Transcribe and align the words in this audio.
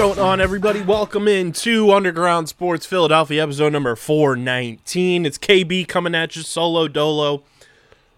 Going 0.00 0.18
on, 0.18 0.40
everybody? 0.40 0.80
Welcome 0.80 1.28
in 1.28 1.52
to 1.52 1.92
Underground 1.92 2.48
Sports 2.48 2.86
Philadelphia, 2.86 3.42
episode 3.42 3.74
number 3.74 3.94
419. 3.94 5.26
It's 5.26 5.36
KB 5.36 5.86
coming 5.86 6.14
at 6.14 6.34
you, 6.34 6.40
solo 6.40 6.88
dolo, 6.88 7.42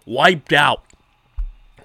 wiped 0.05 0.53
out. 0.53 0.81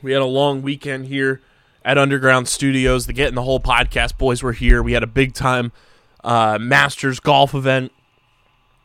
We 0.01 0.13
had 0.13 0.23
a 0.23 0.25
long 0.25 0.63
weekend 0.63 1.07
here 1.07 1.41
at 1.85 1.99
Underground 1.99 2.47
Studios. 2.47 3.07
The 3.07 3.13
Get 3.13 3.31
in 3.31 3.35
the 3.35 3.43
Hole 3.43 3.59
podcast 3.59 4.17
boys 4.19 4.41
were 4.41 4.53
here. 4.53 4.85
We 4.85 4.93
had 4.93 5.03
a 5.03 5.09
big 5.09 5.35
time 5.35 5.73
uh, 6.23 6.59
Masters 6.61 7.19
golf 7.19 7.53
event, 7.53 7.91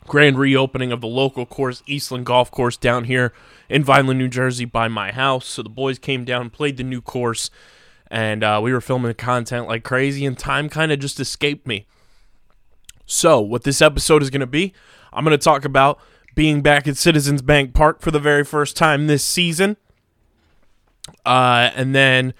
grand 0.08 0.40
reopening 0.40 0.92
of 0.92 1.02
the 1.02 1.08
local 1.08 1.46
course, 1.46 1.84
Eastland 1.86 2.26
Golf 2.26 2.50
Course, 2.50 2.76
down 2.76 3.04
here 3.04 3.34
in 3.70 3.84
Vineland, 3.84 4.18
New 4.18 4.30
Jersey, 4.30 4.66
by 4.66 4.88
my 4.88 5.12
house. 5.12 5.46
So 5.46 5.62
the 5.62 5.70
boys 5.70 6.00
came 6.00 6.26
down, 6.26 6.50
played 6.50 6.78
the 6.78 6.84
new 6.84 7.02
course 7.02 7.52
and 8.14 8.44
uh, 8.44 8.60
we 8.62 8.72
were 8.72 8.80
filming 8.80 9.12
content 9.16 9.68
like 9.68 9.84
crazy, 9.84 10.24
and 10.24 10.38
time 10.38 10.70
kind 10.70 10.92
of 10.92 11.00
just 11.00 11.20
escaped 11.20 11.66
me. 11.66 11.88
So, 13.08 13.42
what 13.42 13.64
this 13.64 13.82
episode 13.82 14.22
is 14.22 14.30
going 14.30 14.42
to 14.42 14.48
be, 14.48 14.72
I'm 15.12 15.26
going 15.26 15.38
to 15.38 15.44
talk 15.44 15.66
about 15.66 16.00
being 16.36 16.62
back 16.62 16.88
at 16.88 16.96
Citizens 16.96 17.42
Bank 17.42 17.74
Park 17.74 18.02
for 18.02 18.12
the 18.12 18.20
very 18.20 18.44
first 18.44 18.78
time 18.78 19.08
this 19.08 19.24
season. 19.24 19.78
Uh, 21.26 21.72
and 21.76 21.96
then 21.96 22.36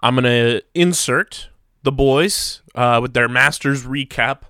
I'm 0.00 0.14
going 0.14 0.24
to 0.24 0.62
insert 0.74 1.50
the 1.82 1.92
boys 1.92 2.62
uh, 2.74 2.98
with 3.02 3.12
their 3.12 3.28
Masters 3.28 3.84
recap 3.84 4.44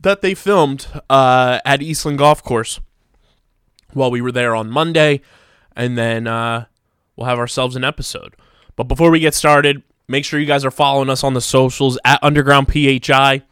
that 0.00 0.22
they 0.22 0.34
filmed 0.34 0.88
uh, 1.10 1.60
at 1.66 1.82
Eastland 1.82 2.16
Golf 2.16 2.42
Course 2.42 2.80
while 3.92 4.10
we 4.10 4.22
were 4.22 4.32
there 4.32 4.56
on 4.56 4.70
Monday. 4.70 5.20
And 5.76 5.98
then 5.98 6.26
uh, 6.26 6.66
we'll 7.16 7.26
have 7.26 7.38
ourselves 7.38 7.76
an 7.76 7.84
episode. 7.84 8.34
But 8.76 8.84
before 8.84 9.10
we 9.10 9.20
get 9.20 9.34
started, 9.34 9.82
make 10.08 10.24
sure 10.24 10.40
you 10.40 10.46
guys 10.46 10.64
are 10.64 10.70
following 10.70 11.10
us 11.10 11.24
on 11.24 11.34
the 11.34 11.40
socials 11.40 11.98
at 12.04 12.22
Underground 12.22 12.68
PHI, 12.68 13.42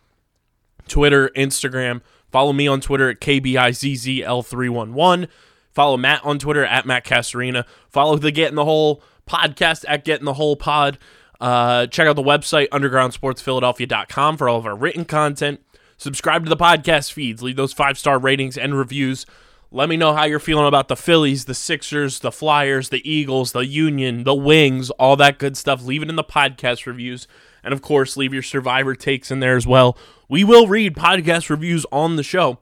Twitter, 0.89 1.31
Instagram. 1.37 2.01
Follow 2.31 2.53
me 2.53 2.67
on 2.67 2.81
Twitter 2.81 3.11
at 3.11 3.21
KBIZZL311. 3.21 5.29
Follow 5.73 5.97
Matt 5.97 6.25
on 6.25 6.39
Twitter 6.39 6.65
at 6.65 6.87
Matt 6.87 7.05
Casarina. 7.05 7.65
Follow 7.89 8.17
the 8.17 8.31
Get 8.31 8.51
in 8.51 8.57
the 8.57 8.65
Hole 8.65 9.03
podcast 9.29 9.85
at 9.89 10.05
Get 10.05 10.21
in 10.21 10.25
the 10.25 10.35
Hole 10.35 10.57
Pod. 10.57 10.99
Uh, 11.41 11.87
check 11.87 12.07
out 12.07 12.15
the 12.15 12.23
website, 12.23 12.69
undergroundsportsphiladelphia.com, 12.69 14.37
for 14.37 14.49
all 14.49 14.59
of 14.59 14.67
our 14.67 14.77
written 14.77 15.05
content. 15.05 15.61
Subscribe 15.97 16.45
to 16.45 16.49
the 16.49 16.57
podcast 16.57 17.13
feeds. 17.13 17.43
Leave 17.43 17.57
those 17.57 17.73
five 17.73 17.99
star 17.99 18.19
ratings 18.19 18.59
and 18.59 18.77
reviews. 18.77 19.27
Let 19.75 19.89
me 19.89 19.97
know 19.97 20.13
how 20.13 20.25
you're 20.25 20.39
feeling 20.39 20.67
about 20.67 20.89
the 20.89 20.97
Phillies, 20.97 21.47
the 21.47 21.55
Sixers, 21.55 22.19
the 22.19 22.31
Flyers, 22.31 22.91
the 22.91 23.11
Eagles, 23.11 23.53
the 23.53 23.65
Union, 23.65 24.25
the 24.25 24.35
Wings, 24.35 24.91
all 24.91 25.17
that 25.17 25.39
good 25.39 25.57
stuff. 25.57 25.83
Leave 25.83 26.03
it 26.03 26.11
in 26.11 26.17
the 26.17 26.23
podcast 26.23 26.85
reviews. 26.85 27.27
And 27.65 27.73
of 27.73 27.81
course, 27.81 28.15
leave 28.15 28.35
your 28.35 28.43
survivor 28.43 28.95
takes 28.95 29.31
in 29.31 29.41
there 29.41 29.57
as 29.57 29.67
well. 29.67 29.97
We 30.29 30.45
will 30.45 30.67
read 30.67 30.95
podcast 30.95 31.49
reviews 31.49 31.87
on 31.91 32.17
the 32.17 32.23
show 32.23 32.59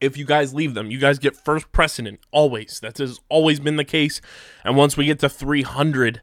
if 0.00 0.16
you 0.16 0.24
guys 0.24 0.52
leave 0.52 0.74
them. 0.74 0.90
You 0.90 0.98
guys 0.98 1.20
get 1.20 1.36
first 1.36 1.70
precedent 1.70 2.18
always. 2.32 2.80
That 2.80 2.98
has 2.98 3.20
always 3.28 3.60
been 3.60 3.76
the 3.76 3.84
case. 3.84 4.20
And 4.64 4.76
once 4.76 4.96
we 4.96 5.04
get 5.04 5.20
to 5.20 5.28
300 5.28 6.20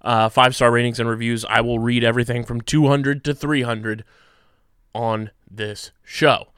uh, 0.00 0.30
five 0.30 0.56
star 0.56 0.70
ratings 0.70 0.98
and 0.98 1.08
reviews, 1.08 1.44
I 1.44 1.60
will 1.60 1.78
read 1.78 2.02
everything 2.02 2.44
from 2.44 2.62
200 2.62 3.22
to 3.24 3.34
300 3.34 4.04
on 4.94 5.32
this 5.50 5.90
show. 6.02 6.48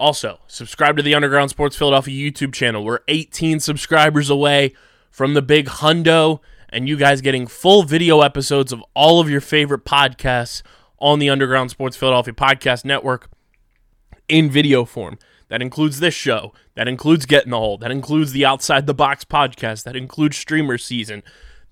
Also, 0.00 0.40
subscribe 0.46 0.96
to 0.96 1.02
the 1.02 1.14
Underground 1.14 1.50
Sports 1.50 1.76
Philadelphia 1.76 2.30
YouTube 2.30 2.54
channel. 2.54 2.82
We're 2.82 3.00
18 3.06 3.60
subscribers 3.60 4.30
away 4.30 4.72
from 5.10 5.34
the 5.34 5.42
big 5.42 5.66
hundo, 5.66 6.40
and 6.70 6.88
you 6.88 6.96
guys 6.96 7.20
getting 7.20 7.46
full 7.46 7.82
video 7.82 8.22
episodes 8.22 8.72
of 8.72 8.82
all 8.94 9.20
of 9.20 9.28
your 9.28 9.42
favorite 9.42 9.84
podcasts 9.84 10.62
on 11.00 11.18
the 11.18 11.28
Underground 11.28 11.70
Sports 11.70 11.98
Philadelphia 11.98 12.32
Podcast 12.32 12.82
Network 12.82 13.28
in 14.26 14.50
video 14.50 14.86
form. 14.86 15.18
That 15.48 15.60
includes 15.60 16.00
this 16.00 16.14
show. 16.14 16.54
That 16.76 16.88
includes 16.88 17.26
Get 17.26 17.44
in 17.44 17.50
the 17.50 17.58
Hole. 17.58 17.76
That 17.76 17.90
includes 17.90 18.32
the 18.32 18.46
Outside 18.46 18.86
the 18.86 18.94
Box 18.94 19.26
podcast. 19.26 19.84
That 19.84 19.96
includes 19.96 20.38
Streamer 20.38 20.78
Season. 20.78 21.22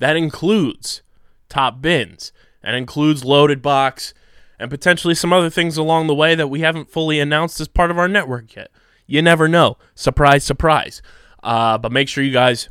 That 0.01 0.17
includes 0.17 1.01
Top 1.49 1.81
Bins. 1.81 2.33
That 2.63 2.75
includes 2.75 3.25
Loaded 3.25 3.63
Box 3.63 4.13
and 4.59 4.71
potentially 4.71 5.15
some 5.15 5.33
other 5.33 5.51
things 5.51 5.77
along 5.77 6.07
the 6.07 6.15
way 6.15 6.35
that 6.35 6.49
we 6.49 6.61
haven't 6.61 6.91
fully 6.91 7.21
announced 7.21 7.61
as 7.61 7.69
part 7.69 7.91
of 7.91 7.99
our 7.99 8.09
network 8.09 8.55
yet. 8.57 8.71
You 9.07 9.23
never 9.23 9.49
know. 9.49 9.79
Surprise, 9.95 10.45
surprise. 10.45 11.01
Uh, 11.43 11.79
but 11.79 11.93
make 11.93 12.09
sure 12.09 12.25
you 12.25 12.33
guys 12.33 12.69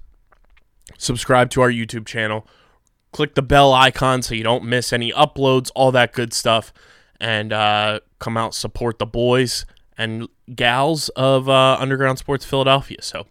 subscribe 0.97 1.49
to 1.51 1.61
our 1.61 1.71
YouTube 1.71 2.05
channel. 2.05 2.47
Click 3.11 3.35
the 3.35 3.41
bell 3.41 3.73
icon 3.73 4.21
so 4.21 4.35
you 4.35 4.43
don't 4.43 4.65
miss 4.65 4.91
any 4.91 5.11
uploads, 5.13 5.71
all 5.75 5.91
that 5.91 6.13
good 6.13 6.33
stuff. 6.33 6.73
And 7.19 7.51
uh, 7.51 8.01
come 8.19 8.37
out, 8.37 8.53
support 8.53 8.99
the 8.99 9.05
boys 9.05 9.65
and 9.97 10.27
gals 10.53 11.09
of 11.09 11.49
uh, 11.49 11.77
Underground 11.79 12.19
Sports 12.19 12.45
Philadelphia. 12.45 13.01
So 13.01 13.25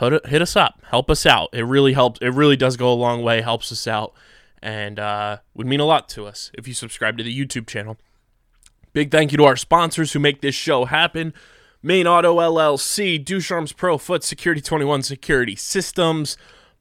hit, 0.00 0.42
us 0.42 0.56
up, 0.56 0.80
help 0.90 1.10
us 1.10 1.24
out. 1.24 1.50
It 1.52 1.62
really 1.62 1.92
helps. 1.92 2.20
It 2.20 2.30
really 2.30 2.56
does 2.56 2.76
go 2.76 2.92
a 2.92 2.94
long 2.94 3.22
way, 3.22 3.40
helps 3.40 3.70
us 3.72 3.86
out, 3.86 4.14
and 4.62 4.98
uh, 4.98 5.38
would 5.54 5.66
mean 5.66 5.80
a 5.80 5.84
lot 5.84 6.08
to 6.10 6.26
us 6.26 6.50
if 6.54 6.66
you 6.66 6.74
subscribe 6.74 7.18
to 7.18 7.24
the 7.24 7.46
YouTube 7.46 7.66
channel. 7.66 7.96
Big 8.92 9.10
thank 9.10 9.30
you 9.30 9.38
to 9.38 9.44
our 9.44 9.56
sponsors 9.56 10.12
who 10.12 10.18
make 10.18 10.40
this 10.40 10.54
show 10.54 10.86
happen. 10.86 11.34
Main 11.82 12.06
Auto 12.06 12.38
LLC, 12.38 13.22
Ducharme's 13.22 13.72
Pro 13.72 13.98
Foot 13.98 14.24
Security 14.24 14.60
21 14.60 15.02
Security 15.02 15.54
Systems, 15.54 16.36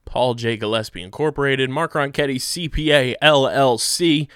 Paul 0.06 0.34
J. 0.34 0.56
Gillespie 0.58 1.04
Incorporated, 1.04 1.70
Mark 1.70 1.94
Ronchetti 1.94 2.38
CPA 2.38 3.16
LLC, 3.22 4.28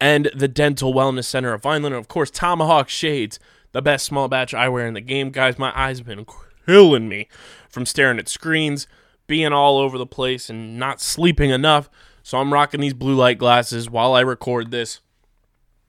and 0.00 0.30
the 0.34 0.48
Dental 0.48 0.94
Wellness 0.94 1.24
Center 1.24 1.52
of 1.52 1.62
Vineland, 1.62 1.94
and 1.94 2.00
of 2.00 2.08
course 2.08 2.30
Tomahawk 2.30 2.88
Shades, 2.88 3.38
the 3.72 3.82
best 3.82 4.06
small 4.06 4.28
batch 4.28 4.52
eyewear 4.52 4.88
in 4.88 4.94
the 4.94 5.00
game. 5.00 5.30
Guys, 5.30 5.58
my 5.58 5.72
eyes 5.78 5.98
have 5.98 6.06
been 6.06 6.26
killing 6.66 7.08
me 7.08 7.28
from 7.68 7.86
staring 7.86 8.18
at 8.18 8.28
screens, 8.28 8.86
being 9.26 9.52
all 9.52 9.78
over 9.78 9.98
the 9.98 10.06
place, 10.06 10.48
and 10.48 10.78
not 10.78 11.00
sleeping 11.00 11.50
enough. 11.50 11.90
So 12.26 12.38
I'm 12.38 12.52
rocking 12.52 12.80
these 12.80 12.92
blue 12.92 13.14
light 13.14 13.38
glasses 13.38 13.88
while 13.88 14.12
I 14.14 14.20
record 14.20 14.72
this. 14.72 14.98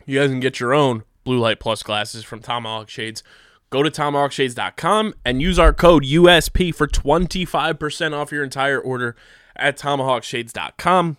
You 0.06 0.20
guys 0.20 0.30
can 0.30 0.40
get 0.40 0.59
your 0.59 0.72
own 0.72 1.02
blue 1.24 1.40
light 1.40 1.59
plus 1.59 1.81
glasses 1.81 2.24
from 2.24 2.42
Tomahawk 2.42 2.92
Shades. 2.92 3.24
Go 3.72 3.81
to 3.81 3.90
tomahawkshades.com 3.90 5.16
and 5.26 5.42
use 5.42 5.58
our 5.58 5.74
code 5.74 6.03
USP 6.03 6.76
for 6.76 6.86
25% 6.86 8.14
off 8.14 8.31
your 8.31 8.44
entire 8.44 8.80
order 8.80 9.16
at 9.56 9.80
tomahawkshades.com. 9.80 11.18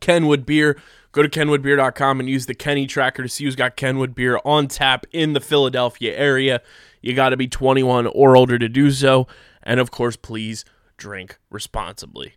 Kenwood 0.00 0.44
Beer. 0.44 0.76
Go 1.12 1.22
to 1.22 1.28
kenwoodbeer.com 1.28 2.18
and 2.18 2.28
use 2.28 2.46
the 2.46 2.54
Kenny 2.56 2.88
tracker 2.88 3.22
to 3.22 3.28
see 3.28 3.44
who's 3.44 3.54
got 3.54 3.76
Kenwood 3.76 4.16
Beer 4.16 4.40
on 4.44 4.66
tap 4.66 5.06
in 5.12 5.34
the 5.34 5.40
Philadelphia 5.40 6.18
area. 6.18 6.60
You 7.00 7.14
got 7.14 7.28
to 7.28 7.36
be 7.36 7.46
21 7.46 8.08
or 8.08 8.36
older 8.36 8.58
to 8.58 8.68
do 8.68 8.90
so. 8.90 9.28
And 9.62 9.78
of 9.78 9.92
course, 9.92 10.16
please 10.16 10.64
drink 10.96 11.38
responsibly. 11.50 12.34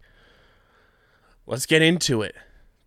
Let's 1.47 1.65
get 1.65 1.81
into 1.81 2.21
it. 2.21 2.35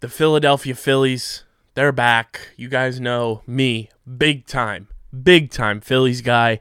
The 0.01 0.09
Philadelphia 0.09 0.75
Phillies, 0.77 1.43
they're 1.75 1.93
back. 1.93 2.53
You 2.57 2.69
guys 2.69 3.01
know 3.01 3.43
me, 3.47 3.91
big 4.17 4.47
time, 4.47 4.89
big 5.23 5.51
time 5.51 5.81
Phillies 5.81 6.21
guy. 6.21 6.61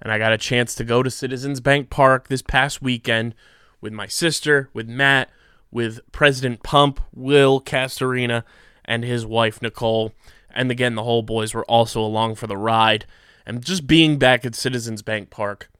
And 0.00 0.10
I 0.10 0.18
got 0.18 0.32
a 0.32 0.38
chance 0.38 0.74
to 0.76 0.84
go 0.84 1.02
to 1.02 1.10
Citizens 1.10 1.60
Bank 1.60 1.90
Park 1.90 2.28
this 2.28 2.42
past 2.42 2.80
weekend 2.80 3.34
with 3.82 3.92
my 3.92 4.06
sister, 4.06 4.70
with 4.72 4.88
Matt, 4.88 5.30
with 5.70 6.00
President 6.10 6.62
Pump, 6.62 7.00
Will 7.12 7.60
Castorina, 7.60 8.42
and 8.84 9.04
his 9.04 9.26
wife 9.26 9.60
Nicole. 9.60 10.12
And 10.50 10.70
again, 10.70 10.94
the 10.94 11.04
whole 11.04 11.22
boys 11.22 11.52
were 11.52 11.66
also 11.66 12.00
along 12.00 12.36
for 12.36 12.46
the 12.46 12.56
ride. 12.56 13.04
And 13.44 13.62
just 13.62 13.86
being 13.86 14.18
back 14.18 14.46
at 14.46 14.54
Citizens 14.54 15.02
Bank 15.02 15.28
Park 15.28 15.70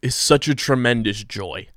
is 0.00 0.14
such 0.14 0.48
a 0.48 0.54
tremendous 0.54 1.22
joy. 1.22 1.68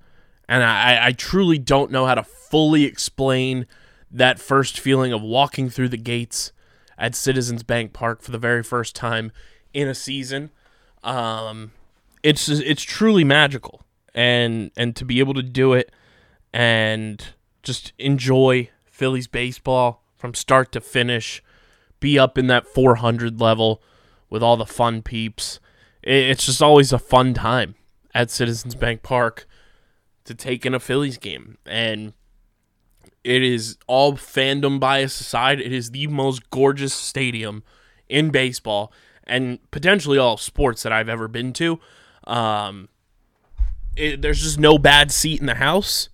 And 0.48 0.64
I, 0.64 1.08
I 1.08 1.12
truly 1.12 1.58
don't 1.58 1.92
know 1.92 2.06
how 2.06 2.16
to 2.16 2.24
fully 2.24 2.86
explain 2.86 3.66
that 4.10 4.40
first 4.40 4.80
feeling 4.80 5.12
of 5.12 5.22
walking 5.22 5.70
through 5.70 5.90
the 5.90 5.98
gates 5.98 6.52
at 6.98 7.16
Citizens 7.16 7.64
Bank 7.64 7.94
Park 7.94 8.22
for 8.22 8.32
the 8.32 8.38
very 8.38 8.64
first 8.64 8.96
time 8.96 9.32
in 9.74 9.88
a 9.88 9.96
season. 9.96 10.50
Um, 11.04 11.72
it's 12.24 12.50
it's 12.50 12.84
truly 12.84 13.24
magical, 13.24 13.84
and 14.16 14.72
and 14.78 14.96
to 14.96 15.06
be 15.06 15.20
able 15.20 15.34
to 15.36 15.44
do 15.44 15.74
it 15.74 15.92
and 16.54 17.34
just 17.64 17.94
enjoy 17.98 18.70
Phillies 18.86 19.28
baseball 19.28 20.04
from 20.16 20.34
start 20.34 20.72
to 20.72 20.82
finish, 20.82 21.44
be 22.00 22.18
up 22.18 22.38
in 22.38 22.48
that 22.48 22.66
400 22.68 23.40
level 23.40 23.82
with 24.30 24.42
all 24.42 24.58
the 24.58 24.66
fun 24.66 25.02
peeps. 25.02 25.60
It's 26.02 26.46
just 26.46 26.62
always 26.62 26.92
a 26.92 27.00
fun 27.00 27.34
time 27.34 27.76
at 28.14 28.32
Citizens 28.32 28.76
Bank 28.76 29.04
Park 29.04 29.47
to 30.27 30.35
take 30.35 30.65
in 30.65 30.74
a 30.74 30.79
Phillies 30.79 31.18
game. 31.18 31.57
And 31.65 32.13
it 33.24 33.44
is 33.44 33.77
all 33.88 34.13
fandom 34.13 34.79
bias 34.79 35.19
aside, 35.19 35.59
it 35.59 35.74
is 35.74 35.91
the 35.91 36.07
most 36.07 36.50
gorgeous 36.50 36.94
stadium 36.94 37.63
in 38.07 38.29
baseball 38.29 38.94
and 39.25 39.59
potentially 39.71 40.18
all 40.18 40.38
sports 40.38 40.83
that 40.83 40.94
I've 40.94 41.09
ever 41.09 41.27
been 41.27 41.51
to. 41.53 41.79
Um, 42.25 42.88
it, 43.95 44.21
there's 44.21 44.41
just 44.41 44.59
no 44.59 44.77
bad 44.77 45.12
seat 45.12 45.39
in 45.39 45.45
the 45.45 45.56
house. 45.56 46.09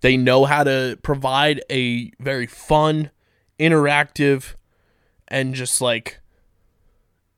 They 0.00 0.16
know 0.16 0.44
how 0.44 0.64
to 0.64 0.98
provide 1.02 1.62
a 1.70 2.12
very 2.20 2.46
fun, 2.46 3.10
interactive, 3.58 4.54
and 5.28 5.54
just 5.54 5.80
like 5.80 6.20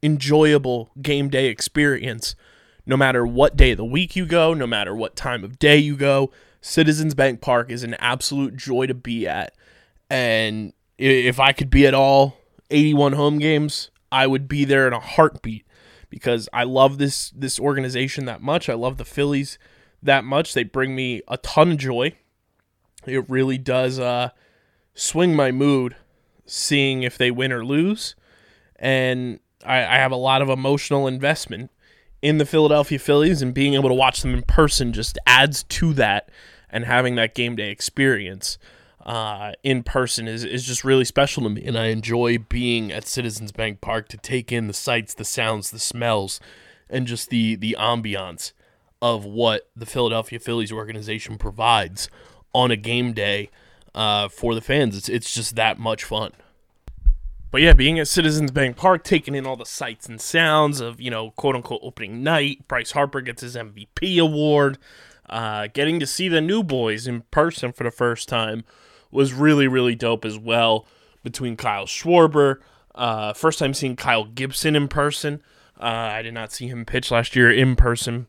enjoyable 0.03 0.91
game 1.01 1.29
day 1.29 1.47
experience 1.47 2.35
no 2.87 2.97
matter 2.97 3.27
what 3.27 3.57
day 3.57 3.73
of 3.73 3.79
the 3.79 3.85
week 3.85 4.15
you 4.17 4.25
go, 4.25 4.55
no 4.55 4.67
matter 4.67 4.95
what 4.95 5.17
time 5.17 5.43
of 5.43 5.59
day 5.59 5.77
you 5.77 5.97
go. 5.97 6.31
Citizens 6.61 7.15
Bank 7.15 7.41
Park 7.41 7.71
is 7.71 7.83
an 7.83 7.95
absolute 7.95 8.57
joy 8.57 8.87
to 8.87 8.95
be 8.95 9.27
at. 9.27 9.55
And 10.09 10.73
if 10.99 11.41
I 11.41 11.53
could 11.53 11.69
be 11.69 11.87
at 11.87 11.95
all 11.95 12.39
81 12.71 13.15
home 13.15 13.39
games, 13.39 13.91
I 14.11 14.27
would 14.27 14.49
be 14.49 14.65
there 14.65 14.87
in 14.87 14.93
a 14.93 15.01
heartbeat 15.01 15.67
because 16.09 16.49
I 16.53 16.65
love 16.65 16.99
this 16.99 17.31
this 17.31 17.59
organization 17.59 18.25
that 18.27 18.41
much. 18.41 18.69
I 18.69 18.75
love 18.75 18.97
the 18.97 19.05
Phillies 19.05 19.59
that 20.03 20.25
much. 20.25 20.55
They 20.55 20.63
bring 20.63 20.95
me 20.95 21.23
a 21.29 21.37
ton 21.39 21.73
of 21.73 21.79
joy. 21.79 22.13
It 23.05 23.29
really 23.29 23.59
does 23.59 23.99
uh, 23.99 24.31
swing 24.95 25.35
my 25.35 25.53
mood 25.53 25.97
seeing 26.45 27.03
if 27.03 27.19
they 27.19 27.31
win 27.31 27.53
or 27.53 27.65
lose. 27.65 28.15
And 28.77 29.41
I, 29.65 29.79
I 29.79 29.97
have 29.97 30.13
a 30.13 30.17
lot 30.17 30.43
of 30.43 30.49
emotional 30.49 31.07
investment 31.07 31.71
in 32.27 32.39
the 32.39 32.45
Philadelphia 32.45 32.99
Phillies, 32.99 33.41
and 33.41 33.55
being 33.55 33.75
able 33.75 33.89
to 33.89 33.95
watch 33.95 34.23
them 34.23 34.35
in 34.35 34.43
person 34.43 34.93
just 34.93 35.17
adds 35.29 35.63
to 35.63 35.93
that. 35.93 36.29
And 36.69 36.85
having 36.85 37.15
that 37.15 37.37
game 37.37 37.55
day 37.55 37.71
experience 37.71 38.59
uh, 39.05 39.53
in 39.63 39.85
person 39.85 40.27
is, 40.27 40.43
is 40.43 40.65
just 40.65 40.83
really 40.83 41.05
special 41.05 41.45
to 41.45 41.49
me. 41.49 41.65
And 41.65 41.79
I 41.79 41.87
enjoy 41.87 42.39
being 42.39 42.91
at 42.91 43.07
Citizens 43.07 43.53
Bank 43.53 43.81
Park 43.81 44.09
to 44.09 44.17
take 44.17 44.51
in 44.51 44.67
the 44.67 44.73
sights, 44.73 45.15
the 45.15 45.25
sounds, 45.25 45.71
the 45.71 45.79
smells, 45.79 46.41
and 46.91 47.07
just 47.07 47.31
the, 47.31 47.55
the 47.55 47.77
ambiance 47.79 48.51
of 49.01 49.25
what 49.25 49.71
the 49.77 49.87
Philadelphia 49.87 50.41
Phillies 50.41 50.73
organization 50.73 51.39
provides 51.39 52.09
on 52.53 52.73
a 52.73 52.77
game 52.77 53.13
day 53.13 53.51
uh, 53.95 54.27
for 54.27 54.57
the 54.57 54.61
fans. 54.61 54.97
It's, 54.97 55.09
it's 55.09 55.33
just 55.33 55.55
that 55.55 55.79
much 55.79 56.03
fun. 56.03 56.33
But 57.51 57.63
yeah, 57.63 57.73
being 57.73 57.99
at 57.99 58.09
Citizens 58.09 58.51
Bank 58.51 58.77
Park, 58.77 59.05
taking 59.05 59.35
in 59.35 59.47
all 59.47 59.57
the 59.57 59.65
sights 59.65 60.09
and 60.09 60.21
sounds 60.21 60.81
of, 60.81 61.01
you 61.01 61.11
know, 61.11 61.31
quote 61.33 61.55
unquote 61.55 61.81
opening 61.83 62.23
night, 62.23 62.67
Bryce 62.69 62.93
Harper 62.93 63.21
gets 63.21 63.43
his 63.43 63.57
MVP 63.57 64.19
award, 64.21 64.79
uh, 65.31 65.69
getting 65.73 66.01
to 66.01 66.07
see 66.07 66.29
the 66.29 66.41
new 66.41 66.63
boys 66.63 67.07
in 67.07 67.23
person 67.31 67.73
for 67.73 67.85
the 67.85 67.91
first 67.91 68.29
time 68.29 68.65
was 69.11 69.33
really, 69.33 69.69
really 69.69 69.95
dope 69.95 70.25
as 70.25 70.39
well. 70.39 70.87
Between 71.23 71.57
Kyle 71.57 71.87
Schwarber, 71.87 72.59
uh, 72.95 73.33
first 73.33 73.59
time 73.59 73.75
seeing 73.75 73.97
Kyle 73.97 74.25
Gibson 74.25 74.77
in 74.77 74.87
person. 74.87 75.43
Uh, 75.79 75.85
I 75.85 76.23
did 76.23 76.35
not 76.35 76.53
see 76.53 76.69
him 76.69 76.85
pitch 76.85 77.11
last 77.11 77.35
year 77.35 77.51
in 77.51 77.75
person 77.75 78.29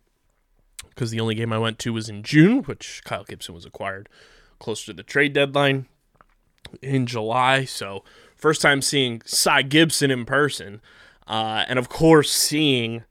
because 0.90 1.12
the 1.12 1.20
only 1.20 1.36
game 1.36 1.54
I 1.54 1.60
went 1.60 1.78
to 1.80 1.94
was 1.94 2.10
in 2.10 2.24
June, 2.24 2.64
which 2.64 3.02
Kyle 3.06 3.24
Gibson 3.24 3.54
was 3.54 3.66
acquired 3.66 4.10
close 4.60 4.84
to 4.86 4.94
the 4.94 5.04
trade 5.04 5.34
deadline 5.34 5.86
in 6.82 7.06
July. 7.06 7.66
So 7.66 8.04
first 8.38 8.62
time 8.62 8.82
seeing 8.82 9.22
Cy 9.26 9.62
Gibson 9.64 10.12
in 10.12 10.26
person, 10.26 10.82
uh, 11.28 11.66
and 11.68 11.78
of 11.78 11.90
course 11.90 12.32
seeing 12.32 13.04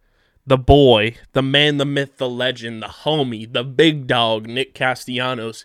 the 0.47 0.59
boy, 0.59 1.17
the 1.33 1.43
man, 1.43 1.77
the 1.77 1.85
myth, 1.85 2.19
the 2.19 2.29
legend, 2.29 2.83
the 2.83 2.87
homie, 2.87 3.53
the 3.53 3.65
big 3.65 4.07
dog, 4.07 4.47
Nick 4.47 4.75
Castellanos 4.75 5.65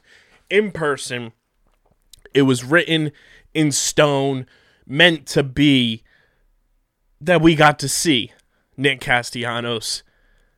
in 0.50 0.72
person. 0.72 1.32
It 2.34 2.44
was 2.44 2.64
written 2.64 3.12
in 3.54 3.72
stone, 3.72 4.48
meant 4.88 5.28
to 5.28 5.44
be 5.44 6.04
that 7.20 7.42
we 7.42 7.56
got 7.56 7.78
to 7.80 7.90
see 7.90 8.32
Nick 8.76 9.00
Castellanos 9.00 10.04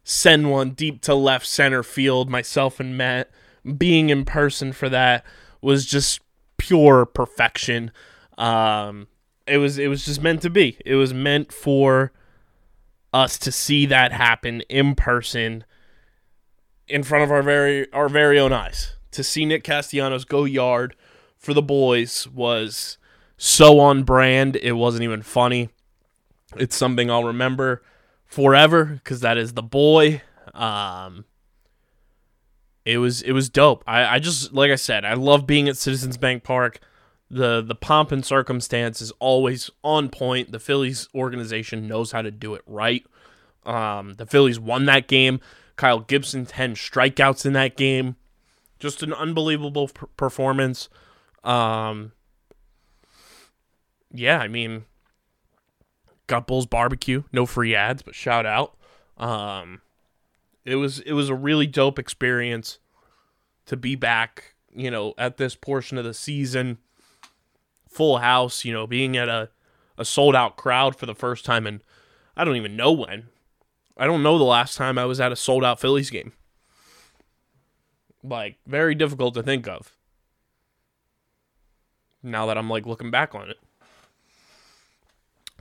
send 0.04 0.50
one 0.50 0.72
deep 0.72 1.02
to 1.02 1.16
left 1.16 1.46
center 1.46 1.84
field. 1.84 2.30
Myself 2.30 2.80
and 2.80 2.98
Matt 2.98 3.30
being 3.78 4.10
in 4.10 4.26
person 4.26 4.72
for 4.72 4.90
that 4.90 5.26
was 5.62 5.86
just 5.86 6.22
pure 6.58 7.06
perfection. 7.06 7.92
Um, 8.38 9.08
it 9.48 9.58
was 9.58 9.78
it 9.78 9.88
was 9.88 10.06
just 10.06 10.22
meant 10.22 10.42
to 10.44 10.50
be. 10.50 10.78
It 10.86 10.96
was 10.96 11.14
meant 11.14 11.52
for 11.52 12.12
us 13.14 13.38
to 13.40 13.52
see 13.52 13.86
that 13.86 14.12
happen 14.12 14.62
in 14.70 14.96
person 14.96 15.64
in 16.88 17.04
front 17.04 17.24
of 17.24 17.32
our 17.32 17.44
very 17.44 17.92
our 17.94 18.10
very 18.10 18.40
own 18.40 18.54
eyes. 18.54 18.96
To 19.12 19.24
see 19.24 19.46
Nick 19.46 19.64
Castellanos 19.64 20.26
go 20.26 20.44
yard 20.44 20.96
for 21.38 21.54
the 21.54 21.62
boys 21.62 22.28
was 22.28 22.98
so 23.38 23.80
on 23.80 24.04
brand. 24.04 24.56
It 24.56 24.74
wasn't 24.74 25.04
even 25.04 25.22
funny. 25.22 25.70
It's 26.56 26.76
something 26.76 27.12
I'll 27.12 27.24
remember 27.24 27.84
forever 28.26 28.86
because 28.86 29.20
that 29.22 29.38
is 29.38 29.54
the 29.54 29.64
boy. 29.64 30.22
Um, 30.54 31.26
it 32.86 32.98
was 32.98 33.22
it 33.22 33.32
was 33.34 33.50
dope. 33.50 33.84
I, 33.86 34.16
I 34.16 34.20
just 34.20 34.54
like 34.54 34.72
I 34.72 34.76
said, 34.76 35.06
I 35.06 35.14
love 35.14 35.46
being 35.46 35.70
at 35.70 35.78
Citizens 35.78 36.18
Bank 36.18 36.44
Park. 36.44 36.80
The 37.34 37.64
the 37.64 37.76
pomp 37.76 38.12
and 38.12 38.24
circumstance 38.24 39.02
is 39.02 39.12
always 39.20 39.72
on 39.84 40.10
point. 40.10 40.52
The 40.52 40.60
Phillies 40.60 41.08
organization 41.16 41.88
knows 41.88 42.12
how 42.12 42.22
to 42.22 42.30
do 42.30 42.54
it 42.54 42.62
right. 42.68 43.04
Um, 43.66 44.14
the 44.14 44.28
Phillies 44.28 44.60
won 44.60 44.86
that 44.86 45.08
game. 45.08 45.40
Kyle 45.76 46.00
Gibson 46.00 46.46
ten 46.46 46.76
strikeouts 46.76 47.46
in 47.46 47.54
that 47.54 47.76
game. 47.76 48.18
Just 48.78 49.02
an 49.02 49.14
unbelievable 49.14 49.88
p- 49.88 50.06
performance. 50.16 50.90
Um, 51.44 52.12
yeah, 54.12 54.38
I 54.38 54.48
mean, 54.48 54.86
got 56.28 56.46
Bulls 56.46 56.68
barbecue. 56.68 57.24
No 57.32 57.48
free 57.48 57.74
ads, 57.74 58.04
but 58.04 58.14
shout 58.14 58.46
out. 58.46 58.78
Um, 59.18 59.82
it 60.66 60.76
was 60.76 61.00
it 61.00 61.14
was 61.14 61.30
a 61.30 61.36
really 61.36 61.66
dope 61.66 61.98
experience 61.98 62.78
to 63.66 63.76
be 63.76 63.96
back. 63.96 64.54
You 64.76 64.92
know, 64.92 65.14
at 65.18 65.38
this 65.38 65.56
portion 65.56 65.98
of 65.98 66.06
the 66.06 66.14
season, 66.14 66.78
full 67.94 68.18
house. 68.20 68.66
You 68.66 68.74
know, 68.74 68.88
being 68.88 69.18
at 69.18 69.30
a 69.30 69.50
a 69.98 70.06
sold 70.06 70.36
out 70.36 70.58
crowd 70.58 70.96
for 70.96 71.06
the 71.06 71.16
first 71.16 71.46
time, 71.46 71.68
and 71.68 71.82
I 72.36 72.44
don't 72.44 72.56
even 72.56 72.76
know 72.76 72.92
when. 72.92 73.28
I 73.96 74.08
don't 74.08 74.24
know 74.24 74.38
the 74.38 74.44
last 74.44 74.76
time 74.76 74.98
I 74.98 75.06
was 75.06 75.20
at 75.20 75.32
a 75.32 75.36
sold 75.36 75.64
out 75.64 75.80
Phillies 75.80 76.10
game. 76.10 76.34
Like 78.24 78.58
very 78.66 78.96
difficult 78.96 79.34
to 79.36 79.44
think 79.44 79.68
of. 79.68 79.96
Now 82.24 82.46
that 82.48 82.58
I'm 82.58 82.70
like 82.70 82.86
looking 82.86 83.12
back 83.12 83.36
on 83.36 83.50
it. 83.50 83.58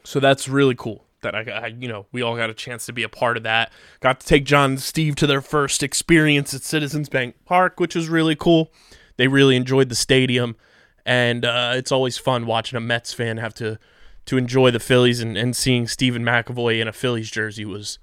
So 0.04 0.20
that's 0.20 0.48
really 0.48 0.74
cool 0.74 1.04
that 1.22 1.34
I, 1.34 1.40
I, 1.50 1.66
you 1.68 1.88
know, 1.88 2.06
we 2.12 2.22
all 2.22 2.36
got 2.36 2.50
a 2.50 2.54
chance 2.54 2.86
to 2.86 2.92
be 2.92 3.02
a 3.02 3.08
part 3.08 3.36
of 3.36 3.42
that. 3.44 3.72
Got 4.00 4.20
to 4.20 4.26
take 4.26 4.44
John 4.44 4.70
and 4.70 4.80
Steve 4.80 5.16
to 5.16 5.26
their 5.26 5.40
first 5.40 5.82
experience 5.82 6.52
at 6.52 6.62
Citizens 6.62 7.08
Bank 7.08 7.36
Park, 7.44 7.80
which 7.80 7.94
was 7.94 8.08
really 8.08 8.36
cool. 8.36 8.70
They 9.16 9.28
really 9.28 9.56
enjoyed 9.56 9.88
the 9.88 9.94
stadium, 9.94 10.56
and 11.04 11.44
uh, 11.44 11.72
it's 11.74 11.92
always 11.92 12.18
fun 12.18 12.46
watching 12.46 12.76
a 12.76 12.80
Mets 12.80 13.12
fan 13.12 13.38
have 13.38 13.54
to 13.54 13.78
to 14.24 14.36
enjoy 14.36 14.70
the 14.70 14.78
Phillies 14.78 15.20
and, 15.20 15.36
and 15.36 15.56
seeing 15.56 15.88
Stephen 15.88 16.22
McAvoy 16.22 16.80
in 16.80 16.86
a 16.86 16.92
Phillies 16.92 17.28
jersey 17.28 17.64
was 17.64 17.98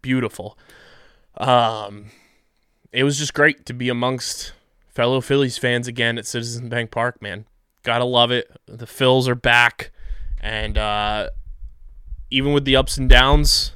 beautiful. 0.00 0.56
Um, 1.36 2.06
it 2.92 3.02
was 3.02 3.18
just 3.18 3.34
great 3.34 3.66
to 3.66 3.72
be 3.72 3.88
amongst 3.88 4.52
fellow 4.88 5.20
Phillies 5.20 5.58
fans 5.58 5.88
again 5.88 6.18
at 6.18 6.26
Citizens 6.26 6.68
Bank 6.68 6.92
Park, 6.92 7.20
man. 7.20 7.46
Gotta 7.82 8.04
love 8.04 8.30
it. 8.30 8.48
The 8.66 8.86
Phils 8.86 9.26
are 9.26 9.34
back, 9.34 9.90
and 10.40 10.78
uh, 10.78 11.30
even 12.30 12.52
with 12.52 12.64
the 12.64 12.76
ups 12.76 12.96
and 12.96 13.08
downs 13.08 13.72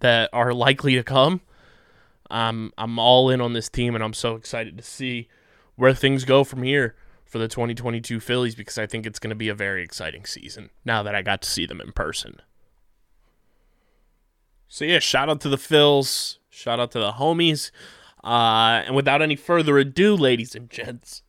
that 0.00 0.28
are 0.32 0.52
likely 0.52 0.96
to 0.96 1.02
come, 1.02 1.40
I'm 2.30 2.72
I'm 2.76 2.98
all 2.98 3.30
in 3.30 3.40
on 3.40 3.52
this 3.52 3.68
team, 3.68 3.94
and 3.94 4.02
I'm 4.04 4.14
so 4.14 4.34
excited 4.34 4.76
to 4.76 4.82
see 4.82 5.28
where 5.76 5.94
things 5.94 6.24
go 6.24 6.44
from 6.44 6.62
here 6.62 6.94
for 7.32 7.38
the 7.38 7.48
2022 7.48 8.20
Phillies 8.20 8.54
because 8.54 8.76
I 8.76 8.86
think 8.86 9.06
it's 9.06 9.18
going 9.18 9.30
to 9.30 9.34
be 9.34 9.48
a 9.48 9.54
very 9.54 9.82
exciting 9.82 10.26
season 10.26 10.68
now 10.84 11.02
that 11.02 11.14
I 11.14 11.22
got 11.22 11.40
to 11.40 11.48
see 11.48 11.64
them 11.64 11.80
in 11.80 11.90
person. 11.92 12.42
So 14.68 14.84
yeah, 14.84 14.98
shout 14.98 15.30
out 15.30 15.40
to 15.40 15.48
the 15.48 15.56
Phils, 15.56 16.36
shout 16.50 16.78
out 16.78 16.90
to 16.90 16.98
the 16.98 17.12
homies, 17.12 17.70
uh, 18.22 18.82
and 18.84 18.94
without 18.94 19.22
any 19.22 19.34
further 19.34 19.78
ado, 19.78 20.14
ladies 20.14 20.54
and 20.54 20.68
gents, 20.68 21.22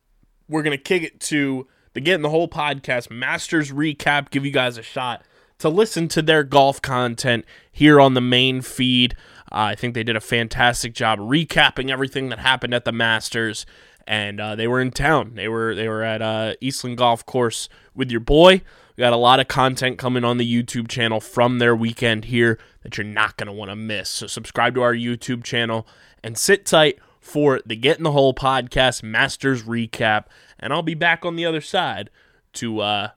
we're 0.46 0.62
gonna 0.62 0.76
kick 0.76 1.02
it 1.02 1.20
to 1.20 1.66
the 1.94 2.00
Get 2.00 2.16
in 2.16 2.22
the 2.22 2.28
Hole 2.28 2.48
podcast 2.48 3.10
Masters 3.10 3.72
recap, 3.72 4.28
give 4.28 4.44
you 4.44 4.52
guys 4.52 4.76
a 4.76 4.82
shot 4.82 5.22
to 5.58 5.70
listen 5.70 6.08
to 6.08 6.20
their 6.20 6.44
golf 6.44 6.82
content 6.82 7.46
here 7.72 7.98
on 7.98 8.12
the 8.12 8.20
main 8.20 8.60
feed. 8.60 9.16
Uh, 9.50 9.72
I 9.72 9.74
think 9.74 9.94
they 9.94 10.04
did 10.04 10.16
a 10.16 10.20
fantastic 10.20 10.92
job 10.92 11.18
recapping 11.18 11.90
everything 11.90 12.28
that 12.28 12.40
happened 12.40 12.74
at 12.74 12.84
the 12.84 12.92
Masters, 12.92 13.64
and 14.06 14.40
uh, 14.40 14.54
they 14.54 14.66
were 14.66 14.80
in 14.80 14.90
town. 14.90 15.32
They 15.34 15.48
were 15.48 15.74
they 15.74 15.88
were 15.88 16.02
at 16.02 16.22
uh, 16.22 16.54
Eastland 16.60 16.98
Golf 16.98 17.24
Course 17.26 17.68
with 17.94 18.10
your 18.10 18.20
boy. 18.20 18.62
We 18.96 19.00
got 19.00 19.12
a 19.12 19.16
lot 19.16 19.40
of 19.40 19.48
content 19.48 19.98
coming 19.98 20.24
on 20.24 20.38
the 20.38 20.62
YouTube 20.62 20.88
channel 20.88 21.20
from 21.20 21.58
their 21.58 21.74
weekend 21.74 22.26
here 22.26 22.58
that 22.82 22.96
you're 22.96 23.04
not 23.04 23.36
going 23.36 23.48
to 23.48 23.52
want 23.52 23.70
to 23.70 23.76
miss. 23.76 24.08
So 24.08 24.26
subscribe 24.28 24.74
to 24.76 24.82
our 24.82 24.94
YouTube 24.94 25.42
channel 25.42 25.86
and 26.22 26.38
sit 26.38 26.64
tight 26.64 26.98
for 27.20 27.60
the 27.66 27.74
Get 27.74 27.96
in 27.96 28.04
the 28.04 28.12
Hole 28.12 28.34
podcast 28.34 29.02
Masters 29.02 29.64
recap, 29.64 30.26
and 30.60 30.72
I'll 30.72 30.82
be 30.82 30.94
back 30.94 31.24
on 31.24 31.36
the 31.36 31.46
other 31.46 31.60
side 31.60 32.10
to 32.54 32.80
uh, 32.80 33.08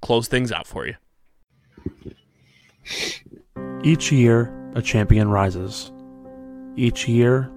close 0.00 0.26
things 0.26 0.50
out 0.50 0.66
for 0.66 0.86
you. 0.86 0.96
Each 3.84 4.10
year, 4.10 4.52
a 4.74 4.82
champion 4.82 5.28
rises. 5.28 5.92
Each 6.76 7.06
year, 7.06 7.50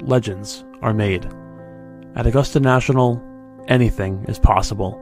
legends 0.00 0.64
are 0.80 0.94
made. 0.94 1.28
At 2.14 2.26
Augusta 2.26 2.60
National, 2.60 3.22
anything 3.68 4.26
is 4.28 4.38
possible. 4.38 5.00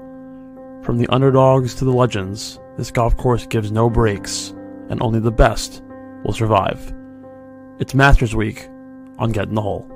From 0.85 0.97
the 0.97 1.09
underdogs 1.09 1.75
to 1.77 1.85
the 1.85 1.93
legends, 1.93 2.61
this 2.77 2.93
golf 2.93 3.17
course 3.17 3.47
gives 3.47 3.73
no 3.73 3.91
breaks, 3.91 4.51
and 4.91 5.03
only 5.03 5.19
the 5.19 5.33
best 5.33 5.83
will 6.25 6.33
survive. 6.33 6.95
It's 7.81 7.97
Masters 7.97 8.37
Week 8.37 8.69
on 9.19 9.33
Get 9.33 9.49
in 9.49 9.57
the 9.57 9.61
Hole. 9.61 9.91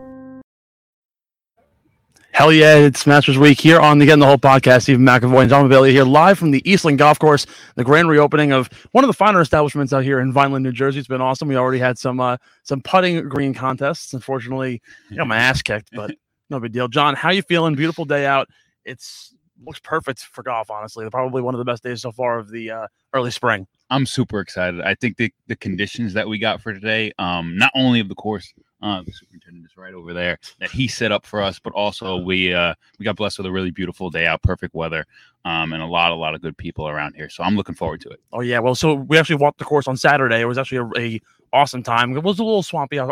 Hell 2.33 2.52
yeah, 2.52 2.75
it's 2.75 3.06
Masters 3.06 3.38
Week 3.38 3.61
here 3.61 3.78
on 3.78 4.00
the 4.00 4.06
Get 4.06 4.14
in 4.14 4.18
the 4.18 4.26
Hole 4.26 4.37
podcast. 4.37 4.83
Stephen 4.83 5.06
McAvoy 5.06 5.42
and 5.42 5.50
John 5.50 5.68
Mavelli 5.68 5.92
here 5.92 6.02
live 6.02 6.37
from 6.37 6.50
the 6.50 6.68
Eastland 6.68 6.99
Golf 6.99 7.21
Course, 7.21 7.47
the 7.76 7.85
grand 7.85 8.09
reopening 8.09 8.50
of 8.50 8.68
one 8.90 9.04
of 9.04 9.09
the 9.09 9.14
finer 9.14 9.40
establishments 9.40 9.92
out 9.92 10.02
here 10.02 10.18
in 10.18 10.33
Vineland, 10.33 10.64
New 10.64 10.73
Jersey. 10.73 10.99
It's 10.99 11.06
been 11.06 11.21
awesome. 11.21 11.47
We 11.47 11.54
already 11.54 11.78
had 11.78 11.97
some 11.97 12.18
uh, 12.18 12.38
some 12.64 12.80
putting 12.80 13.28
green 13.28 13.54
contests. 13.54 14.14
Unfortunately, 14.14 14.83
I 15.12 15.14
got 15.14 15.28
my 15.28 15.37
ass 15.37 15.62
kicked, 15.62 15.90
but 15.92 16.16
no 16.51 16.61
big 16.61 16.73
deal. 16.73 16.89
John, 16.89 17.15
how 17.15 17.31
you 17.31 17.43
feeling? 17.43 17.75
Beautiful 17.75 18.05
day 18.05 18.27
out. 18.27 18.49
It's 18.85 19.35
looks 19.65 19.81
perfect 19.81 20.21
for 20.21 20.43
golf, 20.43 20.71
honestly. 20.71 21.09
Probably 21.11 21.43
one 21.43 21.55
of 21.55 21.59
the 21.59 21.65
best 21.65 21.83
days 21.83 22.03
so 22.03 22.13
far 22.13 22.39
of 22.39 22.51
the 22.51 22.71
uh, 22.71 22.87
early 23.13 23.31
spring. 23.31 23.67
I'm 23.91 24.07
super 24.07 24.41
excited. 24.41 24.81
I 24.81 24.95
think 24.95 25.17
the 25.17 25.33
the 25.47 25.57
conditions 25.57 26.15
that 26.15 26.29
we 26.29 26.39
got 26.39 26.61
for 26.61 26.73
today, 26.73 27.13
um, 27.19 27.57
not 27.57 27.71
only 27.75 28.01
of 28.01 28.09
the 28.09 28.15
course, 28.15 28.53
uh, 28.83 29.03
the 29.03 29.13
superintendent 29.13 29.67
is 29.67 29.77
right 29.77 29.95
over 29.95 30.13
there 30.13 30.39
that 30.59 30.71
he 30.71 30.89
set 30.89 31.13
up 31.13 31.25
for 31.27 31.43
us, 31.43 31.59
but 31.59 31.73
also 31.75 32.17
we 32.17 32.53
uh, 32.53 32.75
we 32.99 33.05
got 33.05 33.17
blessed 33.17 33.39
with 33.39 33.47
a 33.47 33.53
really 33.53 33.71
beautiful 33.71 34.11
day 34.11 34.27
out, 34.27 34.43
perfect 34.43 34.75
weather, 34.75 35.05
um, 35.45 35.73
and 35.73 35.83
a 35.83 35.87
lot 35.87 36.13
a 36.13 36.15
lot 36.15 36.35
of 36.35 36.43
good 36.43 36.57
people 36.57 36.89
around 36.89 37.15
here. 37.15 37.29
So 37.29 37.43
I'm 37.43 37.57
looking 37.57 37.75
forward 37.75 38.01
to 38.03 38.09
it. 38.11 38.21
Oh 38.33 38.41
yeah, 38.41 38.59
well, 38.59 38.75
so 38.75 38.95
we 38.95 39.19
actually 39.19 39.37
walked 39.37 39.59
the 39.59 39.65
course 39.65 39.87
on 39.87 39.97
Saturday. 39.97 40.41
It 40.41 40.47
was 40.47 40.59
actually 40.59 40.79
a, 40.97 41.01
a 41.01 41.21
awesome 41.53 41.83
time. 41.83 42.17
It 42.17 42.23
was 42.23 42.39
a 42.39 42.45
little 42.45 42.63
swampy, 42.63 42.99
uh, 42.99 43.11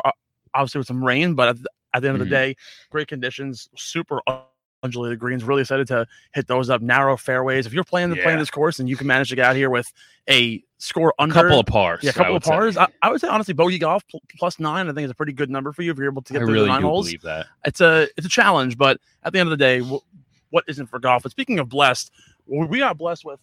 obviously 0.55 0.79
with 0.79 0.89
some 0.89 1.05
rain, 1.05 1.35
but 1.35 1.57
at 1.95 2.03
the, 2.03 2.09
end 2.09 2.21
of 2.21 2.21
the 2.21 2.31
day, 2.31 2.57
great 2.91 3.09
conditions, 3.09 3.69
super 3.77 4.21
undulated 4.83 5.19
greens. 5.19 5.45
Really 5.45 5.63
excited 5.63 5.87
to 5.89 6.07
hit 6.35 6.47
those 6.49 6.71
up. 6.71 6.83
Narrow 6.83 7.17
fairways. 7.17 7.67
If 7.67 7.73
you're 7.73 7.85
playing 7.85 8.11
the 8.11 8.17
playing 8.17 8.39
this 8.39 8.51
course 8.51 8.79
and 8.81 8.89
you 8.89 8.97
can 8.97 9.07
manage 9.07 9.29
to 9.31 9.37
get 9.37 9.45
out 9.47 9.57
here 9.57 9.71
with 9.71 9.93
a 10.29 10.63
score 10.79 11.15
under 11.19 11.39
A 11.39 11.43
couple 11.43 11.61
of 11.61 11.67
pars. 11.67 12.01
yeah, 12.03 12.11
a 12.11 12.13
I 12.13 12.17
couple 12.17 12.37
of 12.37 12.43
pars. 12.43 12.77
I, 12.77 12.89
I 13.03 13.11
would 13.11 13.21
say 13.21 13.29
honestly, 13.29 13.55
bogey 13.55 13.79
golf 13.79 14.07
pl- 14.09 14.23
plus 14.39 14.59
nine. 14.59 14.89
I 14.89 14.93
think 14.93 15.05
is 15.05 15.11
a 15.11 15.15
pretty 15.15 15.33
good 15.33 15.51
number 15.51 15.73
for 15.73 15.83
you 15.83 15.93
if 15.93 15.99
you're 15.99 16.11
able 16.11 16.23
to 16.23 16.35
I 16.35 16.39
get 16.39 16.45
through 16.45 16.55
really 16.55 16.67
the 16.67 16.73
nine 16.73 16.83
holes 16.83 17.07
believe 17.07 17.23
that. 17.23 17.47
it's 17.65 17.81
a 17.81 18.09
it's 18.17 18.27
a 18.27 18.31
challenge, 18.31 18.77
but 18.77 18.99
at 19.23 19.33
the 19.33 19.39
end 19.39 19.47
of 19.47 19.51
the 19.51 19.57
day, 19.57 19.81
wh- 19.81 20.03
what 20.53 20.65
isn't 20.67 20.87
for 20.87 20.99
golf? 20.99 21.23
But 21.23 21.31
speaking 21.33 21.59
of 21.61 21.69
blessed, 21.69 22.11
we 22.47 22.79
got 22.79 22.99
blessed 22.99 23.25
with. 23.25 23.39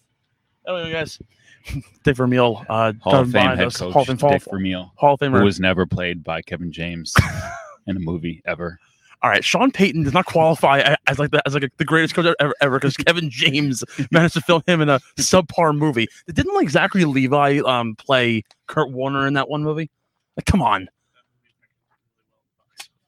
Anyway, 0.68 0.92
guys, 0.92 1.20
Dick 2.04 2.18
Vermeil, 2.18 2.66
uh, 2.70 2.92
Hall 3.02 3.16
of 3.16 3.32
Fame 3.32 3.56
head 3.56 3.62
us, 3.68 3.78
coach 3.78 3.94
Hall 3.94 4.02
of 4.02 4.20
Fame, 4.20 4.30
Dick 4.32 4.44
Vermeil, 4.44 4.92
Hall 4.96 5.14
of 5.14 5.20
Famer, 5.22 5.40
who 5.40 5.46
was 5.46 5.60
never 5.60 5.86
played 5.86 6.22
by 6.24 6.42
Kevin 6.42 6.72
James 6.72 7.14
in 7.90 7.98
a 7.98 8.00
movie 8.00 8.42
ever. 8.46 8.80
All 9.22 9.30
right, 9.30 9.44
Sean 9.44 9.70
Payton 9.70 10.04
does 10.04 10.14
not 10.14 10.26
qualify 10.26 10.96
as 11.08 11.20
like 11.20 11.32
the, 11.32 11.42
as 11.46 11.54
like 11.54 11.64
a, 11.64 11.70
the 11.78 11.84
greatest 11.84 12.14
coach 12.16 12.34
ever 12.40 12.54
ever 12.62 12.80
because 12.80 12.96
Kevin 13.06 13.30
James 13.30 13.84
managed 14.12 14.36
to 14.36 14.42
film 14.42 14.64
him 14.66 14.80
in 14.80 14.88
a 14.88 15.00
subpar 15.18 15.78
movie. 15.78 16.08
Didn't 16.28 16.56
like 16.56 16.70
Zachary 16.70 17.04
Levi 17.04 17.60
um 17.66 17.96
play 17.96 18.44
Kurt 18.68 18.92
Warner 18.92 19.28
in 19.28 19.34
that 19.34 19.50
one 19.50 19.62
movie? 19.64 19.90
Like, 20.38 20.46
come 20.46 20.62
on. 20.62 20.88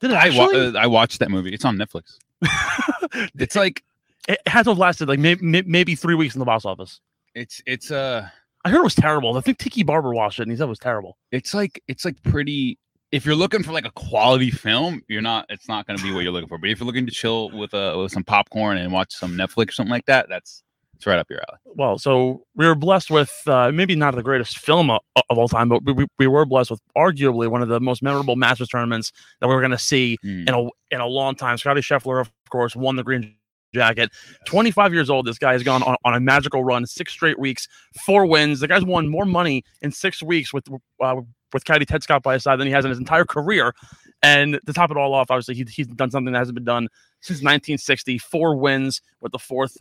Did 0.01 0.11
it 0.11 0.17
I, 0.17 0.29
wa- 0.37 0.51
uh, 0.51 0.73
I 0.77 0.87
watched 0.87 1.19
that 1.19 1.29
movie. 1.31 1.53
It's 1.53 1.65
on 1.65 1.77
Netflix. 1.77 2.17
It's 3.37 3.55
like 3.55 3.83
it 4.27 4.39
has 4.47 4.65
to 4.65 4.71
have 4.71 4.77
lasted 4.77 5.07
like 5.09 5.19
maybe, 5.19 5.61
maybe 5.63 5.95
three 5.95 6.15
weeks 6.15 6.33
in 6.35 6.39
the 6.39 6.45
box 6.45 6.63
office. 6.65 7.01
it's 7.35 7.61
it's 7.65 7.91
uh 7.91 8.27
I 8.63 8.69
heard 8.69 8.79
it 8.79 8.83
was 8.83 8.95
terrible. 8.95 9.37
I 9.37 9.41
think 9.41 9.57
Tiki 9.57 9.83
Barber 9.83 10.13
watched 10.13 10.39
it 10.39 10.43
and 10.43 10.51
he 10.51 10.57
said 10.57 10.65
it 10.65 10.67
was 10.69 10.79
terrible. 10.79 11.17
it's 11.31 11.53
like 11.53 11.81
it's 11.87 12.05
like 12.05 12.21
pretty 12.23 12.77
if 13.11 13.25
you're 13.25 13.35
looking 13.35 13.61
for 13.63 13.71
like 13.71 13.85
a 13.85 13.91
quality 13.91 14.49
film 14.51 15.01
you're 15.07 15.21
not 15.21 15.45
it's 15.49 15.67
not 15.67 15.85
going 15.87 15.97
to 15.97 16.03
be 16.03 16.11
what 16.13 16.21
you're 16.23 16.31
looking 16.31 16.47
for 16.47 16.57
but 16.57 16.69
if 16.69 16.79
you're 16.79 16.85
looking 16.87 17.05
to 17.05 17.11
chill 17.11 17.49
with 17.51 17.73
uh 17.73 17.95
with 17.97 18.11
some 18.11 18.23
popcorn 18.23 18.77
and 18.77 18.91
watch 18.91 19.13
some 19.13 19.33
netflix 19.37 19.69
or 19.69 19.71
something 19.73 19.91
like 19.91 20.05
that 20.05 20.27
that's 20.29 20.63
it's 20.95 21.07
right 21.07 21.17
up 21.17 21.27
your 21.31 21.39
alley 21.49 21.57
Well, 21.65 21.97
so 21.97 22.43
we 22.55 22.67
were 22.67 22.75
blessed 22.75 23.09
with 23.09 23.31
uh, 23.47 23.71
maybe 23.71 23.95
not 23.95 24.13
the 24.13 24.21
greatest 24.21 24.59
film 24.59 24.91
of, 24.91 25.01
of 25.31 25.37
all 25.39 25.47
time, 25.47 25.67
but 25.67 25.83
we, 25.83 25.93
we- 25.93 26.07
we 26.19 26.27
were 26.27 26.45
blessed 26.45 26.69
with 26.69 26.81
arguably 26.95 27.47
one 27.47 27.63
of 27.63 27.69
the 27.69 27.79
most 27.79 28.03
memorable 28.03 28.35
Masters 28.35 28.67
tournaments 28.69 29.11
that 29.39 29.47
we 29.47 29.55
were 29.55 29.61
going 29.61 29.71
to 29.71 29.79
see 29.79 30.15
Mm. 30.23 30.47
in 30.47 30.53
a 30.53 30.61
in 30.93 31.01
a 31.01 31.07
long 31.07 31.33
time. 31.33 31.57
Scotty 31.57 31.81
Scheffler, 31.81 32.21
of 32.21 32.29
course, 32.51 32.75
won 32.75 32.97
the 32.97 33.03
green 33.03 33.33
jacket. 33.73 34.11
25 34.45 34.93
years 34.93 35.09
old. 35.09 35.25
This 35.25 35.39
guy 35.39 35.53
has 35.53 35.63
gone 35.63 35.81
on, 35.81 35.95
on 36.05 36.13
a 36.13 36.19
magical 36.19 36.63
run, 36.63 36.85
six 36.85 37.11
straight 37.13 37.39
weeks, 37.39 37.67
four 38.05 38.27
wins. 38.27 38.59
The 38.59 38.67
guy's 38.67 38.85
won 38.85 39.07
more 39.07 39.25
money 39.25 39.63
in 39.81 39.91
six 39.91 40.21
weeks 40.21 40.53
with 40.53 40.67
uh, 41.01 41.15
with 41.53 41.65
Caddy 41.65 41.85
Ted 41.85 42.03
Scott 42.03 42.23
by 42.23 42.33
his 42.33 42.43
side 42.43 42.59
than 42.59 42.67
he 42.67 42.73
has 42.73 42.85
in 42.85 42.89
his 42.89 42.99
entire 42.99 43.25
career. 43.25 43.73
And 44.23 44.59
to 44.65 44.73
top 44.73 44.91
it 44.91 44.97
all 44.97 45.13
off, 45.13 45.31
obviously 45.31 45.55
he, 45.55 45.65
he's 45.69 45.87
done 45.87 46.11
something 46.11 46.31
that 46.33 46.39
hasn't 46.39 46.55
been 46.55 46.63
done 46.63 46.87
since 47.21 47.37
1960. 47.37 48.17
Four 48.19 48.55
wins 48.55 49.01
with 49.19 49.31
the 49.31 49.39
fourth 49.39 49.77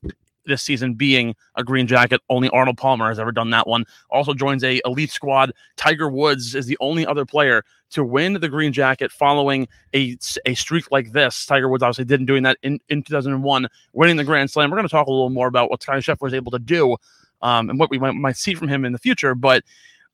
this 0.46 0.62
season 0.62 0.94
being 0.94 1.34
a 1.56 1.64
green 1.64 1.86
jacket. 1.86 2.20
Only 2.28 2.48
Arnold 2.50 2.78
Palmer 2.78 3.08
has 3.08 3.18
ever 3.18 3.32
done 3.32 3.50
that 3.50 3.66
one. 3.66 3.84
Also 4.10 4.34
joins 4.34 4.64
a 4.64 4.80
elite 4.84 5.10
squad. 5.10 5.52
Tiger 5.76 6.08
Woods 6.08 6.54
is 6.54 6.66
the 6.66 6.78
only 6.80 7.06
other 7.06 7.24
player 7.24 7.62
to 7.90 8.04
win 8.04 8.34
the 8.34 8.48
green 8.48 8.72
jacket 8.72 9.10
following 9.10 9.68
a, 9.94 10.16
a 10.46 10.54
streak 10.54 10.90
like 10.90 11.12
this. 11.12 11.46
Tiger 11.46 11.68
Woods 11.68 11.82
obviously 11.82 12.04
didn't 12.04 12.26
doing 12.26 12.42
that 12.44 12.58
in, 12.62 12.80
in 12.88 13.02
2001, 13.02 13.68
winning 13.92 14.16
the 14.16 14.24
Grand 14.24 14.50
Slam. 14.50 14.70
We're 14.70 14.76
going 14.76 14.88
to 14.88 14.92
talk 14.92 15.06
a 15.06 15.10
little 15.10 15.30
more 15.30 15.48
about 15.48 15.70
what 15.70 15.82
Scotty 15.82 16.00
Scheffler 16.00 16.28
is 16.28 16.34
able 16.34 16.52
to 16.52 16.58
do 16.58 16.96
um, 17.42 17.70
and 17.70 17.78
what 17.78 17.90
we 17.90 17.98
might, 17.98 18.14
might 18.14 18.36
see 18.36 18.54
from 18.54 18.68
him 18.68 18.84
in 18.84 18.92
the 18.92 18.98
future. 18.98 19.34
But 19.34 19.64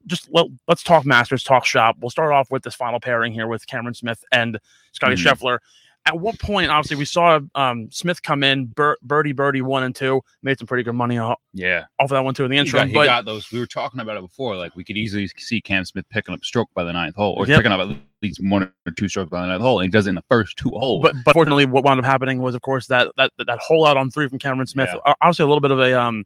just 0.07 0.29
let, 0.33 0.47
us 0.69 0.83
talk 0.83 1.05
Masters, 1.05 1.43
talk 1.43 1.65
shop. 1.65 1.97
We'll 2.01 2.11
start 2.11 2.33
off 2.33 2.51
with 2.51 2.63
this 2.63 2.75
final 2.75 3.01
pairing 3.01 3.33
here 3.33 3.47
with 3.47 3.67
Cameron 3.67 3.95
Smith 3.95 4.25
and 4.33 4.59
Scotty 4.93 5.15
Mhm. 5.17 5.25
Scheffler. 5.25 5.59
At 6.07 6.21
what 6.21 6.39
point, 6.39 6.71
obviously, 6.71 6.97
we 6.97 7.05
saw 7.05 7.41
um, 7.57 7.89
Smith 7.91 8.23
come 8.23 8.45
in, 8.45 8.67
bir- 8.67 8.97
birdie, 9.03 9.33
birdie, 9.33 9.61
one 9.61 9.83
and 9.83 9.93
two, 9.95 10.23
made 10.43 10.57
some 10.57 10.69
pretty 10.69 10.85
good 10.85 10.95
money 10.95 11.19
off, 11.19 11.39
yeah 11.53 11.81
off 11.99 12.05
of 12.05 12.11
that 12.11 12.23
one 12.25 12.33
too 12.35 12.45
in 12.45 12.51
the 12.51 12.57
he 12.57 12.61
interim. 12.61 12.83
got, 12.85 12.89
he 12.89 12.95
but 12.95 13.05
got 13.07 13.25
those 13.25 13.51
we 13.51 13.59
were 13.59 13.67
talking 13.67 13.99
about 14.01 14.17
it 14.17 14.21
before 14.21 14.55
like 14.57 14.77
we 14.77 14.85
could 14.85 14.97
easily 14.97 15.27
see 15.39 15.61
cam 15.61 15.85
smith 15.85 16.05
picking 16.11 16.35
up 16.35 16.45
stroke 16.45 16.69
by 16.75 16.85
the 16.85 16.93
ninth 16.93 17.15
hole 17.17 17.35
or 17.39 17.47
Yep. 17.47 17.59
picking 17.59 17.73
up 17.73 17.81
at 17.81 17.97
least 18.23 18.41
one 18.45 18.63
or 18.63 18.93
two 18.97 19.09
strokes 19.09 19.31
by 19.31 19.41
the 19.41 19.47
ninth 19.47 19.63
hole 19.63 19.81
and 19.81 19.87
he 19.87 19.91
does 19.91 20.07
it 20.07 20.11
in 20.11 20.15
the 20.17 20.25
first 20.31 20.57
two 20.59 20.69
holes 20.71 21.03
but 21.03 21.15
but 21.25 21.33
fortunately, 21.33 21.65
what 21.67 21.83
wound 21.85 21.99
up 21.99 22.05
happening 22.05 22.41
was, 22.41 22.55
of 22.55 22.61
course, 22.63 22.87
that 22.89 23.09
that 23.17 23.33
that 23.47 23.59
hole 23.59 23.87
out 23.87 23.97
on 23.97 24.11
three 24.11 24.29
from 24.29 24.39
Cameron 24.39 24.67
Smith. 24.67 24.91
Yeah. 24.93 25.15
Obviously, 25.23 25.45
a 25.45 25.49
little 25.49 25.61
bit 25.61 25.71
of 25.71 25.81
a 25.81 25.99
um 26.01 26.25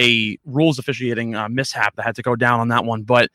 a 0.00 0.36
rules 0.44 0.78
officiating 0.78 1.34
uh, 1.36 1.48
mishap 1.48 1.94
that 1.96 2.02
had 2.04 2.16
to 2.16 2.22
go 2.22 2.34
down 2.36 2.58
on 2.60 2.68
that 2.68 2.84
one. 2.84 3.02
But 3.04 3.30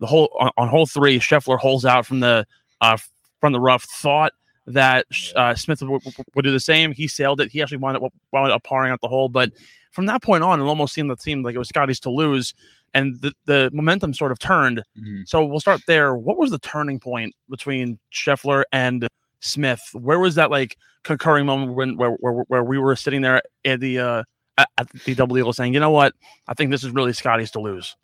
the 0.00 0.06
whole 0.06 0.28
on, 0.38 0.50
on 0.56 0.68
hole 0.68 0.86
three, 0.86 1.18
Scheffler 1.20 1.58
holes 1.58 1.84
out 1.84 2.04
from 2.04 2.20
the 2.20 2.46
uh 2.80 2.96
from 3.40 3.52
the 3.52 3.60
rough. 3.60 3.84
Thought 3.84 4.32
that 4.72 5.06
uh, 5.36 5.54
Smith 5.54 5.82
would, 5.82 6.02
would 6.34 6.44
do 6.44 6.52
the 6.52 6.60
same. 6.60 6.92
He 6.92 7.08
sailed 7.08 7.40
it. 7.40 7.50
He 7.50 7.62
actually 7.62 7.78
wound 7.78 7.96
up 7.96 8.12
wound 8.32 8.52
up 8.52 8.62
parring 8.64 8.90
out 8.92 9.00
the 9.00 9.08
hole. 9.08 9.28
But 9.28 9.52
from 9.92 10.06
that 10.06 10.22
point 10.22 10.44
on, 10.44 10.60
it 10.60 10.64
almost 10.64 10.94
seemed 10.94 11.10
that 11.10 11.20
seemed 11.22 11.44
like 11.44 11.54
it 11.54 11.58
was 11.58 11.68
Scotty's 11.68 12.00
to 12.00 12.10
lose. 12.10 12.54
And 12.94 13.20
the, 13.20 13.32
the 13.44 13.70
momentum 13.72 14.14
sort 14.14 14.32
of 14.32 14.38
turned. 14.38 14.82
Mhm. 14.98 15.28
So 15.28 15.44
we'll 15.44 15.60
start 15.60 15.80
there. 15.86 16.16
What 16.16 16.38
was 16.38 16.50
the 16.50 16.58
turning 16.58 16.98
point 16.98 17.34
between 17.48 17.98
Scheffler 18.12 18.64
and 18.72 19.06
Smith? 19.40 19.80
Where 19.92 20.18
was 20.18 20.34
that 20.34 20.50
like 20.50 20.76
concurring 21.04 21.46
moment 21.46 21.74
when 21.74 21.96
where 21.96 22.10
where, 22.10 22.44
where 22.48 22.64
we 22.64 22.78
were 22.78 22.96
sitting 22.96 23.22
there 23.22 23.42
at 23.64 23.80
the 23.80 23.98
uh 23.98 24.22
at, 24.58 24.68
at 24.76 24.88
the 25.04 25.14
double 25.14 25.38
eagle 25.38 25.52
saying, 25.52 25.72
you 25.72 25.80
know 25.80 25.90
what, 25.90 26.14
I 26.48 26.54
think 26.54 26.70
this 26.70 26.84
is 26.84 26.90
really 26.90 27.12
Scotty's 27.12 27.50
to 27.52 27.60
lose. 27.60 27.96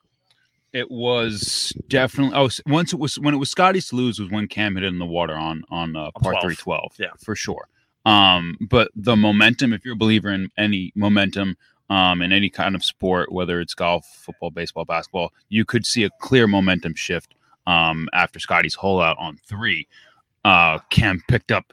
It 0.77 0.91
was 0.91 1.73
definitely 1.89 2.37
oh 2.37 2.51
once 2.67 2.93
it 2.93 2.99
was 2.99 3.19
when 3.19 3.33
it 3.33 3.39
was 3.39 3.51
Scotty's 3.51 3.89
to 3.89 3.97
lose 3.97 4.19
was 4.21 4.31
when 4.31 4.47
Cam 4.47 4.75
hit 4.75 4.85
it 4.85 4.89
in 4.89 4.99
the 4.99 5.07
water 5.07 5.35
on 5.35 5.65
on 5.71 5.97
uh, 5.97 6.11
par 6.21 6.33
12. 6.33 6.43
three 6.43 6.57
twelve. 6.57 6.93
Yeah. 6.99 7.09
for 7.19 7.35
sure. 7.35 7.69
Um, 8.05 8.57
but 8.61 8.91
the 8.95 9.17
momentum, 9.17 9.73
if 9.73 9.85
you're 9.85 9.95
a 9.95 9.99
believer 9.99 10.29
in 10.31 10.51
any 10.57 10.93
momentum, 10.95 11.57
um, 11.91 12.23
in 12.23 12.31
any 12.31 12.51
kind 12.51 12.77
of 12.77 12.85
sport, 12.85 13.33
whether 13.33 13.61
it's 13.61 13.75
golf, 13.75 14.07
football, 14.07 14.51
baseball, 14.51 14.85
basketball, 14.85 15.33
you 15.49 15.65
could 15.65 15.85
see 15.85 16.05
a 16.05 16.11
clear 16.21 16.47
momentum 16.47 16.95
shift. 16.95 17.35
Um, 17.67 18.09
after 18.13 18.39
Scotty's 18.39 18.75
hole 18.75 19.01
out 19.01 19.17
on 19.19 19.39
three, 19.45 19.89
uh, 20.45 20.79
Cam 20.91 21.21
picked 21.27 21.51
up 21.51 21.73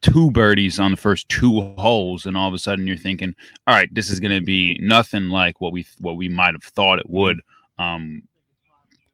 two 0.00 0.30
birdies 0.32 0.80
on 0.80 0.90
the 0.90 0.96
first 0.96 1.28
two 1.28 1.60
holes, 1.78 2.26
and 2.26 2.36
all 2.36 2.48
of 2.48 2.54
a 2.54 2.58
sudden 2.58 2.86
you're 2.86 2.96
thinking, 2.96 3.32
all 3.68 3.76
right, 3.76 3.94
this 3.94 4.10
is 4.10 4.18
going 4.18 4.36
to 4.36 4.44
be 4.44 4.76
nothing 4.82 5.28
like 5.28 5.60
what 5.60 5.72
we 5.72 5.86
what 6.00 6.16
we 6.16 6.28
might 6.28 6.54
have 6.54 6.64
thought 6.64 6.98
it 6.98 7.08
would. 7.08 7.40
Um, 7.78 8.22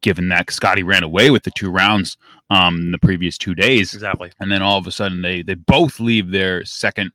given 0.02 0.28
that 0.30 0.50
Scotty 0.50 0.82
ran 0.82 1.02
away 1.02 1.30
with 1.30 1.42
the 1.42 1.50
two 1.50 1.70
rounds 1.70 2.16
um, 2.48 2.76
in 2.76 2.90
the 2.90 2.98
previous 2.98 3.36
two 3.36 3.54
days, 3.54 3.92
Exactly. 3.94 4.32
and 4.40 4.50
then 4.50 4.62
all 4.62 4.78
of 4.78 4.86
a 4.86 4.90
sudden 4.92 5.22
they 5.22 5.42
they 5.42 5.54
both 5.54 6.00
leave 6.00 6.30
their 6.30 6.64
second 6.64 7.12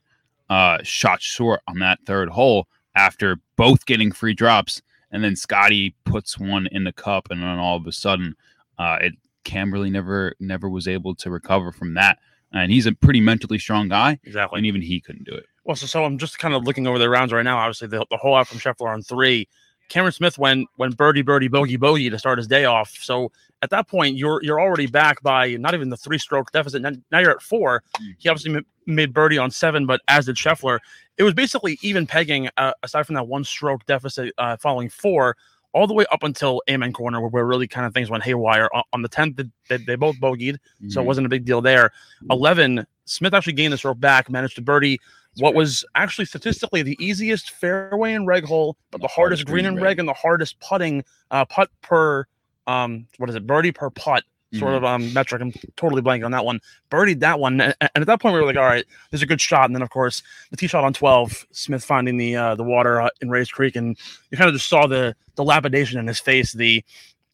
uh, 0.49 0.77
shot 0.83 1.21
short 1.21 1.61
on 1.67 1.79
that 1.79 1.99
third 2.05 2.29
hole 2.29 2.67
after 2.95 3.37
both 3.57 3.85
getting 3.85 4.11
free 4.11 4.33
drops, 4.33 4.81
and 5.11 5.23
then 5.23 5.35
Scotty 5.35 5.95
puts 6.05 6.37
one 6.39 6.67
in 6.71 6.83
the 6.83 6.93
cup, 6.93 7.27
and 7.31 7.41
then 7.41 7.57
all 7.57 7.75
of 7.75 7.85
a 7.87 7.91
sudden, 7.91 8.35
uh, 8.77 8.97
it 9.01 9.13
Camberley 9.43 9.89
never 9.89 10.33
never 10.39 10.69
was 10.69 10.87
able 10.87 11.15
to 11.15 11.29
recover 11.29 11.71
from 11.71 11.93
that, 11.95 12.19
and 12.53 12.71
he's 12.71 12.85
a 12.85 12.93
pretty 12.93 13.19
mentally 13.21 13.57
strong 13.59 13.89
guy, 13.89 14.19
Exactly. 14.23 14.57
and 14.59 14.65
even 14.65 14.81
he 14.81 15.01
couldn't 15.01 15.25
do 15.25 15.33
it. 15.33 15.45
Well, 15.65 15.75
so, 15.75 15.87
so 15.87 16.05
I'm 16.05 16.19
just 16.19 16.37
kind 16.37 16.53
of 16.53 16.63
looking 16.63 16.85
over 16.85 16.99
the 16.99 17.09
rounds 17.09 17.33
right 17.33 17.41
now. 17.43 17.57
Obviously, 17.57 17.87
the, 17.87 18.05
the 18.11 18.17
hole 18.17 18.35
out 18.35 18.47
from 18.47 18.59
Scheffler 18.59 18.93
on 18.93 19.01
three. 19.01 19.47
Cameron 19.89 20.11
Smith 20.13 20.37
went 20.37 20.67
went 20.77 20.97
birdie 20.97 21.21
birdie 21.21 21.47
bogey 21.47 21.77
bogey 21.77 22.09
to 22.09 22.19
start 22.19 22.37
his 22.37 22.47
day 22.47 22.65
off. 22.65 22.91
So 23.01 23.31
at 23.61 23.69
that 23.69 23.87
point, 23.87 24.17
you're 24.17 24.41
you're 24.43 24.59
already 24.59 24.87
back 24.87 25.21
by 25.21 25.55
not 25.55 25.73
even 25.73 25.89
the 25.89 25.97
three 25.97 26.17
stroke 26.17 26.51
deficit. 26.51 26.81
Now, 26.81 26.91
now 27.11 27.19
you're 27.19 27.31
at 27.31 27.41
four. 27.41 27.83
He 28.17 28.29
obviously 28.29 28.53
ma- 28.53 28.59
made 28.85 29.13
birdie 29.13 29.37
on 29.37 29.51
seven, 29.51 29.85
but 29.85 30.01
as 30.07 30.25
did 30.25 30.35
Scheffler. 30.35 30.79
It 31.17 31.23
was 31.23 31.33
basically 31.33 31.79
even 31.81 32.05
pegging 32.05 32.49
uh, 32.57 32.73
aside 32.83 33.05
from 33.05 33.15
that 33.15 33.27
one 33.27 33.43
stroke 33.43 33.85
deficit 33.85 34.33
uh, 34.37 34.57
following 34.57 34.89
four, 34.89 35.37
all 35.73 35.87
the 35.87 35.93
way 35.93 36.05
up 36.11 36.23
until 36.23 36.61
Amen 36.69 36.91
Corner, 36.91 37.21
where, 37.21 37.29
where 37.29 37.45
really 37.45 37.67
kind 37.67 37.87
of 37.87 37.93
things 37.93 38.09
went 38.09 38.23
haywire. 38.23 38.69
On, 38.73 38.83
on 38.91 39.01
the 39.01 39.07
tenth, 39.07 39.39
they, 39.69 39.77
they, 39.77 39.95
both 39.95 40.17
bogeyed, 40.17 40.57
so 40.89 40.99
it 40.99 41.03
Mhm. 41.03 41.07
wasn't 41.07 41.25
a 41.25 41.29
big 41.29 41.45
deal 41.45 41.61
there. 41.61 41.91
11, 42.29 42.85
Smith 43.05 43.33
actually 43.33 43.53
gained 43.53 43.71
the 43.71 43.77
stroke 43.77 43.99
back, 43.99 44.29
managed 44.29 44.55
to 44.55 44.61
birdie 44.61 44.99
what 45.37 45.53
was 45.53 45.83
actually 45.95 46.25
statistically 46.25 46.81
the 46.81 46.97
easiest 47.03 47.51
fairway 47.51 48.13
and 48.13 48.25
reg 48.27 48.45
hole, 48.45 48.77
but 48.91 49.01
the, 49.01 49.07
hardest 49.07 49.45
green 49.45 49.65
and 49.65 49.81
reg 49.81 49.99
and 49.99 50.07
the 50.07 50.13
hardest 50.13 50.59
putting 50.59 51.03
uh, 51.31 51.45
putt 51.45 51.69
per 51.81 52.25
um 52.67 53.05
what 53.17 53.29
is 53.29 53.35
it 53.35 53.45
birdie 53.45 53.71
per 53.71 53.89
putt 53.89 54.23
sort 54.53 54.71
Mhm. 54.73 54.77
of 54.77 54.85
um 54.85 55.13
metric. 55.13 55.41
I'm 55.41 55.51
totally 55.75 56.01
blanking 56.01 56.23
on 56.25 56.31
that 56.31 56.45
one. 56.45 56.61
Birdied 56.89 57.19
that 57.19 57.39
one, 57.39 57.59
and, 57.59 57.75
and 57.81 57.89
at 57.95 58.07
that 58.07 58.21
point 58.21 58.33
we 58.35 58.39
were 58.39 58.45
like, 58.45 58.55
all 58.55 58.63
right, 58.63 58.85
there's 59.11 59.21
a 59.21 59.25
good 59.25 59.41
shot. 59.41 59.65
And 59.65 59.75
then 59.75 59.81
of 59.81 59.89
course 59.89 60.23
the 60.51 60.57
tee 60.57 60.67
shot 60.67 60.83
on 60.85 60.93
12, 60.93 61.45
Smith 61.51 61.83
finding 61.83 62.17
the 62.17 62.35
uh, 62.37 62.55
the 62.55 62.63
water 62.63 63.01
uh, 63.01 63.09
in 63.21 63.29
Rae's 63.29 63.51
Creek, 63.51 63.75
and 63.75 63.97
you 64.31 64.37
kind 64.37 64.47
of 64.47 64.55
just 64.55 64.69
saw 64.69 64.87
the 64.87 65.15
the 65.35 65.43
lapidation 65.43 65.99
in 65.99 66.07
his 66.07 66.19
face, 66.19 66.53
the 66.53 66.83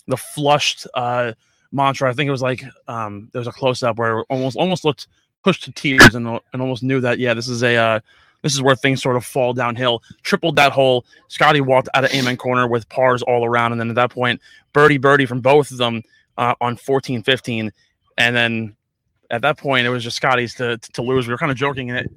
the 0.08 0.18
flushed 0.18 0.88
uh 0.96 1.34
mantra. 1.72 2.10
I 2.10 2.14
think 2.14 2.28
it 2.28 2.32
was 2.32 2.42
like 2.42 2.64
um 2.88 3.30
there 3.32 3.40
was 3.40 3.48
a 3.48 3.52
close 3.52 3.84
up 3.84 4.00
where 4.00 4.20
it 4.20 4.26
almost 4.30 4.58
almost 4.58 4.84
looked 4.84 5.08
pushed 5.44 5.64
to 5.64 5.72
tears 5.72 6.16
and, 6.16 6.28
and 6.28 6.62
almost 6.62 6.84
knew 6.84 7.02
that 7.02 7.20
yeah 7.20 7.34
this 7.34 7.48
is 7.48 7.64
a 7.64 7.76
uh, 7.76 8.00
this 8.42 8.54
is 8.54 8.62
where 8.62 8.76
things 8.76 9.02
sort 9.02 9.16
of 9.16 9.26
fall 9.26 9.54
downhill. 9.54 10.02
Tripled 10.24 10.56
that 10.56 10.72
hole. 10.72 11.06
Scotty 11.28 11.62
walked 11.62 11.90
out 11.94 12.04
of 12.04 12.14
Amen 12.14 12.38
corner 12.38 12.68
with 12.68 12.90
pars 12.90 13.22
all 13.22 13.46
around, 13.46 13.72
and 13.72 13.80
then 13.80 13.90
at 13.90 13.96
that 13.96 14.10
point, 14.10 14.42
birdie 14.74 14.98
birdie 14.98 15.26
from 15.26 15.42
both 15.42 15.72
of 15.72 15.78
them 15.78 16.04
uh, 16.38 16.56
on 16.62 16.76
14, 16.76 17.24
15, 17.24 17.72
and 18.18 18.36
then 18.36 18.76
at 19.30 19.42
that 19.42 19.58
point 19.58 19.86
it 19.86 19.90
was 19.90 20.04
just 20.04 20.18
Scotty's 20.18 20.56
to 20.56 20.78
to 20.78 21.02
lose. 21.02 21.28
We 21.28 21.34
were 21.34 21.38
kind 21.38 21.52
of 21.52 21.58
joking 21.58 21.92
at, 21.92 22.08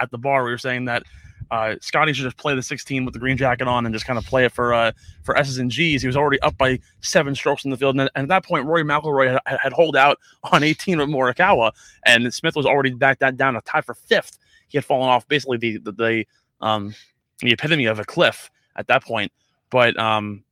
at 0.00 0.10
the 0.10 0.18
bar. 0.18 0.44
We 0.44 0.50
were 0.50 0.58
saying 0.58 0.86
that 0.86 1.02
uh, 1.50 1.76
Scotty 1.80 2.12
should 2.12 2.24
just 2.24 2.36
play 2.36 2.54
the 2.54 2.62
16 2.62 3.04
with 3.04 3.14
the 3.14 3.20
green 3.20 3.36
jacket 3.36 3.68
on 3.68 3.86
and 3.86 3.94
just 3.94 4.06
kind 4.06 4.18
of 4.18 4.24
play 4.24 4.44
it 4.44 4.52
for 4.52 4.74
uh, 4.74 4.92
for 5.22 5.36
S's 5.36 5.58
and 5.58 5.70
G's. 5.70 6.02
He 6.02 6.06
was 6.06 6.16
already 6.16 6.40
up 6.40 6.56
by 6.58 6.78
seven 7.00 7.34
strokes 7.34 7.64
in 7.64 7.70
the 7.70 7.76
field, 7.76 7.98
and, 7.98 8.10
and 8.14 8.24
at 8.24 8.28
that 8.28 8.44
point, 8.44 8.66
Rory 8.66 8.84
McIlroy 8.84 9.38
had, 9.46 9.58
had 9.62 9.72
holed 9.72 9.96
out 9.96 10.18
on 10.52 10.62
18 10.62 10.98
with 10.98 11.08
Morikawa, 11.08 11.72
and 12.04 12.32
Smith 12.32 12.56
was 12.56 12.66
already 12.66 12.90
back 12.90 13.18
that 13.20 13.36
down 13.36 13.56
a 13.56 13.60
tie 13.62 13.80
for 13.80 13.94
fifth. 13.94 14.38
He 14.68 14.78
had 14.78 14.84
fallen 14.84 15.08
off 15.08 15.26
basically 15.28 15.58
the 15.58 15.78
the, 15.78 15.92
the 15.92 16.24
um 16.60 16.94
the 17.40 17.52
epitome 17.52 17.86
of 17.86 17.98
a 17.98 18.04
cliff 18.04 18.50
at 18.76 18.86
that 18.88 19.04
point. 19.04 19.32
But 19.70 19.98
um 19.98 20.42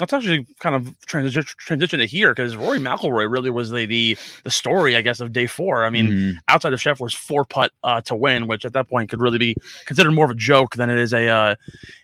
let's 0.00 0.12
actually 0.12 0.46
kind 0.60 0.74
of 0.74 0.94
transition 1.06 1.42
transition 1.58 1.98
to 1.98 2.06
here 2.06 2.30
because 2.32 2.56
Rory 2.56 2.78
McIlroy 2.78 3.30
really 3.30 3.50
was 3.50 3.70
the, 3.70 3.86
the 3.86 4.16
the 4.44 4.50
story, 4.50 4.96
I 4.96 5.00
guess, 5.02 5.20
of 5.20 5.32
day 5.32 5.46
four. 5.46 5.84
I 5.84 5.90
mean, 5.90 6.08
Mhm. 6.08 6.34
outside 6.48 6.72
of 6.72 6.80
Scheffler's 6.80 7.14
four 7.14 7.44
putt 7.44 7.72
uh, 7.84 8.00
to 8.02 8.14
win, 8.14 8.46
which 8.46 8.64
at 8.64 8.72
that 8.74 8.88
point 8.88 9.10
could 9.10 9.20
really 9.20 9.38
be 9.38 9.54
considered 9.86 10.12
more 10.12 10.24
of 10.24 10.30
a 10.30 10.34
joke 10.34 10.76
than 10.76 10.90
it 10.90 10.98
is 10.98 11.12
a 11.12 11.28
uh, 11.28 11.54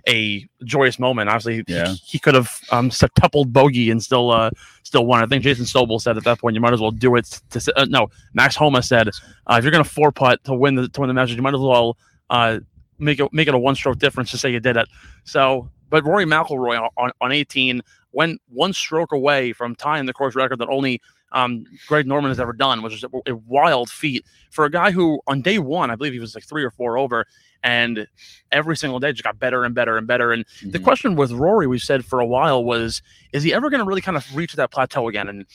a 0.09 0.46
joyous 0.64 0.98
moment. 0.98 1.28
Obviously, 1.28 1.57
he- 1.57 1.64
Yeah. 1.68 1.94
he, 2.04 2.18
could 2.18 2.35
have 2.35 2.61
um, 2.70 2.90
septupled 2.90 3.52
bogey 3.52 3.90
and 3.90 4.02
still 4.02 4.30
uh, 4.30 4.50
still 4.83 5.07
won. 5.07 5.22
I 5.22 5.26
think 5.26 5.42
Jason 5.42 5.64
Sobel 5.64 6.00
said 6.00 6.16
at 6.16 6.24
that 6.24 6.38
point, 6.40 6.54
you 6.54 6.61
might 6.61 6.72
as 6.72 6.80
well 6.80 6.90
do 6.90 7.14
it. 7.16 7.40
To 7.50 7.72
uh, 7.76 7.85
no, 7.88 8.09
Max 8.35 8.57
Homa 8.57 8.83
said, 8.83 9.09
uh, 9.09 9.57
if 9.59 9.64
you're 9.64 9.70
going 9.72 9.85
to 9.85 9.88
four 9.90 10.11
putt 10.12 10.42
to 10.44 10.54
win 10.54 10.74
the 10.74 10.88
to 10.88 11.00
win 11.00 11.09
the 11.09 11.14
match, 11.14 11.30
you 11.30 11.42
might 11.42 11.54
as 11.54 11.61
well 11.61 11.96
uh, 12.30 12.59
make 12.98 13.20
it 13.20 13.33
make 13.33 13.48
it 13.48 13.54
a 13.54 13.59
one 13.59 13.74
stroke 13.74 13.98
difference 13.98 14.30
to 14.30 14.38
say 14.38 14.50
you 14.50 14.61
did 14.61 14.76
it. 14.76 14.88
So, 15.24 15.68
but 15.94 16.04
Rory 16.04 16.24
McIlroy 16.24 16.80
on, 16.83 16.88
on, 16.96 17.11
on 17.20 17.30
18 17.30 17.80
went 18.11 18.40
one 18.48 18.72
stroke 18.72 19.12
away 19.12 19.52
from 19.52 19.76
tying 19.76 20.07
the 20.07 20.12
course 20.12 20.35
record 20.35 20.59
that 20.59 20.68
only 20.68 21.00
um, 21.30 21.64
Greg 21.87 22.04
Norman 22.04 22.33
has 22.33 22.40
ever 22.40 22.52
done, 22.52 22.83
which 22.83 22.94
is 22.94 23.04
a, 23.04 23.30
a 23.30 23.37
wild 23.46 23.88
feat 23.90 24.24
for 24.50 24.64
a 24.64 24.70
guy 24.70 24.90
who 24.90 25.20
on 25.28 25.40
day 25.40 25.61
one, 25.61 25.92
I 25.92 25.94
believe 25.94 26.12
he 26.12 26.18
was 26.18 26.35
like 26.35 26.42
three 26.42 26.64
or 26.64 26.70
four 26.72 26.98
over, 26.98 27.26
and 27.62 28.09
every 28.50 28.76
single 28.76 28.98
day 28.98 29.12
just 29.12 29.22
got 29.22 29.38
better 29.38 29.62
and 29.64 29.72
better 29.72 29.96
and 29.96 30.07
better. 30.09 30.33
And 30.33 30.44
the 30.62 30.80
Mhm. 30.80 30.85
question 30.85 31.14
with 31.14 31.30
Rory, 31.30 31.68
we 31.68 31.78
said 31.78 32.04
for 32.04 32.18
a 32.18 32.26
while, 32.26 32.64
was 32.64 33.00
is 33.33 33.44
he 33.44 33.54
ever 33.54 33.70
going 33.70 33.78
to 33.80 33.87
really 33.87 34.00
kind 34.00 34.16
of 34.16 34.26
reach 34.35 34.54
that 34.54 34.72
plateau 34.72 35.07
again? 35.07 35.28
And 35.28 35.46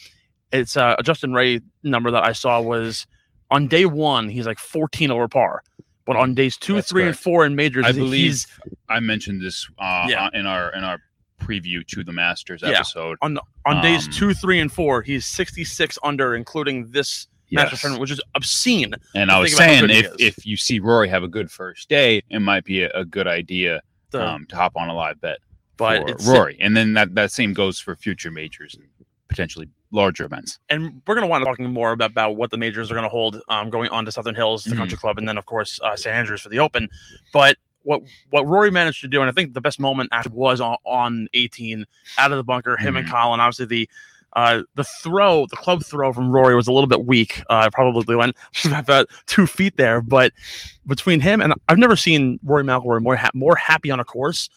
it's 0.53 0.77
uh, 0.77 0.95
a 0.97 1.03
Justin 1.03 1.33
Ray 1.33 1.59
number 1.83 2.11
that 2.11 2.23
I 2.23 2.31
saw 2.31 2.61
was 2.61 3.05
on 3.51 3.67
day 3.67 3.85
one, 3.85 4.29
he's 4.29 4.47
like 4.47 4.59
14 4.59 5.11
over 5.11 5.27
par. 5.27 5.63
But 6.09 6.17
on 6.17 6.33
days 6.33 6.57
two, 6.57 6.73
That's 6.73 6.89
three, 6.89 7.05
and 7.05 7.15
four 7.15 7.45
in 7.45 7.55
majors, 7.55 7.85
I 7.85 7.89
he's- 7.91 7.97
believe 7.97 8.45
I 8.89 8.99
mentioned 8.99 9.43
this 9.43 9.69
uh, 9.77 10.07
Yeah. 10.09 10.27
in 10.33 10.47
our 10.47 10.73
in 10.73 10.83
our 10.83 10.97
preview 11.39 11.85
to 11.89 12.03
the 12.03 12.11
Masters 12.11 12.63
Yeah. 12.63 12.69
episode. 12.69 13.19
on 13.21 13.37
on 13.67 13.79
days 13.83 14.07
Um, 14.07 14.13
two, 14.13 14.33
three, 14.33 14.59
and 14.59 14.71
four, 14.73 15.03
he's 15.03 15.27
66 15.27 15.99
under, 16.01 16.33
including 16.35 16.89
this 16.89 17.27
Masters 17.51 17.81
tournament, 17.81 18.01
which 18.01 18.09
is 18.09 18.19
obscene. 18.33 18.95
And 19.13 19.29
I 19.29 19.37
was 19.39 19.55
saying 19.55 19.91
if 19.91 20.07
if 20.19 20.45
you 20.47 20.57
see 20.57 20.79
Rory 20.79 21.09
have 21.09 21.21
a 21.21 21.27
good 21.27 21.51
first 21.51 21.89
day, 21.89 22.23
it 22.31 22.39
might 22.39 22.65
be 22.65 22.81
a, 22.81 22.89
a 22.95 23.05
good 23.05 23.27
idea 23.27 23.81
The- 24.09 24.25
um, 24.27 24.47
to 24.47 24.55
hop 24.55 24.71
on 24.75 24.89
a 24.89 24.95
live 24.95 25.21
bet 25.21 25.37
but 25.77 26.19
Rory. 26.25 26.57
And 26.59 26.75
then 26.75 26.93
that, 26.95 27.13
that 27.13 27.31
same 27.31 27.53
goes 27.53 27.79
for 27.79 27.95
future 27.95 28.31
majors 28.31 28.73
and 28.73 28.85
potentially 29.27 29.69
larger 29.91 30.23
events. 30.25 30.59
and 30.69 31.01
we're 31.07 31.15
going 31.15 31.23
to 31.25 31.29
want 31.29 31.41
to 31.41 31.45
talking 31.45 31.69
more 31.71 31.91
about, 31.91 32.11
about 32.11 32.35
what 32.35 32.51
the 32.51 32.57
majors 32.57 32.91
are 32.91 32.93
going 32.93 33.03
to 33.03 33.09
hold 33.09 33.41
um, 33.49 33.69
going 33.69 33.89
on 33.89 34.05
to 34.05 34.11
Southern 34.11 34.35
Hills, 34.35 34.63
the 34.63 34.75
Mhm. 34.75 34.77
Country 34.77 34.97
Club, 34.97 35.17
and 35.17 35.27
then 35.27 35.37
of 35.37 35.45
course 35.45 35.79
uh, 35.83 35.95
St 35.95 36.15
Andrews 36.15 36.41
for 36.41 36.49
the 36.49 36.59
Open. 36.59 36.87
But 37.33 37.57
what 37.83 38.01
what 38.29 38.45
Rory 38.45 38.69
managed 38.71 39.01
to 39.01 39.07
do, 39.07 39.21
and 39.21 39.29
I 39.29 39.33
think 39.33 39.53
the 39.53 39.61
best 39.61 39.79
moment 39.79 40.09
actually 40.11 40.35
was 40.35 40.61
on, 40.61 40.77
on 40.85 41.27
18 41.33 41.85
out 42.17 42.31
of 42.31 42.37
the 42.37 42.43
bunker, 42.43 42.77
him 42.77 42.95
and 42.97 43.07
Mhm. 43.07 43.11
Collin. 43.11 43.39
Obviously 43.39 43.65
the 43.65 43.89
uh, 44.33 44.61
the 44.75 44.83
throw, 44.83 45.47
the 45.47 45.55
club 45.55 45.83
throw 45.83 46.13
from 46.13 46.29
Rory 46.29 46.55
was 46.55 46.67
a 46.67 46.71
little 46.71 46.87
bit 46.87 47.05
weak. 47.05 47.41
Uh, 47.49 47.67
probably 47.73 48.15
went 48.15 48.35
about 48.75 49.07
two 49.25 49.47
feet 49.47 49.75
there, 49.77 50.01
but 50.01 50.33
between 50.85 51.19
him 51.19 51.41
and 51.41 51.51
I've 51.67 51.79
never 51.79 51.95
seen 51.95 52.39
Rory 52.43 52.63
McIlroy 52.63 53.01
more 53.01 53.15
ha- 53.15 53.31
more 53.33 53.55
happy 53.55 53.89
on 53.89 53.99
a 53.99 54.05
course 54.05 54.47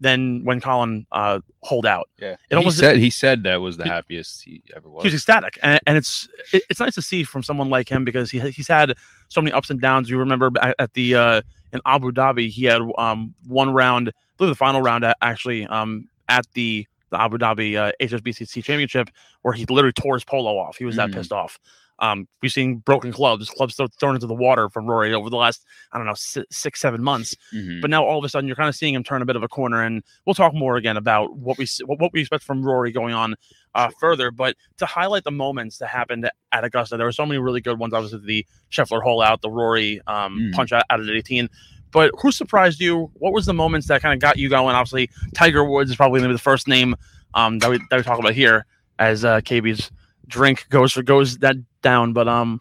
than 0.00 0.44
when 0.44 0.60
Collin 0.60 1.06
uh, 1.12 1.40
hold 1.62 1.86
out. 1.86 2.08
Yeah. 2.20 2.36
It 2.50 2.56
almost- 2.56 2.76
he 2.76 2.80
said 2.80 2.96
he 2.98 3.10
said 3.10 3.42
that 3.44 3.60
was 3.60 3.76
the 3.76 3.84
He- 3.84 3.90
happiest 3.90 4.42
he 4.42 4.62
ever 4.76 4.88
was. 4.88 5.04
He's 5.04 5.14
ecstatic, 5.14 5.58
and, 5.62 5.80
and 5.86 5.96
it's 5.96 6.28
it, 6.52 6.62
it's 6.70 6.80
nice 6.80 6.94
to 6.96 7.02
see 7.02 7.24
from 7.24 7.42
someone 7.42 7.70
like 7.70 7.88
him 7.88 8.04
because 8.04 8.30
he 8.30 8.38
he's 8.50 8.68
had 8.68 8.94
so 9.28 9.40
many 9.40 9.52
ups 9.52 9.70
and 9.70 9.80
downs. 9.80 10.10
You 10.10 10.18
remember 10.18 10.50
at, 10.60 10.74
at 10.78 10.92
the 10.94 11.14
uh, 11.14 11.42
in 11.72 11.80
Abu 11.86 12.12
Dhabi, 12.12 12.48
he 12.50 12.64
had 12.66 12.82
um 12.98 13.34
one 13.46 13.70
round, 13.70 14.08
I 14.10 14.12
believe 14.36 14.50
the 14.50 14.56
final 14.56 14.82
round 14.82 15.04
a- 15.04 15.16
actually 15.22 15.66
um 15.66 16.08
at 16.28 16.46
the 16.54 16.86
the 17.10 17.20
Abu 17.20 17.38
Dhabi 17.38 17.76
uh, 17.76 17.92
HSBC 18.02 18.62
Championship 18.64 19.10
where 19.42 19.54
he 19.54 19.64
literally 19.66 19.92
tore 19.92 20.14
his 20.14 20.24
polo 20.24 20.58
off. 20.58 20.76
He 20.76 20.84
was 20.84 20.96
that 20.96 21.10
Mhm. 21.10 21.14
pissed 21.14 21.32
off. 21.32 21.58
Um, 21.98 22.28
we've 22.42 22.52
seen 22.52 22.76
broken 22.76 23.10
clubs, 23.12 23.48
clubs 23.48 23.74
thro- 23.74 23.86
thrown 23.98 24.14
into 24.14 24.26
the 24.26 24.34
water 24.34 24.68
from 24.68 24.86
Rory 24.86 25.14
over 25.14 25.30
the 25.30 25.36
last 25.36 25.64
I 25.92 25.96
don't 25.98 26.06
know 26.06 26.14
si- 26.14 26.44
six 26.50 26.80
seven 26.80 27.02
months. 27.02 27.34
Mhm. 27.54 27.80
But 27.80 27.88
now 27.90 28.04
all 28.04 28.18
of 28.18 28.24
a 28.24 28.28
sudden 28.28 28.46
you're 28.46 28.56
kind 28.56 28.68
of 28.68 28.74
seeing 28.74 28.94
him 28.94 29.02
turn 29.02 29.22
a 29.22 29.24
bit 29.24 29.36
of 29.36 29.42
a 29.42 29.48
corner, 29.48 29.82
and 29.82 30.02
we'll 30.26 30.34
talk 30.34 30.52
more 30.54 30.76
again 30.76 30.96
about 30.96 31.36
what 31.36 31.56
we 31.58 31.66
what 31.86 32.12
we 32.12 32.20
expect 32.20 32.44
from 32.44 32.62
Rory 32.62 32.92
going 32.92 33.14
on 33.14 33.34
uh, 33.74 33.90
further. 34.00 34.30
But 34.30 34.56
to 34.78 34.86
highlight 34.86 35.24
the 35.24 35.30
moments 35.30 35.78
that 35.78 35.88
happened 35.88 36.28
at 36.52 36.64
Augusta, 36.64 36.96
there 36.96 37.06
were 37.06 37.12
so 37.12 37.24
many 37.26 37.38
really 37.38 37.60
good 37.60 37.78
ones. 37.78 37.94
Obviously, 37.94 38.20
the 38.24 38.46
Scheffler 38.70 39.02
hole 39.02 39.22
out, 39.22 39.40
the 39.42 39.50
Rory 39.50 40.00
um, 40.06 40.38
Mhm. 40.38 40.52
punch 40.52 40.72
out, 40.72 40.84
out 40.90 41.00
at 41.00 41.08
18. 41.08 41.48
But 41.92 42.10
who 42.20 42.30
surprised 42.30 42.80
you? 42.80 43.10
What 43.14 43.32
was 43.32 43.46
the 43.46 43.54
moments 43.54 43.86
that 43.88 44.02
kind 44.02 44.12
of 44.12 44.20
got 44.20 44.36
you 44.38 44.50
going? 44.50 44.74
Obviously, 44.74 45.08
Tiger 45.34 45.64
Woods 45.64 45.88
is 45.90 45.96
probably 45.96 46.20
going 46.20 46.28
to 46.28 46.34
be 46.34 46.36
the 46.36 46.42
first 46.42 46.68
name 46.68 46.94
um, 47.34 47.58
that 47.60 47.70
we 47.70 47.78
that 47.90 47.96
we 47.96 48.02
talk 48.02 48.18
about 48.18 48.34
here 48.34 48.66
as 48.98 49.24
uh, 49.24 49.40
KB's 49.40 49.90
drink 50.28 50.66
goes 50.70 50.92
for 50.92 51.02
goes 51.02 51.38
that 51.38 51.56
down. 51.82 52.12
But 52.12 52.28
um, 52.28 52.60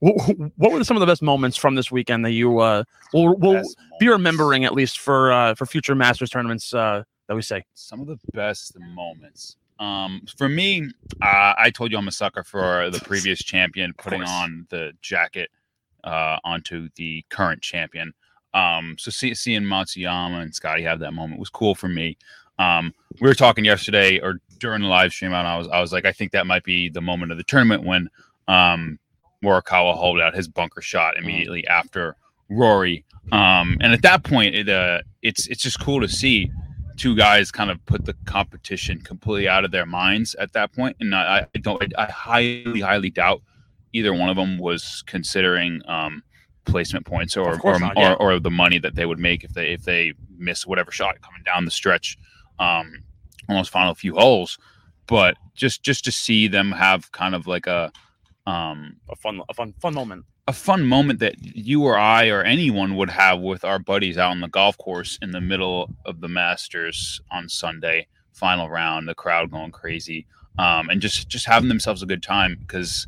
what, 0.00 0.16
what 0.56 0.72
were 0.72 0.84
some 0.84 0.96
of 0.96 1.00
the 1.00 1.06
best 1.06 1.22
moments 1.22 1.56
from 1.56 1.74
this 1.74 1.90
weekend 1.90 2.24
that 2.24 2.32
you 2.32 2.58
uh 2.60 2.84
will 3.12 3.36
will 3.36 3.62
be 4.00 4.08
remembering 4.08 4.64
at 4.64 4.74
least 4.74 4.98
for 4.98 5.32
uh 5.32 5.54
for 5.54 5.66
future 5.66 5.94
Masters 5.94 6.30
tournaments 6.30 6.72
uh 6.74 7.02
that 7.28 7.34
we 7.34 7.42
say? 7.42 7.64
some 7.74 8.00
of 8.00 8.06
the 8.06 8.18
best 8.32 8.78
moments. 8.78 9.56
Um, 9.78 10.22
for 10.38 10.48
me, 10.48 10.88
uh, 11.20 11.52
I 11.58 11.70
told 11.70 11.92
you 11.92 11.98
I'm 11.98 12.08
a 12.08 12.12
sucker 12.12 12.42
for 12.42 12.88
the 12.90 13.00
previous 13.00 13.42
champion 13.42 13.92
putting 13.98 14.22
on 14.22 14.66
the 14.70 14.92
jacket 15.02 15.50
uh, 16.04 16.38
onto 16.44 16.88
the 16.96 17.24
current 17.28 17.60
champion. 17.60 18.14
Um, 18.54 18.96
so 18.98 19.10
see, 19.10 19.34
seeing 19.34 19.62
Matsuyama 19.62 20.40
and 20.40 20.54
Scotty 20.54 20.82
have 20.82 21.00
that 21.00 21.12
moment 21.12 21.38
was 21.38 21.50
cool 21.50 21.74
for 21.74 21.88
me. 21.88 22.16
Um, 22.58 22.94
we 23.20 23.28
were 23.28 23.34
talking 23.34 23.64
yesterday 23.64 24.18
or 24.20 24.40
during 24.58 24.82
the 24.82 24.88
live 24.88 25.12
stream, 25.12 25.32
and 25.32 25.46
I 25.46 25.56
was 25.56 25.68
I 25.68 25.80
was 25.80 25.92
like, 25.92 26.04
I 26.04 26.12
think 26.12 26.32
that 26.32 26.46
might 26.46 26.64
be 26.64 26.88
the 26.88 27.00
moment 27.00 27.32
of 27.32 27.38
the 27.38 27.44
tournament 27.44 27.84
when 27.84 28.08
um, 28.48 28.98
Morikawa 29.42 29.94
hauled 29.94 30.20
out 30.20 30.34
his 30.34 30.48
bunker 30.48 30.82
shot 30.82 31.16
immediately 31.16 31.66
after 31.66 32.16
Rory. 32.48 33.04
Um, 33.32 33.76
and 33.80 33.92
at 33.92 34.02
that 34.02 34.22
point, 34.22 34.54
it, 34.54 34.68
uh, 34.68 35.00
it's 35.22 35.46
it's 35.48 35.62
just 35.62 35.80
cool 35.80 36.00
to 36.00 36.08
see 36.08 36.50
two 36.96 37.14
guys 37.14 37.50
kind 37.50 37.70
of 37.70 37.84
put 37.86 38.04
the 38.04 38.14
competition 38.24 39.00
completely 39.00 39.48
out 39.48 39.64
of 39.64 39.70
their 39.70 39.86
minds 39.86 40.34
at 40.36 40.52
that 40.54 40.72
point. 40.72 40.96
And 41.00 41.14
I, 41.14 41.46
I 41.54 41.58
don't, 41.58 41.82
I, 41.98 42.04
I 42.04 42.10
highly, 42.10 42.80
highly 42.80 43.10
doubt 43.10 43.42
either 43.92 44.14
one 44.14 44.30
of 44.30 44.36
them 44.36 44.58
was 44.58 45.02
considering 45.06 45.82
um, 45.88 46.22
placement 46.64 47.06
points 47.06 47.36
or 47.36 47.60
or, 47.60 47.78
not, 47.78 47.94
yeah. 47.96 48.14
or 48.14 48.34
or 48.34 48.40
the 48.40 48.50
money 48.50 48.78
that 48.78 48.94
they 48.94 49.06
would 49.06 49.18
make 49.18 49.44
if 49.44 49.52
they 49.52 49.72
if 49.72 49.84
they 49.84 50.12
miss 50.38 50.66
whatever 50.66 50.90
shot 50.90 51.20
coming 51.22 51.42
down 51.44 51.64
the 51.64 51.70
stretch, 51.70 52.18
um, 52.58 53.02
on 53.48 53.56
those 53.56 53.68
final 53.68 53.94
few 53.94 54.14
holes. 54.14 54.58
But 55.06 55.36
just 55.54 55.82
just 55.82 56.04
to 56.04 56.12
see 56.12 56.48
them 56.48 56.72
have 56.72 57.10
kind 57.12 57.34
of 57.34 57.46
like 57.46 57.66
a 57.66 57.92
um, 58.46 58.96
A 59.10 59.16
fun, 59.16 59.40
a 59.48 59.54
fun, 59.54 59.74
fun 59.80 59.94
moment. 59.94 60.24
a 60.48 60.52
fun 60.52 60.84
moment 60.84 61.18
that 61.20 61.34
you 61.40 61.82
or 61.84 61.98
I 61.98 62.28
or 62.28 62.42
anyone 62.42 62.96
would 62.96 63.10
have 63.10 63.40
with 63.40 63.64
our 63.64 63.78
buddies 63.78 64.18
out 64.18 64.30
on 64.30 64.40
the 64.40 64.48
golf 64.48 64.78
course 64.78 65.18
in 65.22 65.32
the 65.32 65.40
middle 65.40 65.90
of 66.04 66.20
the 66.20 66.28
Masters 66.28 67.20
on 67.32 67.48
Sunday, 67.48 68.06
final 68.32 68.68
round, 68.68 69.08
the 69.08 69.14
crowd 69.14 69.50
going 69.50 69.72
crazy, 69.72 70.26
um, 70.58 70.88
and 70.90 71.00
just 71.00 71.28
just 71.28 71.46
having 71.46 71.68
themselves 71.68 72.02
a 72.02 72.06
good 72.06 72.22
time 72.22 72.56
because 72.60 73.06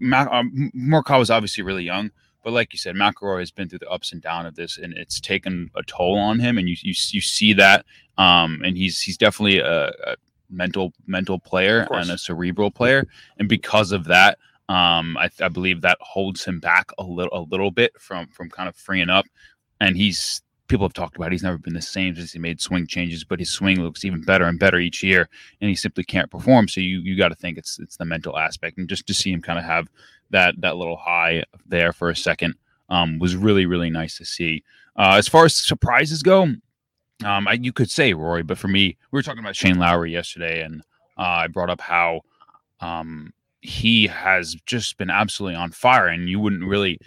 Ma- 0.00 0.26
um, 0.32 0.70
Morikawa 0.74 1.20
was 1.20 1.30
obviously 1.30 1.62
really 1.62 1.84
young, 1.84 2.10
but 2.42 2.52
like 2.52 2.72
you 2.72 2.78
said, 2.78 2.96
McIlroy 2.96 3.38
has 3.38 3.52
been 3.52 3.68
through 3.68 3.78
the 3.78 3.90
ups 3.90 4.12
and 4.12 4.20
downs 4.20 4.48
of 4.48 4.56
this, 4.56 4.78
and 4.78 4.92
it's 4.94 5.20
taken 5.20 5.70
a 5.76 5.82
toll 5.84 6.18
on 6.18 6.40
him, 6.40 6.58
and 6.58 6.68
you 6.68 6.74
you, 6.82 6.94
you 7.10 7.20
see 7.20 7.52
that, 7.52 7.84
um, 8.22 8.60
and 8.64 8.76
he's 8.76 9.00
he's 9.00 9.16
definitely 9.16 9.58
a, 9.58 9.88
a 9.88 10.16
mental 10.50 10.92
mental 11.06 11.38
player 11.38 11.86
and 11.90 12.10
a 12.10 12.18
cerebral 12.18 12.70
player, 12.70 13.06
and 13.38 13.48
because 13.48 13.92
of 13.92 14.04
that. 14.04 14.38
Um, 14.68 15.18
I, 15.18 15.28
I 15.40 15.48
believe 15.48 15.82
that 15.82 15.98
holds 16.00 16.44
him 16.44 16.58
back 16.60 16.92
a 16.96 17.02
little, 17.02 17.36
a 17.36 17.42
little 17.50 17.70
bit 17.70 17.92
from 18.00 18.28
from 18.28 18.48
kind 18.48 18.68
of 18.68 18.76
freeing 18.76 19.10
up. 19.10 19.26
And 19.80 19.96
he's 19.96 20.40
people 20.72 20.86
have 20.86 20.94
talked 20.94 21.16
about 21.16 21.26
it, 21.26 21.32
he's 21.32 21.42
never 21.42 21.58
been 21.58 21.74
the 21.74 21.82
same 21.82 22.14
since 22.14 22.32
he 22.32 22.38
made 22.38 22.58
swing 22.58 22.86
changes, 22.86 23.24
but 23.24 23.38
his 23.38 23.50
swing 23.50 23.82
looks 23.82 24.06
even 24.06 24.22
better 24.22 24.46
and 24.46 24.58
better 24.58 24.78
each 24.78 25.02
year, 25.02 25.28
and 25.60 25.68
he 25.68 25.76
simply 25.76 26.02
can't 26.04 26.30
perform. 26.30 26.66
So 26.68 26.80
you 26.80 27.00
you 27.00 27.14
got 27.16 27.28
to 27.28 27.34
think 27.34 27.58
it's 27.58 27.78
it's 27.78 27.98
the 27.98 28.06
mental 28.06 28.38
aspect, 28.38 28.78
and 28.78 28.88
just 28.88 29.06
to 29.08 29.14
see 29.14 29.30
him 29.30 29.42
kind 29.42 29.58
of 29.58 29.66
have 29.66 29.88
that 30.30 30.54
that 30.60 30.76
little 30.76 30.96
high 30.96 31.44
there 31.66 31.92
for 31.92 32.08
a 32.08 32.16
second 32.16 32.54
um, 32.88 33.18
was 33.18 33.36
really 33.36 33.66
really 33.66 33.90
nice 33.90 34.16
to 34.16 34.24
see. 34.24 34.62
Uh, 34.96 35.16
as 35.18 35.28
far 35.28 35.44
as 35.44 35.54
surprises 35.54 36.22
go, 36.22 36.54
um, 37.24 37.48
I, 37.48 37.54
you 37.54 37.72
could 37.72 37.90
say 37.90 38.12
Rory, 38.12 38.42
but 38.42 38.58
for 38.58 38.68
me, 38.68 38.96
we 39.10 39.16
were 39.16 39.22
talking 39.22 39.40
about 39.40 39.56
Shane 39.56 39.78
Lowry 39.78 40.12
yesterday, 40.12 40.62
and 40.62 40.82
uh, 41.18 41.22
I 41.22 41.46
brought 41.48 41.70
up 41.70 41.80
how 41.80 42.22
um, 42.80 43.32
he 43.60 44.06
has 44.08 44.56
just 44.66 44.98
been 44.98 45.10
absolutely 45.10 45.56
on 45.56 45.70
fire, 45.70 46.08
and 46.08 46.28
you 46.28 46.40
wouldn't 46.40 46.64
really 46.64 46.98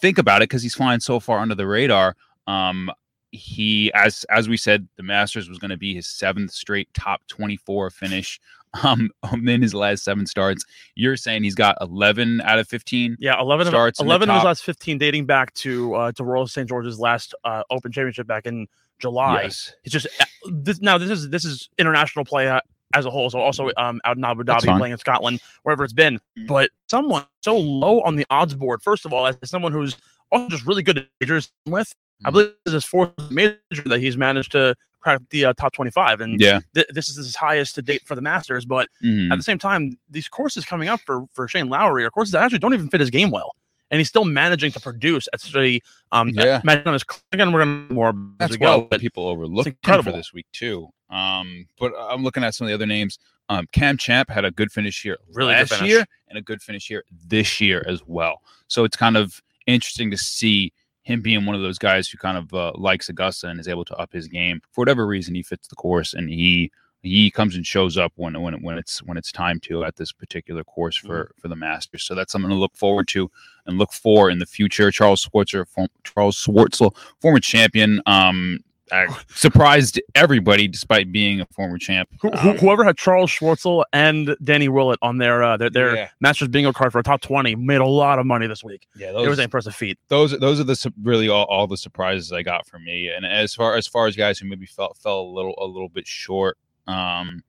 think 0.00 0.18
about 0.18 0.42
it 0.42 0.48
because 0.48 0.62
he's 0.62 0.74
flying 0.74 1.00
so 1.00 1.18
far 1.20 1.38
under 1.38 1.54
the 1.54 1.66
radar. 1.66 2.16
Um, 2.46 2.90
he, 3.32 3.92
as 3.94 4.24
as 4.30 4.48
we 4.48 4.56
said, 4.56 4.86
the 4.96 5.02
Masters 5.02 5.48
was 5.48 5.58
going 5.58 5.70
to 5.70 5.76
be 5.76 5.94
his 5.94 6.06
seventh 6.06 6.52
straight 6.52 6.92
top 6.94 7.22
twenty-four 7.28 7.90
finish. 7.90 8.40
Um, 8.82 9.10
in 9.32 9.62
his 9.62 9.72
last 9.72 10.04
seven 10.04 10.26
starts, 10.26 10.62
you're 10.96 11.16
saying 11.16 11.44
he's 11.44 11.54
got 11.54 11.78
eleven 11.80 12.42
out 12.42 12.58
of 12.58 12.68
fifteen. 12.68 13.16
Yeah, 13.18 13.40
eleven 13.40 13.66
of 13.66 13.70
Starts 13.70 13.98
the 14.00 14.04
eleven 14.04 14.28
of 14.28 14.36
his 14.36 14.44
last 14.44 14.64
fifteen, 14.64 14.98
dating 14.98 15.24
back 15.24 15.54
to 15.54 15.94
uh, 15.94 16.12
to 16.12 16.24
Royal 16.24 16.46
St 16.46 16.68
George's 16.68 17.00
last 17.00 17.34
uh, 17.44 17.62
Open 17.70 17.90
Championship 17.90 18.26
back 18.26 18.44
in 18.44 18.66
July. 18.98 19.42
Yes, 19.44 19.72
It's 19.84 19.92
just 19.92 20.06
uh, 20.20 20.24
this 20.50 20.80
now. 20.80 20.98
This 20.98 21.10
is 21.10 21.28
this 21.30 21.44
is 21.44 21.68
international 21.78 22.24
play 22.24 22.48
uh, 22.48 22.60
as 22.94 23.04
a 23.06 23.10
whole. 23.10 23.30
So 23.30 23.38
also 23.40 23.70
um, 23.76 24.00
out 24.04 24.16
in 24.16 24.24
Abu 24.24 24.42
Dhabi, 24.44 24.76
playing 24.78 24.92
in 24.92 24.98
Scotland, 24.98 25.40
wherever 25.62 25.84
it's 25.84 25.92
been. 25.92 26.18
Mm. 26.38 26.46
But 26.46 26.70
someone 26.88 27.24
so 27.42 27.56
low 27.56 28.00
on 28.02 28.16
the 28.16 28.26
odds 28.30 28.54
board. 28.54 28.82
First 28.82 29.04
of 29.04 29.12
all, 29.12 29.26
as 29.26 29.36
someone 29.44 29.72
who's 29.72 29.96
also 30.32 30.48
just 30.48 30.66
really 30.66 30.82
good 30.82 30.98
at 30.98 31.06
majors 31.20 31.50
with, 31.66 31.92
I 32.24 32.28
Mm. 32.28 32.32
believe 32.32 32.46
this 32.64 32.72
is 32.72 32.72
his 32.74 32.84
fourth 32.84 33.12
major 33.30 33.56
that 33.86 34.00
he's 34.00 34.16
managed 34.16 34.52
to 34.52 34.74
crack 35.00 35.20
the 35.30 35.44
uh, 35.46 35.52
top 35.52 35.72
twenty-five, 35.72 36.20
and 36.20 36.40
yeah, 36.40 36.60
th- 36.74 36.86
this 36.90 37.08
is 37.08 37.16
his 37.16 37.36
highest 37.36 37.74
to 37.76 37.82
date 37.82 38.02
for 38.06 38.14
the 38.14 38.22
Masters. 38.22 38.64
But 38.64 38.88
Mhm. 39.04 39.30
at 39.32 39.36
the 39.36 39.42
same 39.42 39.58
time, 39.58 39.98
these 40.10 40.26
courses 40.28 40.64
coming 40.64 40.88
up 40.88 41.00
for 41.00 41.26
for 41.32 41.46
Shane 41.48 41.68
Lowry 41.68 42.04
are 42.04 42.10
courses 42.10 42.32
that 42.32 42.42
actually 42.42 42.58
don't 42.60 42.74
even 42.74 42.88
fit 42.88 43.00
his 43.00 43.10
game 43.10 43.30
well, 43.30 43.54
and 43.90 43.98
he's 43.98 44.08
still 44.08 44.24
managing 44.24 44.72
to 44.72 44.80
produce 44.80 45.28
at 45.32 45.40
such 45.40 45.54
a 45.56 45.80
um. 46.12 46.30
Yeah. 46.30 46.60
Imagine 46.62 46.88
on 46.88 46.92
his 46.94 47.04
again, 47.32 47.52
we're 47.52 47.64
gonna 47.64 47.92
more 47.94 48.08
as 48.08 48.14
That's 48.38 48.52
we 48.52 48.58
go, 48.58 48.86
but 48.90 49.00
people 49.00 49.28
overlook 49.28 49.66
him 49.66 49.76
for 50.02 50.12
this 50.12 50.32
week 50.32 50.46
too. 50.52 50.88
Um, 51.10 51.66
but 51.78 51.92
I'm 51.98 52.24
looking 52.24 52.42
at 52.44 52.54
some 52.54 52.66
of 52.66 52.68
the 52.68 52.74
other 52.74 52.86
names. 52.86 53.18
Um, 53.48 53.66
Cam 53.72 53.96
Champ 53.96 54.28
had 54.28 54.44
a 54.44 54.50
good 54.50 54.72
finish 54.72 55.02
here 55.02 55.18
Really 55.32 55.54
good 55.54 55.60
last 55.60 55.74
finish. 55.74 55.88
year 55.88 56.04
and 56.28 56.38
a 56.38 56.42
good 56.42 56.60
finish 56.60 56.88
here 56.88 57.04
this 57.28 57.60
year 57.60 57.84
as 57.86 58.02
well. 58.06 58.42
So 58.66 58.82
it's 58.82 58.96
kind 58.96 59.16
of 59.16 59.40
interesting 59.66 60.10
to 60.10 60.16
see 60.16 60.72
him 61.02 61.22
being 61.22 61.46
one 61.46 61.54
of 61.54 61.62
those 61.62 61.78
guys 61.78 62.08
who 62.08 62.18
kind 62.18 62.36
of 62.36 62.52
uh, 62.52 62.72
likes 62.74 63.08
Augusta 63.08 63.46
and 63.46 63.60
is 63.60 63.68
able 63.68 63.84
to 63.84 63.94
up 63.96 64.12
his 64.12 64.26
game 64.26 64.60
for 64.72 64.80
whatever 64.80 65.06
reason. 65.06 65.36
He 65.36 65.44
fits 65.44 65.68
the 65.68 65.76
course 65.76 66.12
and 66.12 66.28
he 66.28 66.72
he 67.02 67.30
comes 67.30 67.54
and 67.54 67.66
shows 67.66 67.96
up 67.96 68.12
when 68.16 68.40
when 68.42 68.62
when 68.62 68.78
it's 68.78 68.98
when 69.02 69.16
it's 69.16 69.30
time 69.30 69.60
to 69.60 69.84
at 69.84 69.96
this 69.96 70.12
particular 70.12 70.64
course 70.64 70.96
for 70.96 71.24
Mm-hmm. 71.24 71.40
for 71.40 71.48
the 71.48 71.56
Masters. 71.56 72.02
So 72.04 72.14
that's 72.14 72.32
something 72.32 72.50
to 72.50 72.56
look 72.56 72.74
forward 72.76 73.06
to 73.08 73.30
and 73.66 73.78
look 73.78 73.92
for 73.92 74.30
in 74.30 74.38
the 74.38 74.46
future. 74.46 74.90
Charles 74.90 75.24
Schwartzer, 75.26 75.66
form, 75.68 75.88
Charles 76.04 76.36
Schwartzel, 76.44 76.96
former 77.20 77.40
champion, 77.40 78.00
um, 78.06 78.60
surprised 79.28 80.00
everybody 80.14 80.68
despite 80.68 81.10
being 81.12 81.40
a 81.40 81.46
former 81.46 81.78
champ. 81.78 82.08
Who, 82.22 82.30
who, 82.30 82.50
Um, 82.50 82.56
whoever 82.58 82.84
had 82.84 82.96
Charles 82.96 83.30
Schwartzel 83.30 83.84
and 83.92 84.36
Danny 84.42 84.68
Willett 84.68 84.98
on 85.02 85.18
their 85.18 85.42
uh, 85.42 85.56
their, 85.56 85.70
their 85.70 85.94
yeah, 85.96 86.08
Masters 86.20 86.48
bingo 86.48 86.72
card 86.72 86.92
for 86.92 86.98
a 86.98 87.02
top 87.02 87.20
twenty 87.20 87.54
made 87.54 87.80
a 87.80 87.86
lot 87.86 88.18
of 88.18 88.26
money 88.26 88.46
this 88.46 88.62
week. 88.64 88.86
yeah, 88.96 89.08
it 89.10 89.28
was 89.28 89.38
an 89.38 89.44
impressive 89.44 89.74
feat. 89.74 89.98
those 90.08 90.38
those 90.38 90.60
are 90.60 90.64
the 90.64 90.76
su- 90.76 90.92
really 91.02 91.28
all, 91.28 91.44
all 91.46 91.66
the 91.66 91.76
surprises 91.76 92.32
I 92.32 92.42
got 92.42 92.66
for 92.66 92.78
me. 92.78 93.08
And 93.08 93.26
as 93.26 93.54
far 93.54 93.76
as 93.76 93.86
far 93.86 94.06
as 94.06 94.16
guys 94.16 94.38
who 94.38 94.48
maybe 94.48 94.66
felt 94.66 94.96
fell 94.98 95.20
a 95.20 95.30
little 95.32 95.54
a 95.58 95.66
little 95.66 95.88
bit 95.88 96.06
short, 96.06 96.56
um, 96.86 97.42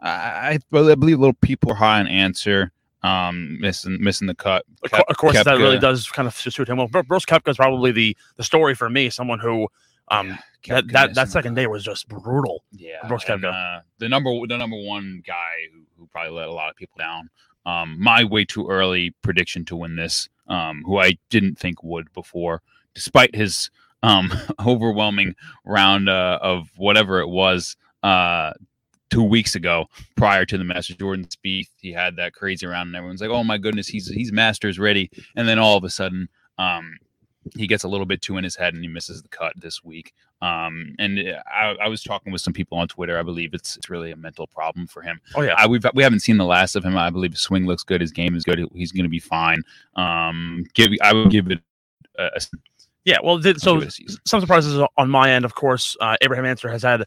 I, 0.00 0.08
I 0.08 0.50
I 0.52 0.58
believe 0.94 1.18
a 1.18 1.20
little 1.20 1.34
people 1.34 1.72
are 1.72 1.76
high 1.76 2.00
on 2.00 2.06
Ancer, 2.06 2.72
um, 3.02 3.58
missing 3.60 3.98
missing 4.00 4.26
the 4.26 4.34
cut. 4.34 4.64
Of, 4.82 4.92
of 4.92 5.16
course, 5.16 5.42
that 5.42 5.58
really 5.58 5.78
does 5.78 6.08
kind 6.10 6.28
of 6.28 6.34
suit 6.34 6.68
him 6.68 6.76
well. 6.76 6.88
Brooks 6.88 7.24
Koepka 7.24 7.48
is 7.50 7.56
probably 7.56 7.92
the 7.92 8.16
the 8.36 8.44
story 8.44 8.74
for 8.74 8.88
me. 8.88 9.10
Someone 9.10 9.38
who 9.38 9.68
um 10.08 10.38
Yeah, 10.64 10.76
that 10.76 10.88
that, 10.88 11.14
that 11.14 11.28
second 11.30 11.54
day 11.54 11.66
was 11.66 11.84
just 11.84 12.08
brutal. 12.08 12.64
Yeah, 12.72 13.06
Brooks 13.08 13.24
and, 13.28 13.42
Koepka. 13.42 13.78
uh, 13.78 13.80
the 13.98 14.08
number 14.08 14.30
the 14.46 14.56
number 14.56 14.76
one 14.76 15.22
guy 15.26 15.68
who, 15.72 15.80
who 15.98 16.06
probably 16.08 16.32
let 16.32 16.48
a 16.48 16.52
lot 16.52 16.70
of 16.70 16.76
people 16.76 16.96
down. 16.98 17.30
Um, 17.66 17.96
my 17.98 18.24
way 18.24 18.44
too 18.44 18.68
early 18.68 19.14
prediction 19.22 19.64
to 19.66 19.76
win 19.76 19.96
this, 19.96 20.28
um, 20.48 20.82
who 20.84 20.98
I 20.98 21.16
didn't 21.30 21.58
think 21.58 21.82
would 21.82 22.12
before, 22.12 22.60
despite 22.94 23.34
his 23.34 23.70
um, 24.02 24.30
overwhelming 24.66 25.34
round 25.64 26.10
uh, 26.10 26.38
of 26.42 26.68
whatever 26.76 27.20
it 27.20 27.28
was 27.28 27.76
uh, 28.02 28.52
two 29.10 29.22
weeks 29.22 29.54
ago 29.54 29.86
prior 30.16 30.44
to 30.44 30.58
the 30.58 30.64
Masters. 30.64 30.96
Jordan 30.96 31.26
Spieth, 31.26 31.68
he 31.80 31.92
had 31.92 32.16
that 32.16 32.32
crazy 32.34 32.66
round, 32.66 32.88
and 32.88 32.96
everyone's 32.96 33.20
like, 33.20 33.30
"Oh 33.30 33.44
my 33.44 33.58
goodness, 33.58 33.88
he's 33.88 34.08
he's 34.08 34.32
Masters 34.32 34.78
ready," 34.78 35.10
and 35.36 35.48
then 35.48 35.58
all 35.58 35.76
of 35.76 35.84
a 35.84 35.90
sudden. 35.90 36.28
Um, 36.58 36.96
he 37.56 37.66
gets 37.66 37.84
a 37.84 37.88
little 37.88 38.06
bit 38.06 38.22
too 38.22 38.36
in 38.38 38.44
his 38.44 38.56
head 38.56 38.74
and 38.74 38.82
he 38.82 38.88
misses 38.88 39.22
the 39.22 39.28
cut 39.28 39.52
this 39.56 39.84
week. 39.84 40.14
Um, 40.40 40.94
and 40.98 41.18
uh, 41.18 41.42
I, 41.46 41.76
I 41.82 41.88
was 41.88 42.02
talking 42.02 42.32
with 42.32 42.40
some 42.40 42.52
people 42.52 42.78
on 42.78 42.88
Twitter. 42.88 43.18
I 43.18 43.22
believe 43.22 43.54
it's 43.54 43.76
it's 43.76 43.90
really 43.90 44.10
a 44.10 44.16
mental 44.16 44.46
problem 44.46 44.86
for 44.86 45.02
him. 45.02 45.20
Oh 45.34 45.42
yeah, 45.42 45.54
I, 45.56 45.66
we've 45.66 45.84
we 45.94 46.02
haven't 46.02 46.20
seen 46.20 46.36
the 46.36 46.44
last 46.44 46.76
of 46.76 46.84
him. 46.84 46.96
I 46.96 47.10
believe 47.10 47.32
his 47.32 47.40
swing 47.40 47.66
looks 47.66 47.82
good. 47.82 48.00
His 48.00 48.12
game 48.12 48.34
is 48.34 48.44
good. 48.44 48.66
He's 48.74 48.92
going 48.92 49.04
to 49.04 49.10
be 49.10 49.20
fine. 49.20 49.62
Um, 49.96 50.64
give 50.74 50.90
I 51.02 51.12
would 51.12 51.30
give 51.30 51.50
it 51.50 51.60
a, 52.18 52.24
a, 52.24 52.40
yeah. 53.04 53.18
Well, 53.22 53.40
th- 53.40 53.58
so 53.58 53.74
give 53.74 53.82
it 53.84 53.88
a 53.88 53.90
season. 53.90 54.20
some 54.26 54.40
surprises 54.40 54.80
on 54.96 55.10
my 55.10 55.30
end, 55.30 55.44
of 55.44 55.54
course. 55.54 55.96
Uh, 56.00 56.16
Abraham 56.20 56.46
Answer 56.46 56.70
has 56.70 56.82
had 56.82 57.04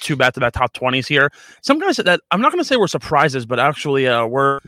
two 0.00 0.16
back-to-back 0.16 0.52
top 0.52 0.72
twenties 0.72 1.06
here. 1.06 1.30
Some 1.62 1.78
guys 1.78 1.96
that 1.96 2.20
I'm 2.30 2.40
not 2.40 2.52
going 2.52 2.62
to 2.62 2.68
say 2.68 2.76
were 2.76 2.88
surprises, 2.88 3.46
but 3.46 3.58
actually 3.58 4.06
uh, 4.06 4.26
were 4.26 4.60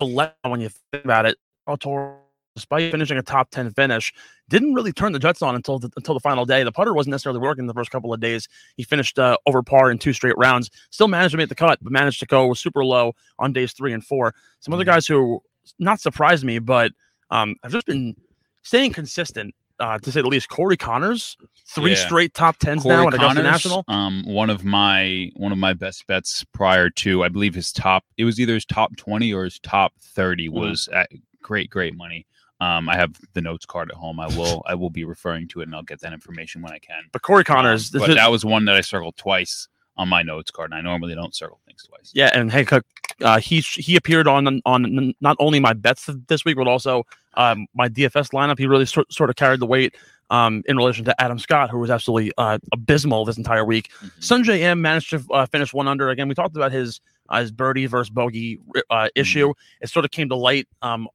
let 0.00 0.36
when 0.42 0.60
you 0.60 0.68
think 0.68 1.04
about 1.04 1.26
it. 1.26 1.38
Altor, 1.68 2.16
despite 2.56 2.90
finishing 2.90 3.16
a 3.16 3.22
top 3.22 3.50
ten 3.50 3.70
finish, 3.72 4.12
didn't 4.48 4.74
really 4.74 4.92
turn 4.92 5.12
the 5.12 5.18
Jets 5.18 5.40
on 5.40 5.54
until 5.54 5.78
the, 5.78 5.90
until 5.96 6.14
the 6.14 6.20
final 6.20 6.44
day. 6.44 6.62
The 6.62 6.72
putter 6.72 6.92
wasn't 6.92 7.12
necessarily 7.12 7.40
working 7.40 7.66
the 7.66 7.74
first 7.74 7.90
couple 7.90 8.12
of 8.12 8.20
days. 8.20 8.48
He 8.76 8.82
finished 8.84 9.18
uh, 9.18 9.36
over 9.46 9.62
par 9.62 9.90
in 9.90 9.98
two 9.98 10.12
straight 10.12 10.36
rounds. 10.36 10.70
Still 10.90 11.08
managed 11.08 11.32
to 11.32 11.38
make 11.38 11.48
the 11.48 11.54
cut, 11.54 11.78
but 11.80 11.92
managed 11.92 12.20
to 12.20 12.26
go 12.26 12.52
super 12.54 12.84
low 12.84 13.14
on 13.38 13.52
days 13.52 13.72
three 13.72 13.92
and 13.92 14.04
four. 14.04 14.34
Some 14.60 14.72
Mm-hmm. 14.72 14.74
other 14.74 14.84
guys 14.84 15.06
who 15.06 15.42
not 15.78 16.00
surprised 16.00 16.44
me, 16.44 16.58
but 16.58 16.92
um, 17.30 17.56
have 17.62 17.72
just 17.72 17.86
been 17.86 18.14
staying 18.62 18.92
consistent. 18.92 19.54
Uh, 19.84 19.98
to 19.98 20.10
say 20.10 20.22
the 20.22 20.28
least, 20.28 20.48
Corey 20.48 20.78
Conners, 20.78 21.36
three 21.68 21.90
Yeah. 21.90 22.06
straight 22.06 22.32
top 22.32 22.56
tens 22.56 22.86
now 22.86 23.02
Corey 23.02 23.06
at 23.08 23.14
Augusta 23.14 23.40
Conners, 23.42 23.44
National. 23.44 23.84
um, 23.88 24.22
one 24.26 24.48
of 24.48 24.64
my 24.64 25.30
one 25.36 25.52
of 25.52 25.58
my 25.58 25.74
best 25.74 26.06
bets 26.06 26.42
prior 26.54 26.88
to 26.88 27.22
I 27.22 27.28
believe 27.28 27.54
his 27.54 27.70
top. 27.70 28.04
It 28.16 28.24
was 28.24 28.40
either 28.40 28.54
his 28.54 28.64
top 28.64 28.96
twenty 28.96 29.34
or 29.34 29.44
his 29.44 29.58
top 29.58 29.92
30 30.00 30.48
Mhm. 30.48 30.52
was 30.52 30.88
at 30.88 31.10
great 31.42 31.68
great 31.68 31.94
money. 31.96 32.26
Um, 32.60 32.88
I 32.88 32.96
have 32.96 33.10
the 33.34 33.42
notes 33.42 33.66
card 33.66 33.90
at 33.90 33.96
home. 33.96 34.18
I 34.20 34.28
will 34.28 34.62
I 34.66 34.74
will 34.74 34.88
be 34.88 35.04
referring 35.04 35.48
to 35.48 35.60
it, 35.60 35.64
and 35.64 35.74
I'll 35.74 35.82
get 35.82 36.00
that 36.00 36.14
information 36.14 36.62
when 36.62 36.72
I 36.72 36.78
can. 36.78 37.02
But 37.12 37.20
Corey 37.20 37.44
Conners, 37.44 37.94
Um, 37.94 38.00
but 38.00 38.14
that 38.14 38.30
was 38.30 38.42
one 38.42 38.64
that 38.64 38.76
I 38.76 38.80
circled 38.80 39.16
twice 39.18 39.68
on 39.96 40.08
my 40.08 40.22
notes 40.22 40.50
card, 40.50 40.70
and 40.70 40.78
I 40.78 40.80
normally 40.82 41.14
don't 41.14 41.34
circle 41.34 41.60
things 41.66 41.86
twice. 41.88 42.10
Yeah, 42.14 42.30
and 42.34 42.50
Hancock, 42.50 42.84
uh, 43.22 43.38
he 43.38 43.60
he 43.60 43.96
appeared 43.96 44.26
on 44.26 44.60
on 44.64 45.14
not 45.20 45.36
only 45.38 45.60
my 45.60 45.72
bets 45.72 46.08
this 46.28 46.44
week, 46.44 46.56
but 46.56 46.66
also 46.66 47.04
um, 47.34 47.66
my 47.74 47.88
DFS 47.88 48.30
lineup. 48.32 48.58
He 48.58 48.66
really 48.66 48.86
sort, 48.86 49.12
sort 49.12 49.30
of 49.30 49.36
carried 49.36 49.60
the 49.60 49.66
weight 49.66 49.94
um, 50.30 50.62
in 50.66 50.76
relation 50.76 51.04
to 51.04 51.20
Adam 51.20 51.38
Scott, 51.38 51.70
who 51.70 51.78
was 51.78 51.90
absolutely 51.90 52.32
uh, 52.38 52.58
abysmal 52.72 53.24
this 53.24 53.36
entire 53.36 53.64
week. 53.64 53.90
Mhm. 54.02 54.10
Sungjae 54.20 54.60
Im 54.60 54.82
managed 54.82 55.10
to 55.10 55.24
uh, 55.32 55.46
finish 55.46 55.72
one 55.72 55.88
under. 55.88 56.10
Again, 56.10 56.28
we 56.28 56.34
talked 56.34 56.56
about 56.56 56.72
his 56.72 57.00
uh, 57.28 57.40
his 57.40 57.52
birdie 57.52 57.86
versus 57.86 58.10
bogey 58.10 58.58
uh, 58.90 59.08
issue. 59.14 59.52
It 59.80 59.88
sort 59.88 60.04
of 60.04 60.10
came 60.10 60.28
to 60.28 60.36
light 60.36 60.68
um, 60.82 61.08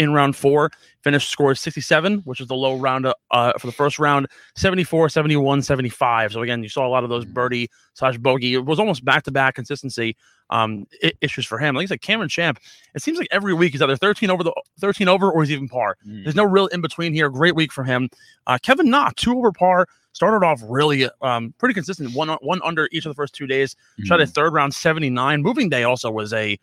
in 0.00 0.12
round 0.12 0.34
four. 0.34 0.70
Finished 1.02 1.30
score 1.30 1.54
67, 1.54 2.18
which 2.20 2.40
is 2.40 2.46
the 2.48 2.54
low 2.54 2.76
round 2.76 3.06
uh, 3.06 3.14
uh, 3.30 3.52
for 3.58 3.66
the 3.66 3.72
first 3.72 3.98
round, 3.98 4.26
74, 4.56 5.08
71, 5.08 5.62
75. 5.62 6.32
So 6.32 6.42
again, 6.42 6.62
you 6.62 6.68
saw 6.68 6.86
a 6.86 6.90
lot 6.90 7.04
of 7.04 7.08
those 7.10 7.24
birdie 7.24 7.70
slash 7.94 8.18
bogey. 8.18 8.52
It 8.54 8.66
was 8.66 8.78
almost 8.78 9.02
back 9.04 9.22
to 9.22 9.30
back 9.30 9.54
consistency 9.54 10.14
um, 10.50 10.86
i- 11.02 11.12
issues 11.22 11.46
for 11.46 11.56
him. 11.58 11.74
Like 11.74 11.84
I 11.84 11.86
said, 11.86 12.02
Cameron 12.02 12.28
Champ. 12.28 12.58
It 12.94 13.00
seems 13.02 13.16
like 13.18 13.28
every 13.30 13.54
week 13.54 13.72
he's 13.72 13.80
either 13.80 13.96
13 13.96 14.28
over 14.28 14.42
the 14.44 14.52
13 14.80 15.08
over 15.08 15.30
or 15.30 15.42
he's 15.42 15.52
even 15.52 15.68
par. 15.68 15.96
Mm. 16.06 16.24
There's 16.24 16.36
no 16.36 16.44
real 16.44 16.66
in 16.66 16.82
between 16.82 17.14
here. 17.14 17.30
Great 17.30 17.54
week 17.54 17.72
for 17.72 17.82
him. 17.84 18.10
Uh, 18.46 18.58
Kevin 18.62 18.90
Knott, 18.90 19.16
two 19.16 19.38
over 19.38 19.52
par. 19.52 19.86
Started 20.12 20.44
off 20.44 20.60
really 20.64 21.08
um, 21.22 21.54
pretty 21.56 21.72
consistent. 21.72 22.12
One 22.14 22.28
one 22.42 22.60
under 22.64 22.88
each 22.92 23.06
of 23.06 23.10
the 23.10 23.14
first 23.14 23.32
two 23.32 23.46
days. 23.46 23.74
Shot 24.04 24.20
a 24.20 24.24
Mhm. 24.24 24.34
third 24.34 24.52
round 24.52 24.74
79. 24.74 25.40
Moving 25.40 25.68
day 25.70 25.84
also 25.84 26.10
was 26.10 26.32
a 26.34 26.58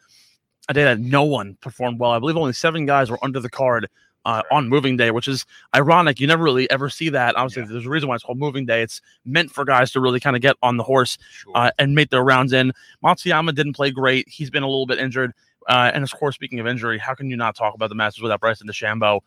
a 0.70 0.74
day 0.74 0.84
that 0.84 1.00
no 1.00 1.24
one 1.24 1.58
performed 1.62 2.00
well. 2.00 2.12
I 2.12 2.20
believe 2.20 2.38
only 2.38 2.54
seven 2.54 2.86
guys 2.86 3.10
were 3.10 3.20
under 3.24 3.40
the 3.40 3.50
card 3.50 3.88
uh, 4.26 4.42
on 4.52 4.68
moving 4.68 4.98
day, 4.98 5.12
which 5.12 5.28
is 5.28 5.46
ironic. 5.74 6.20
You 6.20 6.28
never 6.28 6.44
really 6.44 6.70
ever 6.70 6.90
see 6.90 7.08
that. 7.10 7.36
Obviously, 7.38 7.64
Yeah. 7.64 7.70
there's 7.72 7.86
a 7.86 7.90
reason 7.90 8.10
why 8.10 8.16
it's 8.16 8.24
called 8.24 8.38
moving 8.38 8.66
day. 8.66 8.82
It's 8.82 9.02
meant 9.24 9.52
for 9.52 9.64
guys 9.64 9.92
to 9.92 10.02
really 10.02 10.20
kind 10.20 10.36
of 10.36 10.42
get 10.42 10.58
on 10.62 10.76
the 10.78 10.84
horse 10.84 11.18
Sure. 11.32 11.54
uh, 11.56 11.72
and 11.80 11.96
make 11.96 12.10
their 12.10 12.24
rounds 12.24 12.52
in. 12.52 12.74
Matsuyama 13.04 13.56
didn't 13.56 13.74
play 13.74 13.90
great. 13.92 14.28
He's 14.28 14.50
been 14.50 14.64
a 14.64 14.68
little 14.68 14.86
bit 14.86 15.00
injured. 15.00 15.32
Uh, 15.70 15.92
and 15.94 16.04
of 16.04 16.12
course, 16.14 16.36
speaking 16.36 16.60
of 16.60 16.68
injury, 16.68 16.98
how 16.98 17.14
can 17.14 17.30
you 17.30 17.38
not 17.38 17.56
talk 17.56 17.74
about 17.74 17.90
the 17.90 17.96
Masters 17.96 18.22
without 18.22 18.40
Bryson 18.42 18.68
DeChambeau? 18.68 19.20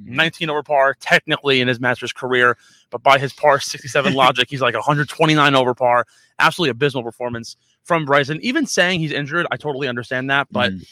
Mhm. 0.00 0.08
19 0.08 0.50
over 0.50 0.62
par, 0.62 0.94
technically 1.00 1.60
in 1.60 1.68
his 1.68 1.80
Masters 1.80 2.12
career, 2.12 2.56
but 2.90 3.02
by 3.02 3.18
his 3.18 3.32
par 3.32 3.60
67 3.60 4.12
logic, 4.14 4.48
he's 4.50 4.60
like 4.60 4.74
129 4.74 5.54
over 5.54 5.74
par. 5.74 6.04
Absolutely 6.38 6.70
abysmal 6.70 7.02
performance 7.02 7.56
from 7.82 8.04
Bryson. 8.04 8.38
Even 8.42 8.66
saying 8.66 9.00
he's 9.00 9.12
injured, 9.12 9.46
I 9.50 9.56
totally 9.56 9.88
understand 9.88 10.28
that, 10.30 10.48
but 10.50 10.72
Mhm. 10.72 10.86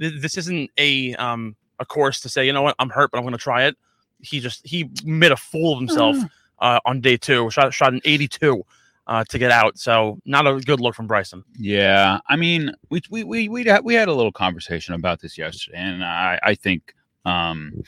th- 0.00 0.20
this 0.20 0.36
isn't 0.38 0.70
a 0.78 1.14
um 1.16 1.56
a 1.78 1.84
course 1.86 2.20
to 2.20 2.28
say, 2.28 2.46
you 2.46 2.52
know 2.52 2.62
what, 2.62 2.76
I'm 2.78 2.90
hurt, 2.90 3.10
but 3.10 3.18
I'm 3.18 3.24
going 3.24 3.32
to 3.32 3.38
try 3.38 3.64
it. 3.64 3.76
He 4.20 4.38
just 4.40 4.64
he 4.66 4.88
made 5.04 5.32
a 5.32 5.36
fool 5.36 5.72
of 5.72 5.78
himself 5.80 6.16
uh, 6.60 6.78
on 6.84 7.00
day 7.00 7.16
two. 7.16 7.50
Shot 7.50 7.74
shot 7.74 7.92
an 7.92 8.00
82 8.04 8.62
uh, 9.08 9.24
to 9.30 9.38
get 9.38 9.50
out, 9.50 9.76
so 9.78 10.20
not 10.24 10.46
a 10.46 10.60
good 10.60 10.78
look 10.78 10.94
from 10.94 11.08
Bryson. 11.08 11.42
Yeah, 11.58 12.20
I 12.28 12.36
mean, 12.36 12.72
we 12.88 13.00
we 13.10 13.24
we 13.24 13.48
we 13.48 13.64
had, 13.64 13.82
we 13.84 13.94
had 13.94 14.06
a 14.06 14.12
little 14.14 14.30
conversation 14.30 14.94
about 14.94 15.20
this 15.20 15.36
yesterday, 15.36 15.78
and 15.78 16.04
I 16.04 16.38
I 16.42 16.54
think 16.54 16.94
um 17.24 17.82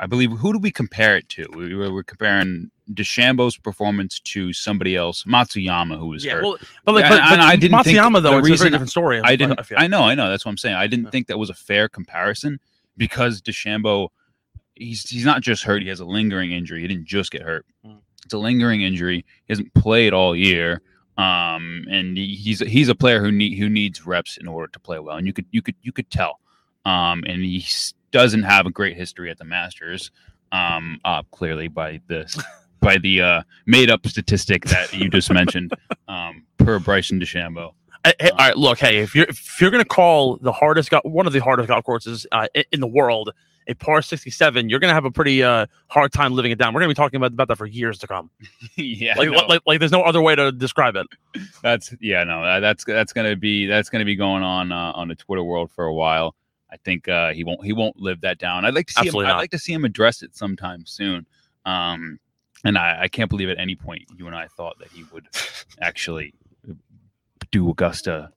I 0.00 0.06
believe 0.06 0.32
who 0.32 0.52
do 0.52 0.58
we 0.58 0.70
compare 0.72 1.16
it 1.16 1.28
to? 1.30 1.46
We 1.54 1.74
were, 1.74 1.92
we're 1.92 2.02
comparing 2.02 2.70
DeChambeau's 2.92 3.56
performance 3.58 4.18
to 4.20 4.52
somebody 4.52 4.96
else, 4.96 5.24
Matsuyama, 5.24 5.98
who 5.98 6.06
was 6.08 6.24
Yeah, 6.24 6.34
hurt. 6.34 6.42
well, 6.44 6.56
but 6.84 6.94
like, 6.94 7.04
but, 7.08 7.20
but 7.28 7.38
I 7.40 7.54
didn't 7.56 7.84
think 7.84 7.98
Matsuyama 7.98 8.22
though, 8.22 8.38
it's 8.38 8.48
a 8.48 8.50
reason 8.50 8.64
very 8.64 8.70
different 8.70 8.90
story. 8.90 9.20
I 9.22 9.36
didn't. 9.36 9.64
feel. 9.64 9.76
I 9.78 9.86
know. 9.86 10.02
I 10.02 10.14
know. 10.14 10.28
That's 10.30 10.44
what 10.44 10.50
I'm 10.50 10.56
saying. 10.58 10.74
I 10.74 10.86
didn't 10.86 11.04
Yeah. 11.06 11.10
think 11.10 11.26
that 11.28 11.38
was 11.38 11.50
a 11.50 11.54
fair 11.54 11.88
comparison 11.88 12.58
because 12.96 13.42
DeChambeau, 13.42 14.08
he's 14.74 15.08
he's 15.08 15.24
not 15.26 15.42
just 15.42 15.62
hurt. 15.64 15.82
He 15.82 15.88
has 15.88 16.00
a 16.00 16.04
lingering 16.06 16.52
injury. 16.52 16.80
He 16.80 16.88
didn't 16.88 17.06
just 17.06 17.30
get 17.30 17.42
hurt. 17.42 17.66
Mm. 17.86 17.98
It's 18.24 18.34
a 18.34 18.38
lingering 18.38 18.82
injury. 18.82 19.18
He 19.46 19.52
hasn't 19.52 19.72
played 19.74 20.12
all 20.14 20.34
year. 20.34 20.80
Um, 21.18 21.84
and 21.90 22.16
he- 22.16 22.34
he's 22.36 22.60
he's 22.60 22.88
a 22.88 22.94
player 22.94 23.20
who 23.22 23.30
need 23.30 23.58
who 23.58 23.68
needs 23.68 24.06
reps 24.06 24.38
in 24.38 24.48
order 24.48 24.70
to 24.72 24.80
play 24.80 24.98
well. 24.98 25.16
And 25.18 25.26
you 25.26 25.34
could 25.34 25.44
you 25.50 25.60
could 25.60 25.74
you 25.82 25.92
could 25.92 26.10
tell. 26.10 26.40
Um, 26.86 27.22
and 27.26 27.44
he 27.44 27.58
s- 27.58 27.92
doesn't 28.12 28.42
have 28.42 28.66
a 28.66 28.70
great 28.70 28.96
history 28.96 29.30
at 29.30 29.38
the 29.38 29.44
Masters. 29.44 30.10
Um, 30.52 31.00
uh, 31.04 31.22
clearly 31.30 31.68
by 31.68 32.00
this. 32.08 32.36
By 32.80 32.96
the 32.96 33.20
uh, 33.20 33.42
made-up 33.66 34.06
statistic 34.06 34.64
that 34.64 34.92
you 34.94 35.10
just 35.10 35.30
mentioned, 35.30 35.72
um, 36.08 36.44
per 36.56 36.78
Bryson 36.78 37.20
DeChambeau. 37.20 37.72
I- 38.06 38.14
hey, 38.18 38.30
all 38.30 38.36
right, 38.38 38.56
look, 38.56 38.78
hey, 38.78 38.98
if 39.00 39.14
you're 39.14 39.26
if 39.28 39.60
you're 39.60 39.70
gonna 39.70 39.84
call 39.84 40.38
the 40.38 40.50
hardest 40.50 40.90
go- 40.90 41.02
one 41.04 41.26
of 41.26 41.34
the 41.34 41.40
hardest 41.40 41.68
golf 41.68 41.84
courses 41.84 42.26
uh, 42.32 42.46
in 42.72 42.80
the 42.80 42.86
world 42.86 43.32
a 43.68 43.74
par 43.74 44.00
67, 44.00 44.70
you're 44.70 44.80
gonna 44.80 44.94
have 44.94 45.04
a 45.04 45.10
pretty 45.10 45.42
uh, 45.42 45.66
hard 45.88 46.10
time 46.10 46.32
living 46.32 46.50
it 46.50 46.58
down. 46.58 46.72
We're 46.72 46.80
gonna 46.80 46.88
be 46.90 46.94
talking 46.94 47.18
about, 47.18 47.32
about 47.32 47.48
that 47.48 47.56
for 47.58 47.66
years 47.66 47.98
to 47.98 48.06
come. 48.06 48.30
yeah, 48.76 49.14
Like, 49.18 49.28
no. 49.28 49.36
like, 49.46 49.60
like, 49.66 49.78
there's 49.78 49.92
no 49.92 50.00
other 50.02 50.22
way 50.22 50.34
to 50.34 50.50
describe 50.50 50.96
it. 50.96 51.06
That's 51.62 51.94
yeah, 52.00 52.24
no, 52.24 52.60
that's 52.62 52.82
that's 52.86 53.12
gonna 53.12 53.36
be 53.36 53.66
that's 53.66 53.90
gonna 53.90 54.06
be 54.06 54.16
going 54.16 54.42
on 54.42 54.72
uh, 54.72 54.92
on 54.94 55.08
the 55.08 55.14
Twitter 55.14 55.44
world 55.44 55.70
for 55.70 55.84
a 55.84 55.92
while. 55.94 56.34
I 56.72 56.76
think 56.84 57.08
uh, 57.08 57.32
he 57.32 57.44
won't 57.44 57.64
he 57.64 57.72
won't 57.72 57.96
live 57.96 58.20
that 58.22 58.38
down. 58.38 58.64
I'd 58.64 58.74
like 58.74 58.86
to 58.88 58.92
see 58.92 59.00
Absolutely 59.00 59.26
him. 59.26 59.36
I'd 59.36 59.38
like 59.38 59.50
to 59.50 59.58
see 59.58 59.72
him 59.72 59.84
address 59.84 60.22
it 60.22 60.36
sometime 60.36 60.84
soon. 60.86 61.26
Um, 61.66 62.18
and 62.64 62.78
I, 62.78 63.02
I 63.02 63.08
can't 63.08 63.30
believe 63.30 63.48
at 63.48 63.58
any 63.58 63.74
point 63.74 64.02
you 64.16 64.26
and 64.26 64.36
I 64.36 64.46
thought 64.48 64.78
that 64.78 64.88
he 64.88 65.04
would 65.12 65.26
actually 65.80 66.34
do 67.50 67.70
Augusta 67.70 68.30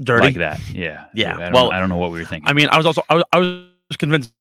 Dirty. 0.00 0.26
like 0.26 0.34
that. 0.36 0.60
Yeah, 0.72 1.06
Yeah, 1.14 1.36
I 1.36 1.50
well, 1.50 1.72
I 1.72 1.80
don't 1.80 1.88
know 1.88 1.96
what 1.96 2.10
we 2.10 2.20
were 2.20 2.24
thinking. 2.24 2.48
I 2.48 2.52
mean, 2.52 2.68
I 2.68 2.76
was 2.76 2.86
also 2.86 3.02
I 3.08 3.14
was, 3.16 3.24
I 3.32 3.38
was 3.38 3.96
convinced 3.96 4.32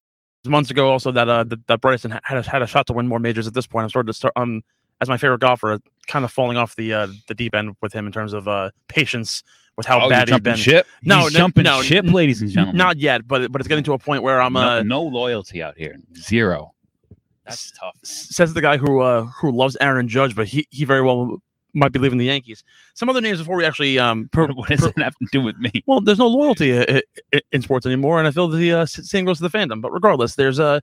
months 0.45 0.71
ago 0.71 0.89
also 0.89 1.11
that 1.11 1.27
uh 1.27 1.43
that, 1.43 1.67
that 1.67 1.81
Bryson 1.81 2.11
had 2.23 2.37
a, 2.37 2.49
had 2.49 2.61
a 2.61 2.67
shot 2.67 2.87
to 2.87 2.93
win 2.93 3.07
more 3.07 3.19
majors 3.19 3.47
at 3.47 3.53
this 3.53 3.67
point. 3.67 3.83
I'm 3.83 3.89
sort 3.89 4.07
of 4.07 4.15
start 4.15 4.33
um 4.35 4.61
as 5.01 5.09
my 5.09 5.17
favorite 5.17 5.41
golfer, 5.41 5.79
kind 6.07 6.25
of 6.25 6.31
falling 6.31 6.57
off 6.57 6.75
the 6.75 6.93
uh 6.93 7.07
the 7.27 7.35
deep 7.35 7.53
end 7.53 7.75
with 7.81 7.93
him 7.93 8.05
in 8.05 8.13
terms 8.13 8.33
of 8.33 8.47
uh 8.47 8.71
patience 8.87 9.43
with 9.77 9.85
how 9.85 10.01
oh, 10.05 10.09
bad 10.09 10.27
he's 10.27 10.33
jumping 10.33 10.53
been. 10.53 10.59
ship. 10.59 10.87
No, 11.03 11.21
He's 11.21 11.33
no, 11.33 11.39
jumping 11.39 11.63
no, 11.63 11.81
ship, 11.81 12.05
ladies 12.05 12.41
and 12.41 12.49
gentlemen. 12.51 12.77
Not 12.77 12.97
yet, 12.97 13.27
but 13.27 13.51
but 13.51 13.61
it's 13.61 13.67
getting 13.67 13.83
to 13.85 13.93
a 13.93 13.99
point 13.99 14.23
where 14.23 14.41
I'm 14.41 14.53
no, 14.53 14.59
uh 14.59 14.83
no 14.83 15.03
loyalty 15.03 15.61
out 15.63 15.77
here. 15.77 15.95
Zero. 16.17 16.73
That's 17.45 17.71
tough. 17.71 17.95
says 18.03 18.53
the 18.53 18.61
guy 18.61 18.77
who 18.77 18.99
uh 18.99 19.23
who 19.25 19.51
loves 19.51 19.77
Aaron 19.79 20.07
Judge, 20.07 20.35
but 20.35 20.47
he 20.47 20.67
he 20.71 20.83
very 20.83 21.01
well 21.01 21.41
might 21.73 21.91
be 21.91 21.99
leaving 21.99 22.17
the 22.17 22.25
Yankees. 22.25 22.63
Some 22.95 23.07
other 23.07 23.21
names 23.21 23.37
before 23.37 23.55
we 23.55 23.63
actually 23.65 23.99
um 23.99 24.29
per, 24.33 24.47
what 24.53 24.67
does 24.69 24.81
per- 24.81 24.87
that 24.97 25.03
have 25.03 25.15
to 25.15 25.27
do 25.31 25.41
with 25.41 25.57
me? 25.57 25.71
well, 25.85 26.01
there's 26.01 26.17
no 26.19 26.27
loyalty 26.27 26.77
i- 26.77 27.01
in 27.51 27.61
sports 27.61 27.85
anymore, 27.85 28.17
and 28.19 28.27
I 28.27 28.31
feel 28.31 28.47
the 28.47 28.73
uh, 28.73 28.85
same 28.85 29.25
goes 29.25 29.37
to 29.37 29.47
the 29.47 29.55
fandom. 29.57 29.79
But 29.81 29.91
regardless, 29.91 30.35
there's 30.35 30.59
a 30.59 30.81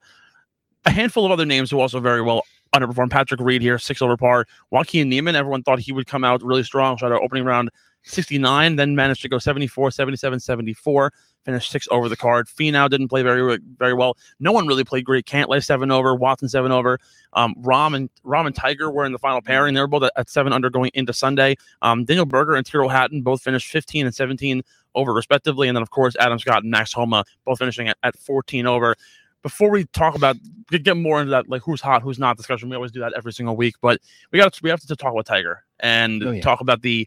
a 0.86 0.90
handful 0.90 1.26
of 1.26 1.32
other 1.32 1.46
names 1.46 1.70
who 1.70 1.80
also 1.80 1.98
very 1.98 2.22
well 2.22 2.42
underperformed. 2.74 3.10
Patrick 3.10 3.40
Reed 3.40 3.60
here, 3.62 3.78
six 3.78 4.00
over 4.02 4.16
par. 4.16 4.46
Joaquin 4.70 5.08
Niemann, 5.08 5.34
everyone 5.34 5.62
thought 5.62 5.80
he 5.80 5.92
would 5.92 6.06
come 6.06 6.24
out 6.24 6.42
really 6.42 6.62
strong. 6.62 6.96
Shot 6.96 7.10
out 7.12 7.22
opening 7.22 7.44
round 7.44 7.70
69, 8.04 8.76
then 8.76 8.94
managed 8.94 9.22
to 9.22 9.28
go 9.28 9.38
74, 9.38 9.90
77, 9.90 10.40
74. 10.40 11.12
Finished 11.44 11.70
six 11.70 11.86
over 11.90 12.08
the 12.08 12.16
card. 12.16 12.46
Finau 12.46 12.88
didn't 12.88 13.08
play 13.08 13.22
very 13.22 13.58
very 13.78 13.92
well. 13.92 14.16
No 14.40 14.50
one 14.50 14.66
really 14.66 14.82
played 14.82 15.04
great. 15.04 15.26
Cantlay 15.26 15.62
seven 15.62 15.90
over, 15.90 16.14
Watson 16.14 16.48
seven 16.48 16.72
over. 16.72 16.98
Um, 17.34 17.54
Rom 17.58 17.94
and 17.94 18.08
Rom 18.22 18.46
and 18.46 18.56
Tiger 18.56 18.90
were 18.90 19.04
in 19.04 19.12
the 19.12 19.18
final 19.18 19.42
pairing. 19.42 19.74
They 19.74 19.80
were 19.82 19.86
both 19.86 20.04
at, 20.04 20.12
at 20.16 20.30
seven 20.30 20.54
under 20.54 20.70
going 20.70 20.90
into 20.94 21.12
Sunday. 21.12 21.56
Um, 21.82 22.06
Daniel 22.06 22.24
Berger 22.24 22.54
and 22.54 22.64
Tyrrell 22.64 22.88
Hatton 22.88 23.20
both 23.20 23.42
finished 23.42 23.68
15 23.68 24.06
and 24.06 24.14
17 24.14 24.62
over 24.94 25.12
respectively. 25.12 25.68
And 25.68 25.76
then, 25.76 25.82
of 25.82 25.90
course, 25.90 26.16
Adam 26.18 26.38
Scott 26.38 26.62
and 26.62 26.70
Max 26.70 26.94
Homa 26.94 27.24
both 27.44 27.58
finishing 27.58 27.88
at, 27.88 27.98
at 28.02 28.18
14 28.18 28.66
over. 28.66 28.96
Before 29.42 29.68
we 29.70 29.84
talk 29.92 30.14
about 30.14 30.36
get 30.70 30.96
more 30.96 31.20
into 31.20 31.30
that, 31.32 31.50
like 31.50 31.60
who's 31.60 31.82
hot, 31.82 32.00
who's 32.00 32.18
not 32.18 32.38
discussion, 32.38 32.70
we 32.70 32.76
always 32.76 32.90
do 32.92 33.00
that 33.00 33.12
every 33.14 33.34
single 33.34 33.54
week. 33.54 33.74
But 33.82 34.00
we 34.32 34.38
got 34.38 34.58
we 34.62 34.70
have 34.70 34.80
to 34.80 34.96
talk 34.96 35.12
about 35.12 35.26
Tiger 35.26 35.62
and 35.80 36.24
Oh, 36.24 36.30
yeah. 36.30 36.40
talk 36.40 36.62
about 36.62 36.80
the 36.80 37.06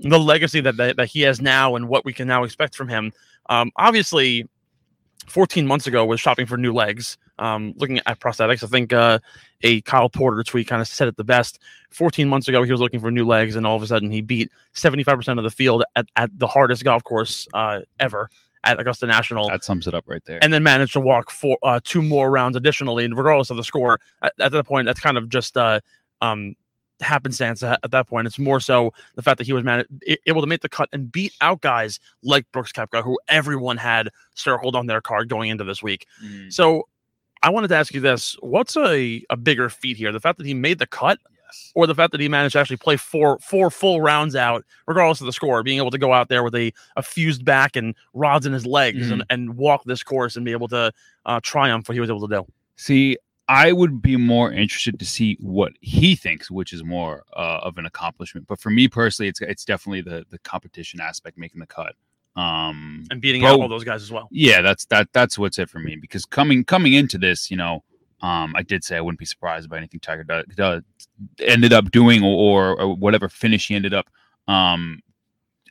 the 0.00 0.18
legacy 0.18 0.60
that, 0.60 0.76
that 0.76 0.96
that 0.96 1.06
he 1.08 1.22
has 1.22 1.40
now 1.40 1.76
and 1.76 1.88
what 1.88 2.04
we 2.04 2.12
can 2.12 2.28
now 2.28 2.44
expect 2.44 2.74
from 2.74 2.88
him. 2.88 3.12
Um, 3.48 3.70
obviously, 3.76 4.46
14 5.28 5.66
months 5.66 5.86
ago 5.86 6.04
was 6.04 6.20
shopping 6.20 6.46
for 6.46 6.56
new 6.56 6.72
legs. 6.72 7.18
Um, 7.38 7.74
looking 7.76 8.00
at 8.06 8.18
prosthetics, 8.20 8.64
I 8.64 8.66
think 8.66 8.92
uh, 8.92 9.18
a 9.62 9.80
Kyle 9.82 10.08
Porter 10.08 10.42
tweet 10.42 10.68
kind 10.68 10.80
of 10.80 10.88
said 10.88 11.08
it 11.08 11.16
the 11.16 11.24
best. 11.24 11.58
14 11.90 12.28
months 12.28 12.48
ago, 12.48 12.62
he 12.62 12.70
was 12.70 12.80
looking 12.80 13.00
for 13.00 13.10
new 13.10 13.26
legs, 13.26 13.56
and 13.56 13.66
all 13.66 13.76
of 13.76 13.82
a 13.82 13.86
sudden, 13.86 14.10
he 14.10 14.22
beat 14.22 14.50
75% 14.74 15.36
of 15.38 15.44
the 15.44 15.50
field 15.50 15.84
at, 15.96 16.06
at 16.16 16.30
the 16.38 16.46
hardest 16.46 16.82
golf 16.84 17.04
course 17.04 17.46
uh, 17.54 17.80
ever 18.00 18.30
at 18.64 18.80
Augusta 18.80 19.06
National, 19.06 19.48
That 19.48 19.62
sums 19.62 19.86
it 19.86 19.94
up 19.94 20.04
right 20.08 20.22
there. 20.24 20.40
and 20.42 20.52
then 20.52 20.62
managed 20.62 20.92
to 20.94 21.00
walk 21.00 21.30
four, 21.30 21.56
uh, 21.62 21.78
two 21.84 22.02
more 22.02 22.30
rounds 22.30 22.56
additionally. 22.56 23.04
And 23.04 23.16
regardless 23.16 23.50
of 23.50 23.56
the 23.56 23.64
score, 23.64 24.00
at, 24.22 24.32
at 24.40 24.52
that 24.52 24.66
point, 24.66 24.86
that's 24.86 24.98
kind 24.98 25.16
of 25.16 25.28
just 25.28 25.56
uh, 25.56 25.80
um, 26.20 26.56
happenstance 27.00 27.62
at, 27.62 27.78
at 27.82 27.90
that 27.90 28.08
point. 28.08 28.26
It's 28.26 28.38
more 28.38 28.60
so 28.60 28.92
the 29.14 29.22
fact 29.22 29.38
that 29.38 29.46
he 29.46 29.52
was 29.52 29.64
man- 29.64 29.84
able 30.26 30.40
to 30.40 30.46
make 30.46 30.62
the 30.62 30.68
cut 30.68 30.88
and 30.92 31.10
beat 31.10 31.32
out 31.40 31.60
guys 31.60 32.00
like 32.22 32.50
Brooks 32.52 32.72
Koepka, 32.72 33.02
who 33.02 33.18
everyone 33.28 33.76
had 33.76 34.10
circled 34.34 34.74
on 34.76 34.86
their 34.86 35.00
card 35.00 35.28
going 35.28 35.50
into 35.50 35.64
this 35.64 35.82
week. 35.82 36.06
Mm. 36.24 36.52
So 36.52 36.88
I 37.42 37.50
wanted 37.50 37.68
to 37.68 37.76
ask 37.76 37.92
you 37.94 38.00
this: 38.00 38.36
What's 38.40 38.76
a 38.76 39.22
a 39.30 39.36
bigger 39.36 39.68
feat 39.68 39.96
here? 39.96 40.12
The 40.12 40.20
fact 40.20 40.38
that 40.38 40.46
he 40.46 40.54
made 40.54 40.78
the 40.78 40.86
cut, 40.86 41.18
Yes. 41.44 41.70
or 41.76 41.86
the 41.86 41.94
fact 41.94 42.10
that 42.12 42.20
he 42.20 42.28
managed 42.28 42.54
to 42.54 42.58
actually 42.60 42.78
play 42.78 42.96
four 42.96 43.38
four 43.40 43.70
full 43.70 44.00
rounds 44.00 44.34
out, 44.34 44.64
regardless 44.88 45.20
of 45.20 45.26
the 45.26 45.32
score, 45.32 45.62
being 45.62 45.78
able 45.78 45.90
to 45.90 45.98
go 45.98 46.12
out 46.12 46.28
there 46.28 46.42
with 46.42 46.54
a, 46.56 46.72
a 46.96 47.02
fused 47.02 47.44
back 47.44 47.76
and 47.76 47.94
rods 48.14 48.46
in 48.46 48.52
his 48.52 48.66
legs 48.66 49.10
and, 49.12 49.24
and 49.30 49.56
walk 49.56 49.84
this 49.84 50.02
course 50.02 50.34
and 50.34 50.44
be 50.44 50.52
able 50.52 50.68
to 50.68 50.90
uh, 51.26 51.40
triumph 51.42 51.88
what 51.88 51.94
he 51.94 52.00
was 52.00 52.10
able 52.10 52.26
to 52.26 52.34
do. 52.36 52.46
See, 52.76 53.16
I 53.48 53.72
would 53.72 54.02
be 54.02 54.16
more 54.16 54.50
interested 54.52 54.98
to 54.98 55.04
see 55.04 55.36
what 55.40 55.72
he 55.80 56.16
thinks, 56.16 56.50
which 56.50 56.72
is 56.72 56.82
more 56.82 57.24
uh, 57.36 57.60
of 57.62 57.78
an 57.78 57.86
accomplishment. 57.86 58.46
But 58.48 58.58
for 58.58 58.70
me 58.70 58.88
personally, 58.88 59.28
it's 59.28 59.40
it's 59.40 59.64
definitely 59.64 60.00
the 60.00 60.26
the 60.30 60.38
competition 60.40 61.00
aspect 61.00 61.38
making 61.38 61.60
the 61.60 61.66
cut. 61.66 61.94
Um, 62.34 63.04
And 63.10 63.20
beating 63.20 63.42
Bro- 63.42 63.52
out 63.52 63.60
all 63.60 63.68
those 63.68 63.84
guys 63.84 64.02
as 64.02 64.10
well. 64.10 64.28
yeah, 64.30 64.60
that's 64.62 64.84
that 64.86 65.08
that's 65.12 65.38
what's 65.38 65.58
it 65.58 65.70
for 65.70 65.78
me. 65.78 65.96
Because 65.96 66.26
coming 66.26 66.64
coming 66.64 66.92
into 66.92 67.18
this, 67.18 67.50
you 67.50 67.56
know, 67.56 67.82
um, 68.20 68.52
I 68.56 68.62
did 68.62 68.82
say 68.82 68.96
I 68.96 69.00
wouldn't 69.00 69.18
be 69.18 69.24
surprised 69.24 69.70
by 69.70 69.78
anything 69.78 70.00
Tiger 70.00 70.24
do, 70.24 70.42
do, 70.56 70.82
ended 71.38 71.72
up 71.72 71.90
doing 71.90 72.22
or, 72.24 72.80
or 72.80 72.94
whatever 72.96 73.28
finish 73.28 73.68
he 73.68 73.74
ended 73.74 73.94
up 73.94 74.08
um, 74.48 75.00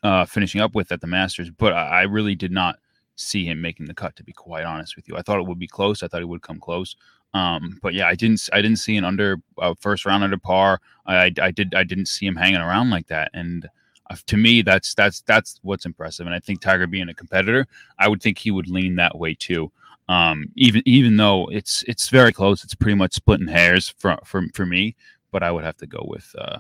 uh, 0.02 0.26
finishing 0.26 0.62
up 0.62 0.76
with 0.76 0.92
at 0.92 1.02
the 1.02 1.08
Masters. 1.08 1.50
But 1.52 1.74
I, 1.74 1.88
I 1.88 2.02
really 2.04 2.36
did 2.36 2.52
not 2.52 2.78
see 3.16 3.46
him 3.46 3.62
making 3.62 3.86
the 3.86 3.94
cut. 3.94 4.16
To 4.16 4.24
be 4.24 4.34
quite 4.34 4.64
honest 4.64 4.96
with 4.96 5.08
you, 5.08 5.18
I 5.18 5.22
thought 5.22 5.40
it 5.40 5.46
would 5.46 5.60
be 5.60 5.68
close. 5.68 6.02
I 6.04 6.08
thought 6.08 6.22
he 6.22 6.26
would 6.26 6.42
come 6.42 6.60
close. 6.60 6.96
Um, 7.36 7.80
but 7.82 7.94
yeah, 7.94 8.08
I 8.08 8.16
didn't. 8.16 8.50
I 8.54 8.62
didn't 8.62 8.78
see 8.78 8.96
an 8.96 9.04
under 9.04 9.38
uh, 9.58 9.74
first 9.78 10.06
round 10.06 10.24
under 10.24 10.38
par. 10.38 10.80
I, 11.06 11.16
I, 11.18 11.32
I 11.42 11.52
did. 11.52 11.76
I 11.76 11.84
didn't 11.84 12.08
see 12.08 12.26
him 12.26 12.38
hanging 12.38 12.62
around 12.62 12.92
like 12.92 13.08
that. 13.08 13.30
And 13.34 13.68
uh, 14.10 14.16
to 14.28 14.38
me, 14.38 14.62
that's 14.62 14.96
that's 14.96 15.20
that's 15.22 15.60
what's 15.62 15.86
impressive. 15.86 16.26
And 16.26 16.34
I 16.34 16.40
think 16.40 16.62
Tiger 16.62 16.88
being 16.88 17.10
a 17.10 17.14
competitor, 17.14 17.68
I 18.00 18.08
would 18.08 18.24
think 18.24 18.38
he 18.38 18.52
would 18.52 18.70
lean 18.70 18.96
that 18.96 19.18
way 19.18 19.36
too. 19.36 19.70
Um, 20.08 20.46
even 20.56 20.82
even 20.86 21.18
though 21.18 21.48
it's 21.48 21.84
it's 21.90 22.08
very 22.08 22.32
close, 22.32 22.64
it's 22.64 22.74
pretty 22.74 22.96
much 22.96 23.14
splitting 23.14 23.50
hairs 23.50 23.94
for 23.98 24.18
for 24.24 24.44
for 24.54 24.66
me. 24.66 24.96
But 25.34 25.44
I 25.44 25.52
would 25.52 25.66
have 25.66 25.78
to 25.78 25.88
go 25.88 26.06
with 26.08 26.34
uh, 26.40 26.60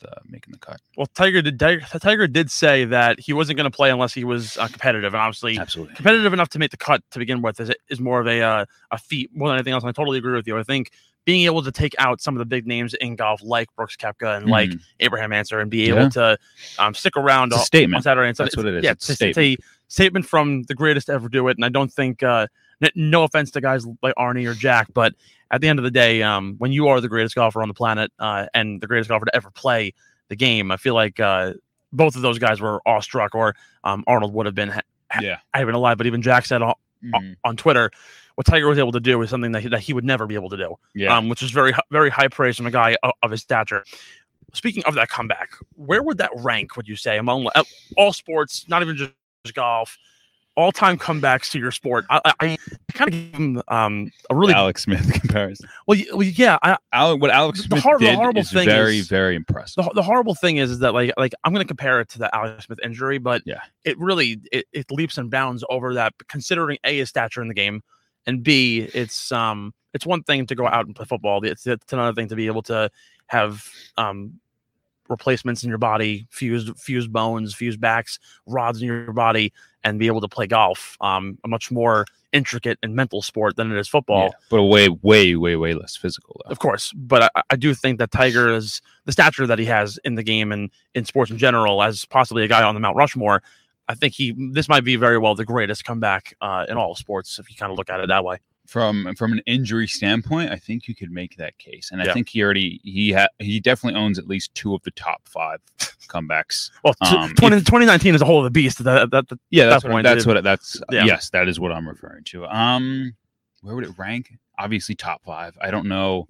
the 0.00 0.10
making 0.28 0.52
the 0.52 0.58
cut. 0.58 0.80
Well, 0.96 1.06
Tiger 1.14 1.42
did 1.42 1.58
Tiger, 1.58 2.26
did 2.26 2.50
say 2.50 2.84
that 2.86 3.18
he 3.20 3.32
wasn't 3.32 3.56
going 3.56 3.70
to 3.70 3.74
play 3.76 3.90
unless 3.90 4.14
he 4.14 4.24
was 4.24 4.56
uh, 4.58 4.68
competitive, 4.68 5.14
and 5.14 5.20
obviously 5.20 5.58
Absolutely. 5.58 5.94
competitive 5.94 6.32
enough 6.32 6.48
to 6.50 6.58
make 6.58 6.70
the 6.70 6.76
cut 6.76 7.02
to 7.10 7.18
begin 7.18 7.42
with 7.42 7.60
is 7.60 7.70
is 7.88 8.00
more 8.00 8.20
of 8.20 8.26
a 8.26 8.42
uh, 8.42 8.64
a 8.90 8.98
feat 8.98 9.30
more 9.34 9.48
than 9.48 9.56
anything 9.56 9.72
else. 9.72 9.82
And 9.82 9.88
I 9.88 9.92
totally 9.92 10.18
agree 10.18 10.34
with 10.34 10.46
you. 10.46 10.58
I 10.58 10.62
think 10.62 10.90
being 11.24 11.44
able 11.44 11.60
to 11.62 11.72
take 11.72 11.94
out 11.98 12.20
some 12.20 12.34
of 12.34 12.38
the 12.38 12.44
big 12.44 12.66
names 12.68 12.94
in 12.94 13.16
golf, 13.16 13.40
like 13.42 13.68
Brooks 13.74 13.96
Koepka 13.96 14.36
and 14.36 14.46
like 14.48 14.70
Mhm. 14.70 14.80
Abraham 15.00 15.32
Ancer, 15.32 15.58
and 15.58 15.68
be 15.70 15.86
Yeah. 15.88 15.94
able 15.96 16.10
to 16.10 16.38
um, 16.78 16.94
stick 16.94 17.16
around 17.16 17.52
It's 17.52 17.68
a 17.74 17.84
on-. 17.84 18.02
Saturday 18.02 18.28
and 18.28 18.36
Sunday. 18.36 18.48
That's 18.50 18.56
what 18.56 18.66
it 18.66 18.74
is. 18.76 18.84
Yeah, 18.84 18.92
It's 18.92 19.20
a 19.20 19.28
it's 19.28 19.38
a 19.38 19.56
statement 19.88 20.24
from 20.26 20.62
the 20.64 20.74
greatest 20.74 21.06
to 21.08 21.12
ever 21.14 21.28
do 21.28 21.48
it. 21.48 21.56
And 21.56 21.64
I 21.64 21.68
don't 21.68 21.92
think, 21.92 22.22
uh, 22.22 22.46
no 22.94 23.24
offense 23.24 23.50
to 23.52 23.60
guys 23.60 23.86
like 24.02 24.14
Arnie 24.16 24.48
or 24.48 24.54
Jack, 24.54 24.88
but 24.92 25.14
at 25.50 25.60
the 25.60 25.68
end 25.68 25.78
of 25.78 25.84
the 25.84 25.90
day, 25.90 26.22
um, 26.22 26.56
when 26.58 26.72
you 26.72 26.88
are 26.88 27.00
the 27.00 27.08
greatest 27.08 27.34
golfer 27.34 27.62
on 27.62 27.68
the 27.68 27.74
planet 27.74 28.12
uh, 28.18 28.46
and 28.54 28.80
the 28.80 28.86
greatest 28.86 29.08
golfer 29.08 29.24
to 29.26 29.34
ever 29.36 29.50
play 29.50 29.94
the 30.28 30.36
game, 30.36 30.70
I 30.70 30.76
feel 30.76 30.94
like 30.94 31.20
uh, 31.20 31.52
both 31.92 32.16
of 32.16 32.22
those 32.22 32.38
guys 32.38 32.60
were 32.60 32.80
awestruck, 32.86 33.34
or 33.34 33.54
um, 33.84 34.04
Arnold 34.06 34.34
would 34.34 34.46
have 34.46 34.54
been. 34.54 34.68
ha- 34.70 35.20
Yeah. 35.22 35.38
I 35.54 35.58
haven't 35.60 35.74
alive, 35.76 35.98
but 35.98 36.06
even 36.06 36.20
Jack 36.22 36.46
said 36.46 36.62
on, 36.62 36.74
Mhm. 37.04 37.36
on 37.44 37.56
Twitter, 37.56 37.90
what 38.34 38.46
Tiger 38.46 38.68
was 38.68 38.78
able 38.78 38.92
to 38.92 39.00
do 39.00 39.20
is 39.22 39.30
something 39.30 39.52
that 39.52 39.62
he, 39.62 39.68
that 39.68 39.80
he 39.80 39.92
would 39.92 40.04
never 40.04 40.26
be 40.26 40.34
able 40.34 40.48
to 40.50 40.56
do 40.56 40.74
Yeah. 40.94 41.16
um, 41.16 41.28
which 41.28 41.42
is 41.42 41.50
very 41.50 41.72
very 41.90 42.10
high 42.10 42.28
praise 42.28 42.56
from 42.56 42.66
a 42.66 42.70
guy 42.70 42.96
of, 43.02 43.12
of 43.22 43.30
his 43.30 43.42
stature. 43.42 43.84
Speaking 44.54 44.82
of 44.84 44.94
that 44.94 45.08
comeback, 45.08 45.50
where 45.74 46.02
would 46.02 46.18
that 46.18 46.30
rank? 46.36 46.76
Would 46.76 46.88
you 46.88 46.96
say 46.96 47.18
among 47.18 47.48
uh, 47.54 47.64
all 47.96 48.12
sports, 48.12 48.66
not 48.68 48.82
even 48.82 48.96
just 48.96 49.12
golf, 49.54 49.96
all 50.56 50.72
time 50.72 50.98
comebacks 50.98 51.50
to 51.50 51.58
your 51.58 51.70
sport? 51.70 52.04
I, 52.10 52.20
I, 52.40 52.58
kind 52.94 53.08
of 53.08 53.12
give 53.12 53.34
him 53.34 53.62
um, 53.68 54.10
a 54.30 54.34
really 54.34 54.54
Alex 54.54 54.82
Smith 54.84 55.12
comparison. 55.20 55.68
well, 55.86 55.98
well, 56.12 56.22
yeah. 56.22 56.58
I, 56.62 56.76
Ale- 56.94 57.18
what 57.18 57.30
Alex 57.30 57.58
The 57.60 57.64
Smith 57.68 57.82
hor- 57.82 57.98
the 57.98 58.06
did 58.06 58.14
horrible 58.16 58.40
is 58.40 58.50
thing 58.52 58.66
very 58.66 58.98
is- 58.98 59.08
very 59.08 59.36
impressive. 59.36 59.84
the, 59.84 59.90
the 59.94 60.02
horrible 60.02 60.34
thing 60.34 60.56
is, 60.56 60.70
is 60.70 60.78
that 60.80 60.94
like 60.94 61.12
like 61.16 61.34
I'm 61.44 61.52
going 61.52 61.64
to 61.64 61.68
compare 61.68 62.00
it 62.00 62.08
to 62.10 62.18
the 62.18 62.34
Alex 62.34 62.64
Smith 62.66 62.78
injury, 62.82 63.18
but 63.18 63.42
Yeah. 63.44 63.60
it 63.84 63.98
really 63.98 64.40
it, 64.50 64.66
it 64.72 64.90
leaps 64.90 65.18
and 65.18 65.30
bounds 65.30 65.62
over 65.70 65.94
that. 65.94 66.14
Considering 66.28 66.78
a 66.84 66.96
his 66.98 67.08
stature 67.08 67.42
in 67.42 67.48
the 67.48 67.54
game, 67.54 67.82
and 68.26 68.42
b 68.42 68.88
it's 68.94 69.30
um 69.32 69.72
it's 69.94 70.04
one 70.06 70.22
thing 70.22 70.46
to 70.46 70.54
go 70.54 70.66
out 70.66 70.86
and 70.86 70.94
play 70.96 71.04
football. 71.06 71.44
It's 71.44 71.66
it's 71.66 71.92
another 71.92 72.14
thing 72.14 72.28
to 72.28 72.36
be 72.36 72.46
able 72.46 72.62
to 72.64 72.90
have 73.26 73.64
um 73.96 74.40
replacements 75.08 75.62
in 75.62 75.68
your 75.68 75.78
body, 75.78 76.26
fused 76.30 76.76
fused 76.78 77.12
bones, 77.12 77.54
fused 77.54 77.80
backs, 77.80 78.18
rods 78.46 78.80
in 78.82 78.86
your 78.88 79.12
body, 79.12 79.52
and 79.86 80.00
be 80.00 80.08
able 80.08 80.20
to 80.20 80.28
play 80.28 80.46
golf. 80.46 80.96
Um, 81.00 81.38
a 81.44 81.48
much 81.48 81.70
more 81.70 82.06
intricate 82.32 82.78
and 82.82 82.94
mental 82.94 83.22
sport 83.22 83.54
than 83.56 83.70
it 83.70 83.78
is 83.78 83.88
football. 83.88 84.24
Yeah, 84.24 84.30
but 84.50 84.64
way 84.64 84.88
way 84.88 85.36
way 85.36 85.56
way 85.56 85.74
less 85.74 85.96
physical. 85.96 86.42
Though. 86.44 86.50
Of 86.50 86.58
course, 86.58 86.92
but 86.94 87.30
I, 87.34 87.42
I 87.50 87.56
do 87.56 87.72
think 87.72 87.98
that 88.00 88.10
Tiger 88.10 88.52
is 88.52 88.82
the 89.04 89.12
stature 89.12 89.46
that 89.46 89.58
he 89.58 89.64
has 89.66 89.98
in 90.04 90.16
the 90.16 90.24
game 90.24 90.50
and 90.50 90.70
in 90.94 91.04
sports 91.04 91.30
in 91.30 91.38
general, 91.38 91.82
as 91.82 92.04
possibly 92.04 92.42
a 92.44 92.48
guy 92.48 92.62
on 92.62 92.74
the 92.74 92.80
Mount 92.80 92.96
Rushmore. 92.96 93.42
I 93.88 93.94
think 93.94 94.14
he 94.14 94.34
this 94.52 94.68
might 94.68 94.84
be 94.84 94.96
very 94.96 95.18
well 95.18 95.36
the 95.36 95.44
greatest 95.44 95.84
comeback 95.84 96.34
uh, 96.40 96.66
in 96.68 96.76
all 96.76 96.96
sports 96.96 97.38
if 97.38 97.48
you 97.48 97.56
kind 97.56 97.70
of 97.70 97.78
look 97.78 97.88
at 97.88 98.00
it 98.00 98.08
that 98.08 98.24
way. 98.24 98.38
From 98.66 99.14
from 99.16 99.32
an 99.32 99.40
injury 99.46 99.86
standpoint, 99.86 100.50
I 100.50 100.56
think 100.56 100.88
you 100.88 100.94
could 100.94 101.10
make 101.10 101.36
that 101.36 101.56
case, 101.58 101.90
and 101.92 102.00
I 102.02 102.06
Yeah. 102.06 102.12
think 102.14 102.28
he 102.28 102.42
already 102.42 102.80
he 102.84 103.12
ha- 103.12 103.28
he 103.38 103.60
definitely 103.60 103.98
owns 104.00 104.18
at 104.18 104.26
least 104.26 104.54
two 104.54 104.74
of 104.74 104.82
the 104.82 104.90
top 104.92 105.22
five 105.28 105.60
comebacks. 106.08 106.70
Well, 106.84 106.94
t- 107.04 107.16
Um, 107.16 107.34
20, 107.34 107.60
2019 107.62 108.14
is 108.14 108.22
a 108.22 108.24
whole 108.24 108.40
other 108.40 108.50
beast. 108.50 108.82
That, 108.84 109.10
that, 109.10 109.28
that- 109.28 109.38
Yeah, 109.50 109.66
that's 109.66 109.82
That 109.84 109.92
what 109.92 110.02
that's 110.02 110.26
what 110.26 110.42
that's 110.44 110.80
yeah. 110.90 111.04
yes, 111.04 111.30
that 111.30 111.48
is 111.48 111.58
what 111.60 111.72
I'm 111.72 111.88
referring 111.88 112.24
to. 112.24 112.46
Um, 112.46 113.14
where 113.62 113.74
would 113.74 113.84
it 113.84 113.98
rank? 113.98 114.32
Obviously, 114.58 114.94
top 114.94 115.22
five. 115.24 115.56
I 115.60 115.70
don't 115.70 115.86
know. 115.86 116.28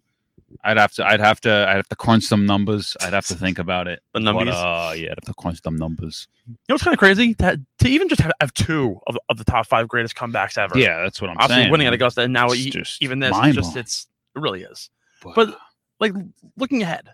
I'd 0.64 0.76
have 0.76 0.92
to. 0.92 1.04
I'd 1.06 1.20
have 1.20 1.40
to. 1.42 1.66
I'd 1.68 1.76
have 1.76 1.88
to 1.88 1.96
crunch 1.96 2.24
some 2.24 2.46
numbers. 2.46 2.96
I'd 3.00 3.12
have 3.12 3.26
to 3.26 3.34
think 3.44 3.58
about 3.58 3.88
it. 3.88 4.00
The 4.14 4.20
But, 4.20 4.22
numbies. 4.34 4.52
uh, 4.52 4.92
yeah, 4.92 5.10
I'd 5.10 5.18
have 5.18 5.24
to 5.26 5.34
crunch 5.34 5.62
some 5.62 5.76
numbers. 5.76 6.28
you 6.46 6.54
know 6.68 6.74
what's 6.74 6.84
kind 6.84 6.94
of 6.94 6.98
crazy 6.98 7.34
to, 7.34 7.60
to 7.80 7.88
even 7.88 8.08
just 8.08 8.20
have, 8.20 8.32
have 8.40 8.54
two 8.54 8.98
of, 9.06 9.18
of 9.28 9.38
the 9.38 9.44
top 9.44 9.66
five 9.66 9.88
greatest 9.88 10.14
comebacks 10.14 10.56
ever. 10.56 10.78
Yeah, 10.78 11.02
that's 11.02 11.20
what 11.20 11.30
I'm 11.30 11.36
obviously 11.38 11.62
saying. 11.64 11.72
winning 11.72 11.86
at 11.88 11.92
Augusta, 11.94 12.22
and 12.22 12.32
now 12.32 12.52
e- 12.52 12.72
even 13.00 13.18
this, 13.18 13.32
it's 13.36 13.56
just 13.56 13.76
it's 13.76 14.06
it 14.36 14.40
really 14.40 14.62
is. 14.62 14.88
but- 15.34 15.56
Like 15.98 16.12
looking 16.56 16.82
ahead, 16.82 17.08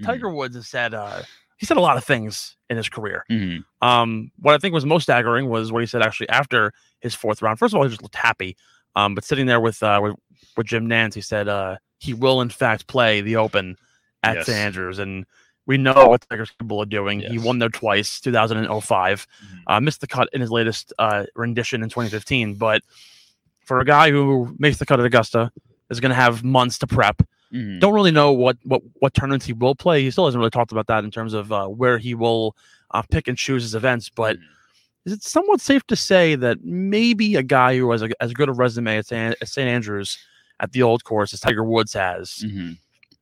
Mhm. 0.00 0.06
Tiger 0.06 0.30
Woods 0.30 0.54
has 0.56 0.66
said 0.68 0.94
uh, 0.94 1.22
he 1.58 1.66
said 1.66 1.76
a 1.76 1.80
lot 1.80 1.96
of 1.98 2.04
things 2.04 2.56
in 2.70 2.76
his 2.78 2.88
career. 2.88 3.24
Mhm. 3.30 3.64
Um, 3.82 4.30
what 4.38 4.54
I 4.54 4.58
think 4.58 4.72
was 4.72 4.86
most 4.86 5.02
staggering 5.02 5.48
was 5.50 5.70
what 5.72 5.82
he 5.82 5.86
said 5.86 6.00
actually 6.00 6.28
after 6.30 6.72
his 7.00 7.14
fourth 7.14 7.42
round. 7.42 7.58
First 7.58 7.74
of 7.74 7.78
all, 7.78 7.84
he 7.84 7.90
just 7.90 8.02
looked 8.02 8.14
happy. 8.16 8.56
Um, 8.96 9.14
but 9.14 9.24
sitting 9.24 9.46
there 9.46 9.60
with 9.60 9.82
uh 9.82 10.00
with, 10.02 10.14
with 10.56 10.66
Jim 10.66 10.88
Nantz, 10.88 11.14
he 11.14 11.20
said 11.20 11.48
uh 11.48 11.76
he 11.98 12.14
will 12.14 12.40
in 12.40 12.48
fact 12.48 12.86
play 12.86 13.20
the 13.20 13.36
Open 13.36 13.76
at 14.22 14.36
Yes. 14.36 14.46
St 14.46 14.56
Andrews, 14.58 14.98
and 14.98 15.24
we 15.66 15.76
know 15.76 16.06
what 16.08 16.26
Tiger's 16.30 16.50
capable 16.50 16.82
of 16.82 16.88
doing. 16.88 17.20
He 17.20 17.38
won 17.38 17.58
there 17.58 17.68
twice, 17.68 18.20
2005. 18.20 19.26
Mhm. 19.26 19.58
Uh, 19.66 19.80
missed 19.80 20.00
the 20.00 20.06
cut 20.06 20.28
in 20.32 20.40
his 20.40 20.50
latest 20.50 20.92
uh, 20.98 21.24
rendition 21.36 21.82
in 21.82 21.88
2015, 21.88 22.54
but 22.54 22.82
for 23.64 23.78
a 23.80 23.84
guy 23.84 24.10
who 24.10 24.54
makes 24.58 24.78
the 24.78 24.86
cut 24.86 24.98
at 24.98 25.06
Augusta, 25.06 25.52
is 25.90 26.00
going 26.00 26.10
to 26.10 26.16
have 26.16 26.42
months 26.44 26.78
to 26.78 26.86
prep 26.86 27.22
Mhm. 27.52 27.80
don't 27.80 27.92
really 27.94 28.12
know 28.12 28.30
what 28.32 28.56
what 28.62 28.80
what 29.00 29.12
tournaments 29.12 29.44
he 29.44 29.52
will 29.52 29.74
play. 29.74 30.02
He 30.02 30.10
still 30.12 30.24
hasn't 30.26 30.38
really 30.38 30.50
talked 30.50 30.70
about 30.72 30.86
that 30.86 31.02
in 31.04 31.10
terms 31.10 31.34
of 31.34 31.52
uh, 31.52 31.66
where 31.66 31.98
he 31.98 32.14
will 32.14 32.56
uh, 32.92 33.02
pick 33.10 33.26
and 33.28 33.36
choose 33.36 33.62
his 33.64 33.74
events. 33.74 34.08
But 34.08 34.36
Mhm. 34.36 34.42
is 35.06 35.12
it 35.14 35.22
somewhat 35.22 35.60
safe 35.60 35.84
to 35.88 35.96
say 35.96 36.34
that 36.36 36.62
maybe 36.64 37.34
a 37.36 37.42
guy 37.42 37.76
who 37.76 37.90
has 37.90 38.02
a, 38.02 38.08
as 38.22 38.32
good 38.32 38.48
a 38.48 38.52
resume 38.52 38.96
as 38.98 39.08
St. 39.08 39.36
Andrews 39.58 40.16
at 40.60 40.72
the 40.72 40.82
old 40.82 41.04
course 41.04 41.32
as 41.32 41.40
Tiger 41.40 41.64
Woods 41.64 41.92
has, 41.94 42.44
Mhm. 42.46 42.76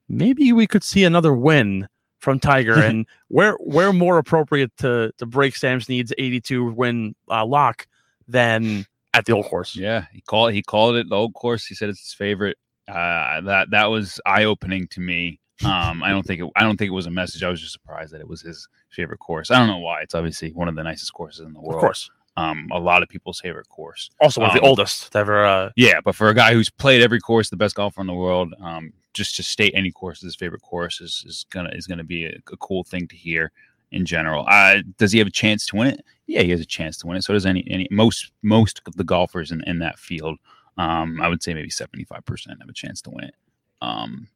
maybe 0.09 0.53
we 0.53 0.67
could 0.67 0.83
see 0.85 1.05
another 1.05 1.33
win 1.35 1.89
from 2.19 2.39
Tiger? 2.41 2.75
and 2.83 3.07
where 3.29 3.55
where 3.61 3.93
more 3.93 4.19
appropriate 4.19 4.77
to 4.79 5.13
to 5.19 5.27
break 5.27 5.57
Sam 5.57 5.81
Snead's 5.81 6.13
82 6.19 6.73
win 6.73 7.15
uh, 7.31 7.47
lock 7.47 7.87
than 8.27 8.87
at 9.15 9.25
the 9.25 9.33
old 9.33 9.47
course? 9.47 9.75
Yeah, 9.77 10.07
he 10.13 10.21
called 10.21 10.53
he 10.53 10.63
called 10.63 10.97
it 10.97 11.09
the 11.09 11.17
old 11.17 11.35
course. 11.35 11.65
He 11.67 11.75
said 11.75 11.89
it's 11.89 12.01
his 12.01 12.13
favorite. 12.15 12.59
Uh, 12.89 13.41
that 13.43 13.71
that 13.71 13.87
was 13.87 14.21
eye 14.27 14.45
opening 14.45 14.89
to 14.89 15.01
me. 15.01 15.39
Um, 15.65 16.03
I 16.05 16.11
don't 16.11 16.25
think 16.25 16.41
it, 16.41 16.49
I 16.57 16.63
don't 16.63 16.77
think 16.77 16.89
it 16.89 16.95
was 16.95 17.07
a 17.07 17.11
message. 17.11 17.43
I 17.43 17.51
was 17.51 17.61
just 17.61 17.73
surprised 17.73 18.13
that 18.15 18.21
it 18.21 18.29
was 18.29 18.41
his 18.43 18.67
favorite 18.91 19.19
course. 19.19 19.51
I 19.51 19.59
don't 19.59 19.67
know 19.67 19.79
why. 19.79 20.03
It's 20.03 20.15
obviously 20.15 20.53
one 20.53 20.69
of 20.69 20.77
the 20.77 20.85
nicest 20.85 21.13
courses 21.13 21.45
in 21.45 21.53
the 21.53 21.61
world. 21.61 21.75
Of 21.77 21.81
course. 21.81 22.11
Um, 22.39 22.69
a 22.73 22.79
lot 22.79 23.03
of 23.03 23.09
people's 23.09 23.41
favorite 23.41 23.69
course. 23.69 24.11
Also 24.21 24.41
one 24.41 24.51
of 24.51 24.55
the 24.55 24.63
Um, 24.63 24.69
oldest 24.69 25.13
to 25.13 25.19
ever. 25.19 25.45
Uh, 25.45 25.71
Yeah, 25.77 26.01
but 26.05 26.15
for 26.15 26.29
a 26.29 26.35
guy 26.35 26.53
who's 26.53 26.71
played 26.71 27.03
every 27.03 27.21
course, 27.21 27.51
the 27.51 27.57
best 27.57 27.75
golfer 27.75 28.01
in 28.01 28.07
the 28.07 28.15
world, 28.15 28.55
um, 28.61 28.93
just 29.13 29.35
to 29.37 29.43
state 29.43 29.73
any 29.75 29.91
course 29.91 30.19
as 30.19 30.29
his 30.29 30.37
favorite 30.37 30.63
course 30.63 31.01
is, 31.01 31.25
is 31.27 31.47
gonna 31.51 31.71
is 31.73 31.87
gonna 31.87 32.05
be 32.05 32.27
a, 32.27 32.37
a 32.53 32.57
cool 32.59 32.85
thing 32.85 33.09
to 33.09 33.17
hear 33.17 33.51
in 33.91 34.05
general. 34.07 34.45
Uh, 34.49 34.83
does 34.99 35.13
he 35.13 35.19
have 35.19 35.27
a 35.27 35.33
chance 35.33 35.67
to 35.67 35.77
win 35.77 35.89
it? 35.89 36.05
Yeah, 36.27 36.43
he 36.43 36.51
has 36.51 36.61
a 36.61 36.67
chance 36.67 36.97
to 36.99 37.07
win 37.07 37.17
it. 37.17 37.25
So 37.25 37.33
does 37.33 37.47
any 37.47 37.65
any 37.69 37.89
most 37.91 38.33
most 38.43 38.83
of 38.87 38.95
the 38.97 39.05
golfers 39.05 39.51
in, 39.51 39.63
in 39.67 39.79
that 39.81 39.99
field. 39.99 40.39
Um, 40.77 41.21
I 41.21 41.27
would 41.29 41.43
say 41.43 41.55
maybe 41.55 41.71
seventy 41.71 42.05
five 42.05 42.25
percent 42.25 42.61
have 42.61 42.69
a 42.69 42.73
chance 42.73 43.03
to 43.03 43.11
win 43.11 43.25
it. 43.25 43.35
Um, 43.83 44.29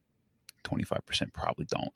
twenty 0.65 0.85
five 0.85 1.05
percent 1.07 1.33
probably 1.33 1.67
don't. 1.67 1.91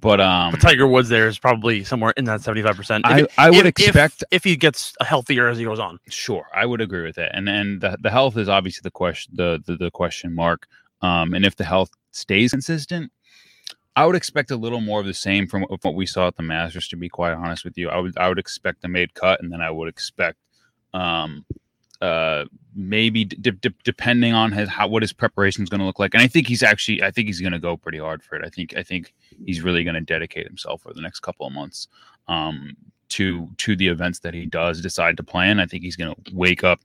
But 0.00 0.20
um, 0.20 0.50
but 0.52 0.60
Tiger 0.60 0.86
Woods 0.86 1.08
there 1.08 1.28
is 1.28 1.38
probably 1.38 1.84
somewhere 1.84 2.12
in 2.16 2.24
that 2.26 2.40
75%. 2.40 3.00
If 3.20 3.28
I, 3.38 3.46
I 3.46 3.50
would 3.50 3.66
if- 3.66 3.66
if- 3.78 3.88
expect 3.88 4.24
if, 4.30 4.44
he 4.44 4.56
gets 4.56 4.94
healthier 5.00 5.48
as 5.48 5.58
he 5.58 5.64
goes 5.64 5.78
on. 5.78 5.98
Sure, 6.08 6.46
I 6.54 6.66
would 6.66 6.80
agree 6.80 7.02
with 7.04 7.16
that. 7.16 7.34
And 7.34 7.48
and 7.48 7.80
the, 7.80 7.96
the 8.00 8.10
health 8.10 8.36
is 8.36 8.48
obviously 8.48 8.80
the 8.84 8.90
question 8.90 9.32
the, 9.36 9.62
the 9.66 9.76
the 9.76 9.90
question 9.90 10.34
mark. 10.34 10.66
Um, 11.00 11.32
and 11.34 11.44
if 11.44 11.56
the 11.56 11.64
health 11.64 11.90
stays 12.10 12.50
consistent, 12.50 13.12
I 13.96 14.04
would 14.06 14.16
expect 14.16 14.50
a 14.50 14.56
little 14.56 14.80
more 14.80 15.00
of 15.00 15.06
the 15.06 15.14
same 15.14 15.46
from 15.46 15.62
what- 15.62 15.82
what 15.84 15.94
we 15.94 16.06
saw 16.06 16.26
at 16.26 16.36
the 16.36 16.42
Masters. 16.42 16.88
To 16.88 16.96
be 16.96 17.08
quite 17.08 17.32
honest 17.34 17.64
with 17.64 17.78
you, 17.78 17.88
I 17.88 17.98
would 17.98 18.18
I 18.18 18.28
would 18.28 18.38
expect 18.38 18.84
a 18.84 18.88
made 18.88 19.14
cut, 19.14 19.40
and 19.42 19.52
then 19.52 19.60
I 19.60 19.70
would 19.70 19.88
expect 19.88 20.38
um 20.94 21.44
uh 22.00 22.44
maybe 22.74 23.24
depending 23.24 24.32
on 24.32 24.52
his 24.52 24.68
how 24.68 24.86
what 24.86 25.02
his 25.02 25.12
preparation 25.12 25.64
is 25.64 25.68
going 25.68 25.80
to 25.80 25.86
look 25.86 25.98
like. 25.98 26.14
And 26.14 26.22
i 26.22 26.28
think 26.28 26.46
he's 26.46 26.62
actually 26.62 27.02
i 27.02 27.10
think 27.10 27.26
he's 27.26 27.40
going 27.40 27.52
to 27.52 27.58
go 27.58 27.76
pretty 27.76 27.98
hard 27.98 28.22
for 28.22 28.36
it. 28.36 28.44
I 28.44 28.50
think 28.50 28.76
i 28.76 28.82
think 28.82 29.14
he's 29.44 29.62
really 29.62 29.82
going 29.84 29.94
to 29.94 30.00
dedicate 30.00 30.46
himself 30.46 30.82
for 30.82 30.92
the 30.94 31.00
next 31.00 31.20
couple 31.20 31.46
of 31.46 31.52
months 31.52 31.88
um 32.28 32.76
to 33.10 33.48
to 33.56 33.74
the 33.74 33.88
events 33.88 34.20
that 34.20 34.34
he 34.34 34.46
does 34.46 34.80
decide 34.80 35.16
to 35.16 35.22
plan. 35.22 35.58
i 35.60 35.66
think 35.66 35.82
he's 35.82 35.96
going 35.96 36.14
to 36.14 36.34
wake 36.34 36.62
up 36.62 36.80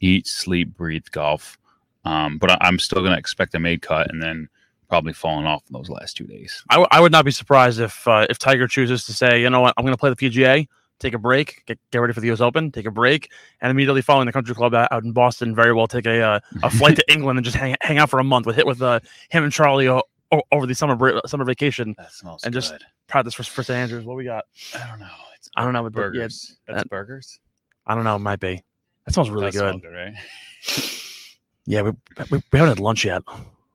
eat 0.00 0.26
sleep 0.26 0.76
breathe 0.76 1.06
golf 1.12 1.56
um 2.04 2.36
but 2.38 2.50
I, 2.50 2.58
i'm 2.62 2.78
still 2.78 3.00
going 3.00 3.12
to 3.12 3.18
expect 3.18 3.54
a 3.54 3.60
made 3.60 3.80
cut 3.80 4.10
and 4.10 4.22
then 4.22 4.48
probably 4.88 5.12
falling 5.12 5.46
off 5.46 5.62
in 5.68 5.74
those 5.74 5.90
last 5.90 6.16
two 6.16 6.24
days. 6.26 6.62
I, 6.70 6.74
w- 6.74 6.88
I 6.90 7.00
would 7.00 7.12
not 7.12 7.24
be 7.24 7.30
surprised 7.30 7.78
if 7.78 8.08
uh, 8.08 8.26
if 8.30 8.38
Tiger 8.38 8.66
chooses 8.66 9.04
to 9.04 9.12
say, 9.12 9.40
you 9.40 9.50
know 9.50 9.60
what, 9.60 9.74
I'm 9.76 9.84
going 9.84 9.92
to 9.92 9.98
play 9.98 10.10
the 10.10 10.16
PGA, 10.16 10.66
take 10.98 11.14
a 11.14 11.18
break, 11.18 11.62
get, 11.66 11.78
get 11.90 11.98
ready 11.98 12.12
for 12.12 12.20
the 12.20 12.26
U.S. 12.28 12.40
Open, 12.40 12.70
take 12.72 12.86
a 12.86 12.90
break, 12.90 13.30
and 13.60 13.70
immediately 13.70 14.02
following 14.02 14.26
the 14.26 14.32
country 14.32 14.54
club 14.54 14.74
out, 14.74 14.88
out 14.92 15.04
in 15.04 15.12
Boston, 15.12 15.54
very 15.54 15.72
well 15.72 15.86
take 15.86 16.06
a 16.06 16.20
uh, 16.22 16.40
a 16.62 16.70
flight 16.78 16.96
to 16.96 17.12
England 17.12 17.38
and 17.38 17.44
just 17.44 17.56
hang, 17.56 17.76
hang 17.80 17.98
out 17.98 18.10
for 18.10 18.18
a 18.18 18.24
month 18.24 18.46
with 18.46 18.56
hit 18.56 18.66
with 18.66 18.82
uh, 18.82 19.00
him 19.30 19.44
and 19.44 19.52
Charlie 19.52 19.88
o- 19.88 20.02
o- 20.32 20.42
over 20.52 20.66
the 20.66 20.74
summer 20.74 20.96
break, 20.96 21.14
summer 21.26 21.44
vacation. 21.44 21.94
that 21.98 22.12
smells 22.12 22.44
And 22.44 22.52
just- 22.52 22.72
good. 22.72 22.82
Practice 23.06 23.32
for, 23.32 23.42
for 23.42 23.62
St. 23.62 23.76
Andrews. 23.78 24.04
What 24.04 24.16
we 24.18 24.24
got? 24.24 24.44
i 24.74 24.86
don't 24.86 25.00
know 25.00 25.06
it's 25.34 25.48
I 25.56 25.64
don't 25.64 25.72
know, 25.72 25.82
but 25.82 25.94
yeah, 25.94 26.02
burgers 26.02 26.56
that's 26.66 26.82
that- 26.82 26.90
burgers 26.90 27.40
I 27.86 27.94
don't 27.94 28.04
know. 28.04 28.16
It 28.16 28.18
might 28.18 28.38
be. 28.40 28.62
That 29.06 29.14
smells 29.14 29.30
really 29.30 29.50
good. 29.50 29.82
right 29.84 30.12
Yeah, 31.66 31.82
we, 31.82 31.90
we, 32.30 32.42
we 32.52 32.58
haven't 32.58 32.76
had 32.76 32.80
lunch 32.80 33.04
yet. 33.04 33.22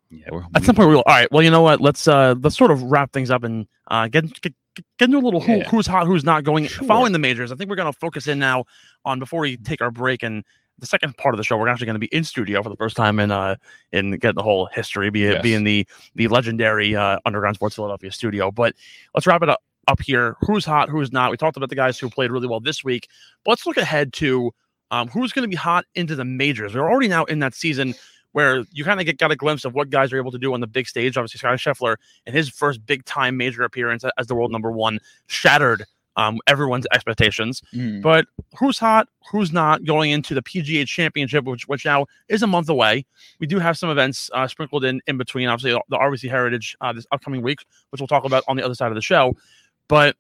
yeah 0.10 0.28
we're 0.32 0.44
At 0.56 0.64
some 0.64 0.76
point, 0.76 0.90
we 0.90 0.96
will. 0.96 1.04
All 1.06 1.14
right. 1.16 1.32
Well, 1.32 1.44
you 1.44 1.52
know 1.52 1.62
what? 1.62 1.80
Let's 1.82 2.08
uh 2.08 2.36
let's 2.42 2.58
sort 2.58 2.72
of 2.72 2.82
wrap 2.84 3.12
things 3.12 3.30
up 3.32 3.44
and 3.44 3.68
uh 3.90 4.08
get 4.08 4.40
get, 4.42 4.54
get 4.76 5.06
into 5.06 5.18
a 5.18 5.20
little 5.20 5.42
who, 5.42 5.58
Yeah. 5.58 5.70
who's 5.70 5.88
hot, 5.88 6.08
who's 6.08 6.24
not 6.24 6.44
going 6.44 6.68
Sure. 6.68 6.88
following 6.88 7.12
the 7.14 7.20
majors. 7.20 7.52
I 7.52 7.56
think 7.56 7.70
we're 7.70 7.76
gonna 7.76 7.94
focus 7.94 8.28
in 8.28 8.40
now 8.40 8.66
on 9.06 9.20
before 9.20 9.42
we 9.42 9.58
take 9.58 9.82
our 9.82 9.92
break 9.92 10.24
and 10.24 10.44
the 10.80 10.88
second 10.88 11.16
part 11.18 11.36
of 11.36 11.38
the 11.38 11.44
show. 11.44 11.56
We're 11.58 11.68
actually 11.68 11.86
going 11.86 11.96
to 11.96 12.00
be 12.00 12.08
in 12.08 12.24
studio 12.24 12.64
for 12.64 12.70
the 12.70 12.76
first 12.76 12.96
time 12.98 13.20
in 13.20 13.30
uh 13.32 13.56
in 13.92 14.12
Get 14.18 14.30
in 14.30 14.36
the 14.36 14.42
Hole 14.44 14.68
history, 14.74 15.12
be 15.12 15.24
it 15.26 15.34
Yes. 15.34 15.44
being 15.44 15.64
the 15.64 15.86
the 16.16 16.28
legendary 16.30 16.96
uh, 16.96 17.20
Underground 17.26 17.56
Sports 17.58 17.76
Philadelphia 17.76 18.12
studio. 18.12 18.50
But 18.52 18.76
let's 19.14 19.28
wrap 19.28 19.44
it 19.44 19.50
up 19.50 19.62
up 19.88 20.02
here. 20.02 20.36
Who's 20.42 20.66
hot? 20.66 20.90
Who's 20.90 21.12
not? 21.12 21.30
We 21.30 21.38
talked 21.38 21.58
about 21.58 21.70
the 21.70 21.76
guys 21.76 22.00
who 22.00 22.10
played 22.10 22.32
really 22.32 22.48
well 22.48 22.60
this 22.60 22.84
week. 22.84 23.08
But 23.46 23.52
let's 23.52 23.68
look 23.68 23.78
ahead 23.78 24.14
to 24.14 24.52
um, 24.90 25.10
who's 25.10 25.32
going 25.32 25.44
to 25.44 25.48
be 25.50 25.56
hot 25.56 25.86
into 25.94 26.16
the 26.16 26.26
majors. 26.26 26.74
We're 26.74 26.90
already 26.90 27.08
now 27.08 27.26
in 27.26 27.38
that 27.40 27.54
season 27.54 27.94
where 28.34 28.66
you 28.72 28.84
kind 28.84 29.00
of 29.00 29.06
get 29.06 29.18
got 29.18 29.32
a 29.32 29.36
glimpse 29.36 29.64
of 29.66 29.74
what 29.74 29.90
guys 29.90 30.12
are 30.12 30.18
able 30.18 30.32
to 30.32 30.38
do 30.38 30.54
on 30.54 30.60
the 30.60 30.68
big 30.68 30.88
stage. 30.88 31.18
Obviously, 31.18 31.40
Scotty 31.40 31.58
Scheffler 31.58 31.96
in 32.26 32.34
his 32.34 32.50
first 32.50 32.86
big 32.86 33.06
time 33.06 33.38
major 33.38 33.64
appearance 33.64 34.04
as 34.18 34.28
the 34.28 34.36
world 34.36 34.52
number 34.52 34.72
one 34.72 35.00
shattered 35.28 35.86
um, 36.16 36.40
everyone's 36.48 36.86
expectations. 36.94 37.62
Mm. 37.74 38.02
But 38.02 38.26
who's 38.58 38.78
hot? 38.78 39.08
Who's 39.32 39.52
not 39.52 39.84
going 39.86 40.12
into 40.12 40.34
the 40.34 40.42
PGA 40.42 40.86
Championship, 40.88 41.46
which 41.46 41.68
which 41.68 41.86
now 41.86 42.06
is 42.28 42.44
a 42.44 42.48
month 42.48 42.70
away. 42.70 43.06
We 43.40 43.48
do 43.48 43.60
have 43.60 43.78
some 43.78 43.90
events 43.90 44.30
uh, 44.34 44.48
sprinkled 44.48 44.84
in 44.84 45.02
in 45.08 45.18
between. 45.18 45.48
Obviously, 45.48 45.80
the 45.90 45.98
RBC 45.98 46.30
Heritage 46.30 46.76
uh, 46.82 46.94
this 46.94 47.08
upcoming 47.12 47.42
week, 47.42 47.60
which 47.90 48.02
we'll 48.02 48.08
talk 48.08 48.26
about 48.26 48.44
on 48.48 48.58
the 48.58 48.66
other 48.66 48.76
side 48.76 48.90
of 48.90 48.96
the 48.96 49.02
show. 49.02 49.36
But 49.88 50.16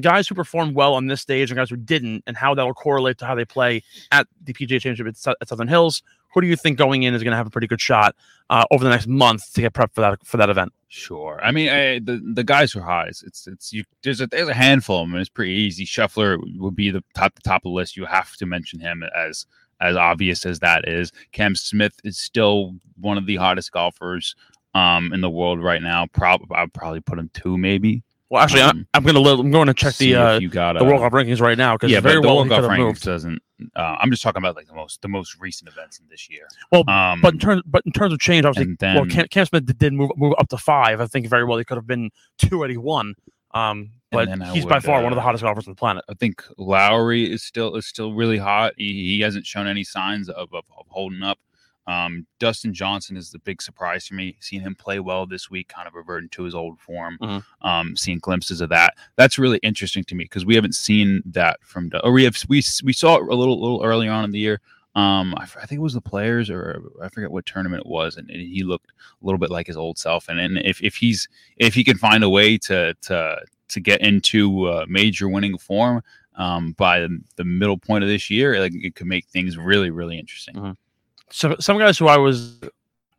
guys 0.00 0.28
who 0.28 0.34
performed 0.34 0.74
well 0.74 0.94
on 0.94 1.06
this 1.06 1.20
stage 1.20 1.50
and 1.50 1.56
guys 1.56 1.70
who 1.70 1.76
didn't, 1.76 2.24
and 2.26 2.36
how 2.36 2.54
that 2.54 2.64
will 2.64 2.74
correlate 2.74 3.18
to 3.18 3.26
how 3.26 3.34
they 3.34 3.44
play 3.44 3.82
at 4.12 4.26
the 4.42 4.52
PGA 4.52 4.80
Championship 4.80 5.06
at, 5.40 5.48
Southern 5.48 5.68
Hills. 5.68 6.02
Who 6.34 6.40
do 6.40 6.46
you 6.46 6.56
think 6.56 6.76
going 6.78 7.04
in 7.04 7.14
is 7.14 7.22
going 7.22 7.32
to 7.32 7.36
have 7.36 7.46
a 7.46 7.50
pretty 7.50 7.66
good 7.66 7.80
shot 7.80 8.14
uh, 8.50 8.64
over 8.70 8.84
the 8.84 8.90
next 8.90 9.06
month 9.06 9.52
to 9.54 9.62
get 9.62 9.72
prepped 9.72 9.94
for 9.94 10.02
that 10.02 10.26
for 10.26 10.36
that 10.36 10.50
event? 10.50 10.72
Sure. 10.88 11.40
I 11.42 11.52
mean, 11.52 11.68
I, 11.68 11.98
the 11.98 12.20
the 12.34 12.44
guys 12.44 12.72
who 12.72 12.80
are 12.80 12.82
hot. 12.82 13.08
It's 13.08 13.22
it's, 13.22 13.46
it's 13.46 13.72
you. 13.72 13.84
There's 14.02 14.20
a 14.20 14.26
there's 14.26 14.48
a 14.48 14.54
handful 14.54 15.00
of 15.00 15.08
them. 15.08 15.14
And 15.14 15.20
it's 15.20 15.30
pretty 15.30 15.52
easy. 15.52 15.84
Scheffler 15.84 16.38
would 16.58 16.76
be 16.76 16.90
the 16.90 17.02
top 17.14 17.34
the 17.34 17.42
top 17.42 17.62
of 17.62 17.70
the 17.70 17.76
list. 17.76 17.96
You 17.96 18.04
have 18.06 18.36
to 18.36 18.46
mention 18.46 18.80
him 18.80 19.02
as 19.16 19.46
as 19.80 19.96
obvious 19.96 20.44
as 20.44 20.58
that 20.60 20.88
is. 20.88 21.12
Cam 21.32 21.54
Smith 21.54 21.94
is 22.04 22.18
still 22.18 22.74
one 23.00 23.18
of 23.18 23.26
the 23.26 23.36
hottest 23.36 23.72
golfers 23.72 24.34
um 24.74 25.12
in 25.12 25.20
the 25.20 25.30
world 25.30 25.62
right 25.62 25.82
now. 25.82 26.06
Prob 26.06 26.42
I'd 26.52 26.72
probably 26.72 27.00
put 27.00 27.18
him 27.18 27.30
two 27.32 27.56
maybe. 27.56 28.02
Well, 28.30 28.42
actually, 28.42 28.60
I'm, 28.62 28.70
Um, 28.70 28.86
I'm 28.92 29.02
going 29.04 29.14
to 29.14 29.30
I'm 29.30 29.50
going 29.50 29.68
to 29.68 29.74
check 29.74 29.94
the 29.96 30.14
uh, 30.14 30.38
you 30.38 30.50
got 30.50 30.78
the 30.78 30.84
World 30.84 31.00
Cup 31.00 31.12
rankings 31.12 31.40
right 31.40 31.56
now 31.56 31.74
because 31.76 31.90
Yeah, 31.90 32.00
very 32.00 32.18
well 32.18 32.36
World 32.36 32.48
Cup 32.50 32.64
rankings 32.64 32.78
moved. 32.78 33.04
doesn't. 33.04 33.42
Uh, 33.74 33.96
I'm 33.98 34.10
just 34.10 34.22
talking 34.22 34.42
about 34.42 34.54
like 34.54 34.66
the 34.66 34.74
most 34.74 35.00
the 35.00 35.08
most 35.08 35.36
recent 35.40 35.68
events 35.70 35.98
in 35.98 36.06
this 36.10 36.28
year. 36.28 36.46
Well, 36.70 36.88
um, 36.90 37.20
But 37.22 37.34
in 37.34 37.40
terms, 37.40 37.62
but 37.66 37.82
in 37.86 37.92
terms 37.92 38.12
of 38.12 38.20
change, 38.20 38.44
obviously, 38.44 38.76
then 38.78 38.96
well, 38.96 39.06
Cam, 39.06 39.26
Cam 39.28 39.46
Smith 39.46 39.78
did- 39.78 39.92
move 39.94 40.10
move 40.16 40.34
up 40.38 40.48
to 40.48 40.58
five. 40.58 41.00
I 41.00 41.06
think 41.06 41.26
very 41.26 41.44
well 41.44 41.56
he 41.58 41.64
could 41.64 41.76
have 41.78 41.86
been 41.86 42.10
two 42.38 42.62
he 42.64 42.76
won. 42.76 43.14
Um, 43.54 43.92
but 44.10 44.28
he's 44.52 44.64
by 44.64 44.76
would, 44.76 44.84
far 44.84 45.02
one 45.02 45.12
of 45.12 45.16
the 45.16 45.20
uh, 45.20 45.24
hottest 45.24 45.42
golfers 45.42 45.66
on 45.66 45.72
the 45.72 45.78
planet. 45.78 46.04
I 46.08 46.14
think 46.14 46.42
Lowry 46.56 47.30
is 47.30 47.42
still 47.42 47.76
is 47.76 47.86
still 47.86 48.12
really 48.14 48.38
hot. 48.38 48.74
He, 48.76 48.92
he 49.16 49.20
hasn't 49.20 49.46
shown 49.46 49.66
any 49.66 49.84
signs 49.84 50.28
of, 50.28 50.52
of, 50.52 50.64
of 50.78 50.86
holding 50.88 51.22
up. 51.22 51.38
Um, 51.88 52.26
Dustin 52.38 52.74
Johnson 52.74 53.16
is 53.16 53.30
the 53.32 53.38
big 53.38 53.62
surprise 53.62 54.06
for 54.06 54.14
me. 54.14 54.36
Seeing 54.40 54.62
him 54.62 54.74
play 54.74 55.00
well 55.00 55.26
this 55.26 55.50
week, 55.50 55.68
kind 55.68 55.88
of 55.88 55.94
reverting 55.94 56.28
to 56.30 56.42
his 56.44 56.54
old 56.54 56.78
form. 56.78 57.18
Mhm. 57.22 57.44
Um, 57.62 57.96
seeing 57.96 58.18
glimpses 58.18 58.60
of 58.60 58.68
that, 58.68 58.94
that's 59.16 59.38
really 59.38 59.58
interesting 59.62 60.04
to 60.04 60.14
me 60.14 60.24
because 60.24 60.44
we 60.44 60.54
haven't 60.54 60.74
seen 60.74 61.22
that 61.26 61.58
from. 61.62 61.90
Or 62.04 62.12
we 62.12 62.24
have 62.24 62.36
we 62.48 62.62
we 62.84 62.92
saw 62.92 63.16
it 63.16 63.22
a 63.22 63.34
little 63.34 63.58
little 63.60 63.82
earlier 63.82 64.12
on 64.12 64.24
in 64.24 64.30
the 64.30 64.38
year. 64.38 64.60
Um, 64.94 65.34
I, 65.36 65.42
I 65.42 65.66
think 65.66 65.78
it 65.78 65.82
was 65.82 65.94
the 65.94 66.00
players, 66.00 66.50
or 66.50 66.82
I 67.02 67.08
forget 67.08 67.30
what 67.30 67.46
tournament 67.46 67.84
it 67.86 67.90
was, 67.90 68.16
and, 68.16 68.28
and 68.30 68.40
he 68.40 68.64
looked 68.64 68.90
a 68.90 69.24
little 69.24 69.38
bit 69.38 69.50
like 69.50 69.66
his 69.68 69.76
old 69.76 69.96
self. 69.96 70.28
And, 70.28 70.40
and 70.40 70.58
if, 70.58 70.82
if 70.82 70.96
he's 70.96 71.28
if 71.56 71.72
he 71.74 71.84
can 71.84 71.96
find 71.96 72.22
a 72.22 72.28
way 72.28 72.58
to 72.58 72.94
to 73.02 73.40
to 73.68 73.80
get 73.80 74.00
into 74.00 74.66
uh, 74.66 74.86
major 74.88 75.28
winning 75.28 75.56
form 75.56 76.02
um, 76.36 76.72
by 76.72 77.00
the, 77.00 77.20
the 77.36 77.44
middle 77.44 77.78
point 77.78 78.02
of 78.04 78.10
this 78.10 78.28
year, 78.28 78.58
like 78.60 78.72
it 78.74 78.94
could 78.94 79.06
make 79.06 79.26
things 79.26 79.56
really 79.56 79.90
really 79.90 80.18
interesting. 80.18 80.76
So 81.30 81.56
some 81.60 81.78
guys 81.78 81.98
who 81.98 82.08
I 82.08 82.16
was 82.16 82.58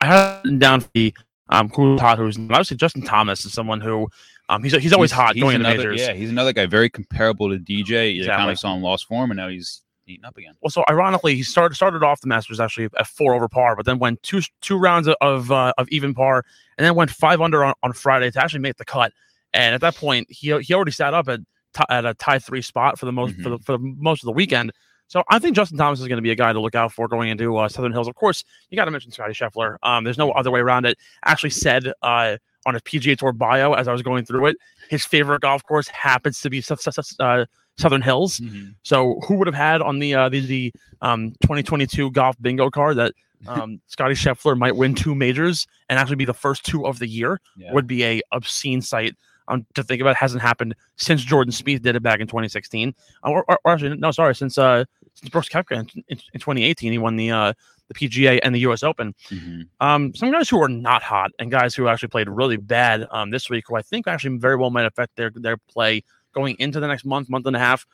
I 0.01 0.05
had 0.05 0.59
down 0.59 0.81
for 0.81 0.89
the 0.93 1.13
um 1.49 1.69
who's 1.69 1.99
hot, 1.99 2.17
who's 2.17 2.37
obviously 2.37 2.77
Justin 2.77 3.01
Thomas 3.03 3.45
is 3.45 3.53
someone 3.53 3.81
who 3.81 4.09
um 4.49 4.63
he's 4.63 4.73
he's 4.73 4.93
always 4.93 5.11
hot 5.11 5.35
going 5.39 5.55
into 5.55 5.67
another, 5.67 5.89
majors. 5.89 6.01
Yeah, 6.01 6.13
he's 6.13 6.29
another 6.29 6.53
guy 6.53 6.65
very 6.65 6.89
comparable 6.89 7.49
to 7.49 7.57
DJ. 7.57 8.15
You 8.15 8.25
kind 8.25 8.49
of 8.49 8.59
saw 8.59 8.75
him 8.75 8.81
lost 8.81 9.07
form, 9.07 9.31
and 9.31 9.37
now 9.37 9.47
he's 9.49 9.81
heating 10.05 10.25
up 10.25 10.37
again. 10.37 10.55
Well, 10.61 10.71
so 10.71 10.83
ironically, 10.89 11.35
he 11.35 11.43
started 11.43 11.75
started 11.75 12.03
off 12.03 12.21
the 12.21 12.27
Masters 12.27 12.59
actually 12.59 12.89
at 12.97 13.07
four 13.07 13.33
over 13.33 13.47
par, 13.47 13.75
but 13.75 13.85
then 13.85 13.99
went 13.99 14.21
two 14.23 14.41
two 14.61 14.77
rounds 14.77 15.07
of 15.21 15.51
uh, 15.51 15.73
of 15.77 15.87
even 15.89 16.13
par, 16.13 16.43
and 16.77 16.85
then 16.85 16.95
went 16.95 17.11
five 17.11 17.39
under 17.41 17.63
on, 17.63 17.73
on 17.83 17.93
Friday 17.93 18.29
to 18.31 18.43
actually 18.43 18.59
make 18.61 18.77
the 18.77 18.85
cut. 18.85 19.13
And 19.53 19.73
at 19.73 19.81
that 19.81 19.95
point, 19.95 20.27
he 20.29 20.57
he 20.59 20.73
already 20.73 20.91
sat 20.91 21.13
up 21.13 21.29
at 21.29 21.39
ti- 21.73 21.85
at 21.89 22.05
a 22.05 22.13
tie 22.15 22.39
three 22.39 22.61
spot 22.61 22.99
for 22.99 23.05
the 23.05 23.11
most 23.11 23.35
for, 23.41 23.49
the, 23.49 23.59
for 23.59 23.71
the 23.73 23.79
most 23.79 24.23
of 24.23 24.25
the 24.25 24.33
weekend. 24.33 24.71
So 25.09 25.23
I 25.29 25.39
think 25.39 25.55
Justin 25.55 25.77
Thomas 25.77 25.99
is 25.99 26.07
going 26.07 26.17
to 26.17 26.21
be 26.23 26.31
a 26.31 26.35
guy 26.35 26.53
to 26.53 26.59
look 26.61 26.75
out 26.75 26.93
for 26.93 27.07
going 27.07 27.29
into 27.29 27.57
uh, 27.57 27.67
Southern 27.67 27.91
Hills. 27.91 28.07
Of 28.07 28.15
course, 28.15 28.43
you 28.69 28.75
got 28.77 28.85
to 28.85 28.91
mention 28.91 29.11
Scotty 29.11 29.33
Scheffler. 29.33 29.75
Um, 29.83 30.03
there's 30.05 30.17
no 30.17 30.31
other 30.31 30.51
way 30.51 30.61
around 30.61 30.85
it. 30.85 30.97
Actually 31.25 31.49
said 31.49 31.91
uh, 32.03 32.37
on 32.65 32.73
his 32.75 32.83
PGA 32.83 33.17
Tour 33.17 33.33
bio 33.33 33.73
as 33.73 33.87
I 33.87 33.91
was 33.91 34.01
going 34.01 34.23
through 34.23 34.45
it, 34.47 34.57
his 34.89 35.03
favorite 35.05 35.41
golf 35.41 35.63
course 35.63 35.87
happens 35.89 36.39
to 36.41 36.49
be 36.49 36.63
uh, 37.19 37.45
Southern 37.77 38.01
Hills. 38.01 38.39
So 38.83 39.19
who 39.27 39.35
would 39.35 39.47
have 39.47 39.55
had 39.55 39.81
on 39.81 39.99
the 39.99 40.13
uh, 40.13 40.29
the, 40.29 40.39
the 40.45 40.73
um, 41.01 41.31
2022 41.41 42.11
golf 42.11 42.35
bingo 42.41 42.69
card 42.69 42.97
that 42.97 43.13
um, 43.47 43.79
Scotty 43.87 44.15
Scheffler 44.15 44.57
might 44.57 44.75
win 44.75 44.93
two 44.93 45.15
majors 45.15 45.65
and 45.87 45.97
actually 45.97 46.17
be 46.17 46.25
the 46.25 46.33
first 46.33 46.65
two 46.65 46.85
of 46.85 46.99
the 46.99 47.07
year 47.07 47.39
Yeah. 47.57 47.71
would 47.73 47.87
be 47.87 48.03
a 48.03 48.21
obscene 48.33 48.81
sight 48.81 49.15
um, 49.47 49.65
to 49.75 49.81
think 49.83 50.01
about. 50.01 50.17
Hasn't 50.17 50.41
happened 50.41 50.75
since 50.97 51.23
Jordan 51.23 51.53
Spieth 51.53 51.81
did 51.81 51.95
it 51.95 52.03
back 52.03 52.19
in 52.19 52.27
2016, 52.27 52.93
Uh, 53.23 53.29
or, 53.29 53.45
or, 53.47 53.57
or 53.63 53.71
actually 53.71 53.95
no, 53.97 54.11
sorry, 54.11 54.35
since 54.35 54.57
uh, 54.57 54.83
since 54.83 54.89
Brooks 55.31 55.49
Koepka 55.49 55.71
in, 55.71 56.03
in, 56.07 56.19
in 56.33 56.39
2018 56.39 56.91
he 56.91 56.97
won 56.97 57.15
the 57.15 57.31
uh, 57.31 57.53
the 57.87 57.93
PGA 57.93 58.39
and 58.43 58.53
the 58.53 58.59
U.S. 58.61 58.83
Open. 58.83 59.13
Mhm. 59.29 59.67
Um, 59.79 60.13
some 60.15 60.31
guys 60.31 60.49
who 60.49 60.61
are 60.61 60.69
not 60.69 61.03
hot 61.03 61.31
and 61.39 61.51
guys 61.51 61.75
who 61.75 61.87
actually 61.87 62.09
played 62.09 62.29
really 62.29 62.57
bad 62.57 63.07
um, 63.11 63.31
this 63.31 63.49
week, 63.49 63.65
who 63.67 63.75
I 63.75 63.81
think 63.81 64.07
actually 64.07 64.37
very 64.37 64.55
well 64.55 64.69
might 64.69 64.85
affect 64.85 65.15
their 65.15 65.31
their 65.33 65.57
play 65.57 66.03
going 66.33 66.55
into 66.59 66.79
the 66.79 66.87
next 66.87 67.05
month, 67.05 67.29
month 67.29 67.45
and 67.45 67.55
a 67.55 67.59
half. 67.59 67.85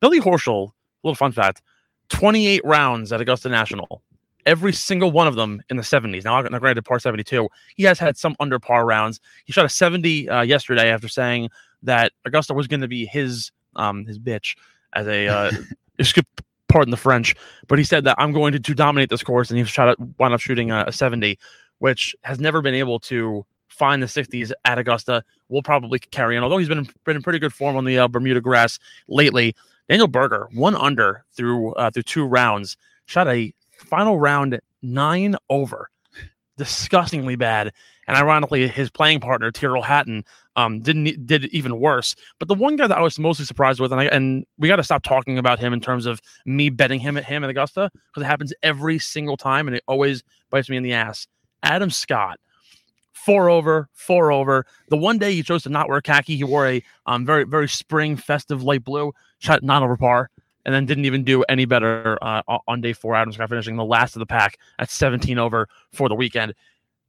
Billy 0.00 0.20
Horschel, 0.20 0.72
little 1.02 1.14
fun 1.14 1.32
fact: 1.32 1.62
28 2.08 2.62
rounds 2.64 3.12
at 3.12 3.20
Augusta 3.20 3.48
National, 3.48 4.02
every 4.46 4.72
single 4.72 5.10
one 5.10 5.26
of 5.26 5.36
them 5.36 5.62
in 5.70 5.76
the 5.76 5.82
70s. 5.82 6.24
Now, 6.24 6.40
now 6.42 6.58
granted, 6.58 6.84
par 6.84 6.98
72, 6.98 7.48
he 7.76 7.84
has 7.84 7.98
had 7.98 8.16
some 8.16 8.34
under 8.40 8.58
par 8.58 8.84
rounds. 8.84 9.20
He 9.44 9.52
shot 9.52 9.64
a 9.64 9.68
70 9.68 10.28
uh, 10.28 10.42
yesterday 10.42 10.90
after 10.90 11.08
saying 11.08 11.50
that 11.82 12.12
Augusta 12.24 12.52
was 12.52 12.66
going 12.66 12.80
to 12.80 12.88
be 12.88 13.06
his 13.06 13.52
um 13.76 14.04
his 14.04 14.18
bitch 14.18 14.56
as 14.92 15.06
a 15.06 15.28
uh, 15.28 15.50
pardon 16.70 16.90
the 16.90 16.96
French, 16.96 17.34
but 17.68 17.78
he 17.78 17.84
said 17.84 18.04
that 18.04 18.16
I'm 18.18 18.32
going 18.32 18.52
to, 18.52 18.60
to 18.60 18.74
dominate 18.74 19.10
this 19.10 19.22
course, 19.22 19.50
and 19.50 19.58
he 19.58 19.64
shot 19.64 19.88
it, 19.88 19.98
wound 20.18 20.34
up 20.34 20.40
shooting 20.40 20.70
a, 20.70 20.84
a 20.86 20.92
70, 20.92 21.38
which 21.78 22.14
has 22.22 22.40
never 22.40 22.62
been 22.62 22.74
able 22.74 22.98
to 23.00 23.44
find 23.68 24.02
the 24.02 24.06
60s 24.06 24.52
at 24.64 24.78
Augusta. 24.78 25.24
Will 25.48 25.62
probably 25.62 25.98
carry 25.98 26.36
on, 26.36 26.42
although 26.42 26.58
he's 26.58 26.68
been 26.68 26.78
in, 26.78 26.88
been 27.04 27.16
in 27.16 27.22
pretty 27.22 27.38
good 27.38 27.52
form 27.52 27.76
on 27.76 27.84
the 27.84 27.98
uh, 27.98 28.08
Bermuda 28.08 28.40
grass 28.40 28.78
lately. 29.08 29.54
Daniel 29.88 30.06
Berger, 30.06 30.48
one 30.52 30.76
under 30.76 31.24
through 31.32 31.72
uh, 31.74 31.90
through 31.90 32.04
two 32.04 32.24
rounds, 32.24 32.76
shot 33.06 33.26
a 33.26 33.52
final 33.72 34.20
round 34.20 34.60
nine 34.82 35.34
over. 35.48 35.90
Disgustingly 36.60 37.36
bad. 37.36 37.72
And 38.06 38.18
ironically, 38.18 38.68
his 38.68 38.90
playing 38.90 39.20
partner 39.20 39.50
Tyrrell 39.50 39.82
Hatton 39.82 40.24
um, 40.56 40.80
didn't 40.80 41.24
did 41.24 41.46
even 41.46 41.80
worse. 41.80 42.14
But 42.38 42.48
the 42.48 42.54
one 42.54 42.76
guy 42.76 42.86
that 42.86 42.98
I 42.98 43.00
was 43.00 43.18
mostly 43.18 43.46
surprised 43.46 43.80
with, 43.80 43.92
and 43.92 44.00
I, 44.00 44.04
and 44.04 44.44
we 44.58 44.68
got 44.68 44.76
to 44.76 44.84
stop 44.84 45.02
talking 45.02 45.38
about 45.38 45.58
him 45.58 45.72
in 45.72 45.80
terms 45.80 46.04
of 46.04 46.20
me 46.44 46.68
betting 46.68 47.00
him 47.00 47.16
at 47.16 47.24
him 47.24 47.44
at 47.44 47.50
Augusta 47.50 47.90
because 48.08 48.24
it 48.24 48.26
happens 48.26 48.52
every 48.62 48.98
single 48.98 49.38
time, 49.38 49.68
and 49.68 49.74
it 49.74 49.82
always 49.88 50.22
bites 50.50 50.68
me 50.68 50.76
in 50.76 50.82
the 50.82 50.92
ass. 50.92 51.26
Adam 51.62 51.88
Scott, 51.88 52.38
four 53.14 53.48
over, 53.48 53.88
four 53.94 54.30
over. 54.30 54.66
The 54.90 54.98
one 54.98 55.16
day 55.16 55.32
he 55.32 55.42
chose 55.42 55.62
to 55.62 55.70
not 55.70 55.88
wear 55.88 56.02
khaki, 56.02 56.36
he 56.36 56.44
wore 56.44 56.66
a 56.66 56.82
um, 57.06 57.24
very 57.24 57.44
very 57.44 57.68
spring 57.68 58.18
festive 58.18 58.62
light 58.62 58.84
blue, 58.84 59.12
shot 59.38 59.62
not 59.62 59.82
over 59.82 59.96
par, 59.96 60.28
and 60.64 60.74
then 60.74 60.86
didn't 60.86 61.04
even 61.04 61.24
do 61.24 61.42
any 61.44 61.64
better 61.64 62.18
uh, 62.22 62.42
on 62.68 62.80
day 62.80 62.92
four. 62.92 63.14
Adam 63.14 63.32
Scott 63.32 63.48
finishing 63.48 63.76
the 63.76 63.84
last 63.84 64.14
of 64.16 64.20
the 64.20 64.26
pack 64.26 64.58
at 64.78 64.90
17 64.90 65.38
over 65.38 65.68
for 65.92 66.08
the 66.08 66.14
weekend. 66.14 66.54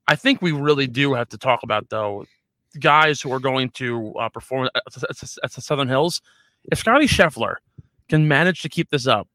I 0.07 0.15
think 0.15 0.41
we 0.41 0.51
really 0.51 0.87
do 0.87 1.13
have 1.13 1.29
to 1.29 1.37
talk 1.37 1.63
about 1.63 1.89
though 1.89 2.25
guys 2.79 3.21
who 3.21 3.31
are 3.31 3.39
going 3.39 3.69
to 3.71 4.13
uh, 4.13 4.29
perform 4.29 4.69
at, 4.75 4.83
at, 4.87 5.23
at- 5.43 5.51
the 5.51 5.61
Southern 5.61 5.87
Hills. 5.87 6.21
If 6.71 6.79
Scotty 6.79 7.07
Scheffler 7.07 7.55
can 8.09 8.27
manage 8.27 8.61
to 8.61 8.69
keep 8.69 8.89
this 8.89 9.07
up, 9.07 9.27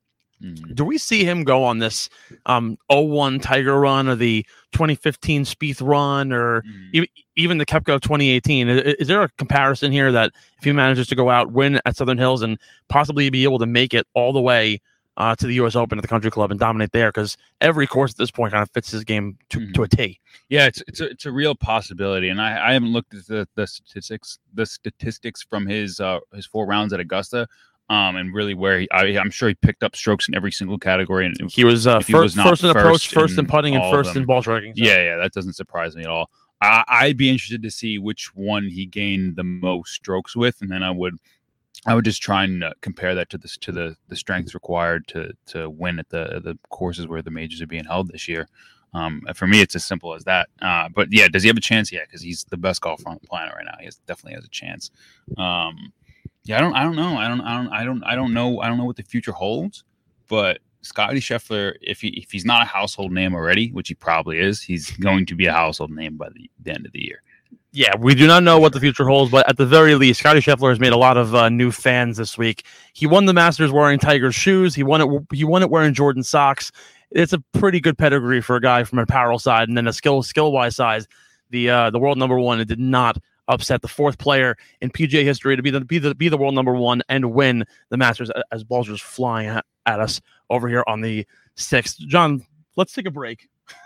Mm. 0.42 0.74
do 0.74 0.84
we 0.84 0.98
see 0.98 1.24
him 1.24 1.44
go 1.44 1.64
on 1.64 1.78
this 1.78 2.10
um 2.44 2.76
01 2.90 3.40
Tiger 3.40 3.80
run 3.80 4.06
or 4.06 4.14
the 4.14 4.44
2015 4.72 5.44
Spieth 5.44 5.80
run 5.80 6.30
or 6.30 6.60
Mm. 6.62 6.88
even, 6.92 7.08
even 7.36 7.58
the 7.58 7.64
Koepka 7.64 8.00
2018? 8.02 8.68
Is, 8.68 8.94
is 9.00 9.08
there 9.08 9.22
a 9.22 9.30
comparison 9.38 9.92
here 9.92 10.12
that 10.12 10.32
if 10.58 10.64
he 10.64 10.72
manages 10.72 11.06
to 11.08 11.14
go 11.14 11.30
out, 11.30 11.52
win 11.52 11.80
at 11.86 11.96
Southern 11.96 12.18
Hills, 12.18 12.42
and 12.42 12.58
possibly 12.88 13.30
be 13.30 13.44
able 13.44 13.58
to 13.60 13.66
make 13.66 13.94
it 13.94 14.06
all 14.14 14.32
the 14.34 14.40
way 14.40 14.80
uh, 15.16 15.34
to 15.36 15.46
the 15.46 15.54
U.S. 15.54 15.74
Open 15.74 15.96
at 15.98 16.02
the 16.02 16.08
Country 16.08 16.30
Club 16.30 16.50
and 16.50 16.60
dominate 16.60 16.92
there? 16.92 17.08
Because 17.08 17.38
every 17.62 17.86
course 17.86 18.10
at 18.12 18.18
this 18.18 18.30
point 18.30 18.52
kind 18.52 18.62
of 18.62 18.70
fits 18.72 18.90
his 18.90 19.04
game 19.04 19.38
to, 19.48 19.72
to 19.72 19.84
a 19.84 19.88
T. 19.88 20.20
Yeah, 20.50 20.66
it's 20.66 20.82
it's 20.86 21.00
a 21.00 21.06
it's 21.08 21.24
a 21.24 21.32
real 21.32 21.54
possibility, 21.54 22.28
and 22.28 22.42
I, 22.42 22.68
I 22.68 22.72
haven't 22.74 22.92
looked 22.92 23.14
at 23.14 23.26
the, 23.26 23.48
the 23.54 23.66
statistics 23.66 24.38
the 24.52 24.66
statistics 24.66 25.42
from 25.42 25.66
his 25.66 25.98
uh 25.98 26.18
his 26.34 26.44
four 26.44 26.66
rounds 26.66 26.92
at 26.92 27.00
Augusta, 27.00 27.48
um, 27.88 28.16
and 28.16 28.34
really 28.34 28.54
where 28.54 28.80
he, 28.80 28.90
I, 28.90 29.04
I'm 29.18 29.30
sure 29.30 29.48
he 29.48 29.54
picked 29.54 29.82
up 29.82 29.94
strokes 29.94 30.28
in 30.28 30.34
every 30.34 30.52
single 30.52 30.78
category. 30.78 31.26
And 31.26 31.50
He 31.50 31.64
was 31.64 31.86
uh, 31.86 31.98
If 32.00 32.06
he 32.08 32.12
first, 32.12 32.36
was 32.36 32.44
first 32.46 32.64
in 32.64 32.70
approach, 32.70 32.84
first 33.08 33.14
first 33.14 33.32
in 33.34 33.40
in 33.40 33.46
putting, 33.46 33.74
and 33.76 33.84
first 33.90 34.16
in 34.16 34.24
ball 34.24 34.42
striking. 34.42 34.74
So- 34.76 34.82
yeah, 34.84 34.96
yeah, 35.02 35.16
that 35.16 35.32
doesn't 35.32 35.54
surprise 35.54 35.94
me 35.96 36.02
at 36.02 36.08
all. 36.08 36.30
I, 36.60 36.84
I'd 36.88 37.16
be 37.16 37.28
interested 37.28 37.62
to 37.62 37.70
see 37.70 37.98
which 37.98 38.34
one 38.34 38.64
he 38.68 38.86
gained 38.86 39.36
the 39.36 39.44
most 39.44 39.92
strokes 39.92 40.34
with, 40.34 40.60
and 40.62 40.70
then 40.70 40.82
I 40.82 40.90
would 40.90 41.14
I 41.84 41.94
would 41.94 42.04
just 42.04 42.22
try 42.22 42.44
and 42.44 42.64
uh, 42.64 42.72
compare 42.80 43.14
that 43.14 43.28
to 43.30 43.38
this 43.38 43.56
to 43.58 43.72
the 43.72 43.96
the 44.08 44.16
strengths 44.16 44.54
required 44.54 45.06
to 45.08 45.32
to 45.48 45.68
win 45.68 45.98
at 45.98 46.08
the 46.08 46.40
the 46.42 46.58
courses 46.70 47.06
where 47.06 47.22
the 47.22 47.30
majors 47.30 47.60
are 47.60 47.66
being 47.66 47.84
held 47.84 48.08
this 48.10 48.26
year. 48.26 48.48
Um, 48.94 49.20
for 49.34 49.46
me, 49.46 49.60
it's 49.60 49.76
as 49.76 49.84
simple 49.84 50.14
as 50.14 50.24
that. 50.24 50.48
Uh, 50.62 50.88
but 50.88 51.08
yeah, 51.12 51.28
does 51.28 51.42
he 51.42 51.48
have 51.48 51.56
a 51.58 51.60
chance? 51.60 51.92
Yeah, 51.92 52.00
because 52.06 52.22
he's 52.22 52.44
the 52.44 52.56
best 52.56 52.80
golfer 52.80 53.06
on 53.08 53.18
the 53.20 53.28
planet 53.28 53.54
right 53.54 53.66
now. 53.66 53.74
He 53.78 53.84
has, 53.84 53.96
definitely 54.06 54.36
has 54.36 54.44
a 54.46 54.48
chance. 54.48 54.90
Um, 55.36 55.92
yeah, 56.46 56.58
I 56.58 56.60
don't, 56.60 56.74
I 56.74 56.82
don't 56.84 56.96
know. 56.96 57.16
I 57.16 57.28
don't, 57.28 57.40
I 57.40 57.56
don't, 57.56 57.72
I 57.72 57.84
don't, 57.84 58.04
I 58.04 58.14
don't 58.14 58.32
know. 58.32 58.60
I 58.60 58.68
don't 58.68 58.78
know 58.78 58.84
what 58.84 58.96
the 58.96 59.02
future 59.02 59.32
holds. 59.32 59.84
But 60.28 60.60
Scotty 60.82 61.18
Scheffler, 61.18 61.74
if 61.82 62.00
he 62.00 62.08
if 62.08 62.30
he's 62.30 62.44
not 62.44 62.62
a 62.62 62.64
household 62.64 63.12
name 63.12 63.34
already, 63.34 63.70
which 63.70 63.88
he 63.88 63.94
probably 63.94 64.38
is, 64.38 64.62
he's 64.62 64.90
going 64.98 65.26
to 65.26 65.34
be 65.34 65.46
a 65.46 65.52
household 65.52 65.90
name 65.90 66.16
by 66.16 66.28
the, 66.30 66.48
the 66.62 66.72
end 66.72 66.86
of 66.86 66.92
the 66.92 67.02
year. 67.02 67.22
Yeah, 67.72 67.94
we 67.98 68.14
do 68.14 68.26
not 68.26 68.42
know 68.42 68.58
what 68.58 68.72
the 68.72 68.80
future 68.80 69.06
holds, 69.06 69.30
but 69.30 69.46
at 69.48 69.58
the 69.58 69.66
very 69.66 69.96
least, 69.96 70.20
Scotty 70.20 70.40
Scheffler 70.40 70.70
has 70.70 70.80
made 70.80 70.92
a 70.92 70.96
lot 70.96 71.16
of 71.16 71.34
uh, 71.34 71.48
new 71.50 71.70
fans 71.70 72.16
this 72.16 72.38
week. 72.38 72.64
He 72.94 73.06
won 73.06 73.26
the 73.26 73.34
Masters 73.34 73.70
wearing 73.70 73.98
Tiger's 73.98 74.34
shoes. 74.34 74.74
He 74.74 74.82
won 74.82 75.00
it. 75.02 75.26
He 75.32 75.44
won 75.44 75.62
it 75.62 75.70
wearing 75.70 75.92
Jordan 75.92 76.22
socks. 76.22 76.70
It's 77.10 77.32
a 77.32 77.40
pretty 77.52 77.80
good 77.80 77.98
pedigree 77.98 78.40
for 78.40 78.56
a 78.56 78.60
guy 78.60 78.84
from 78.84 78.98
an 78.98 79.02
apparel 79.02 79.38
side, 79.38 79.68
and 79.68 79.76
then 79.76 79.86
a 79.86 79.92
skill 79.92 80.22
skill 80.22 80.52
wise 80.52 80.76
side. 80.76 81.06
The 81.50 81.70
uh, 81.70 81.90
the 81.90 81.98
world 81.98 82.18
number 82.18 82.38
one. 82.38 82.60
It 82.60 82.68
did 82.68 82.80
not 82.80 83.18
upset 83.48 83.82
the 83.82 83.88
fourth 83.88 84.18
player 84.18 84.56
in 84.80 84.90
PGA 84.90 85.22
history 85.24 85.56
to 85.56 85.62
be 85.62 85.70
the 85.70 85.80
be 85.80 85.98
the 85.98 86.14
be 86.14 86.28
the 86.28 86.36
world 86.36 86.54
number 86.54 86.74
one 86.74 87.02
and 87.08 87.32
win 87.32 87.64
the 87.90 87.96
Masters 87.96 88.30
as 88.52 88.64
balls 88.64 88.86
just 88.88 89.02
flying 89.02 89.48
at, 89.48 89.64
at 89.86 90.00
us 90.00 90.20
over 90.50 90.68
here 90.68 90.84
on 90.86 91.00
the 91.00 91.26
sixth. 91.56 91.98
John, 92.00 92.44
let's 92.76 92.92
take 92.92 93.06
a 93.06 93.10
break. 93.10 93.48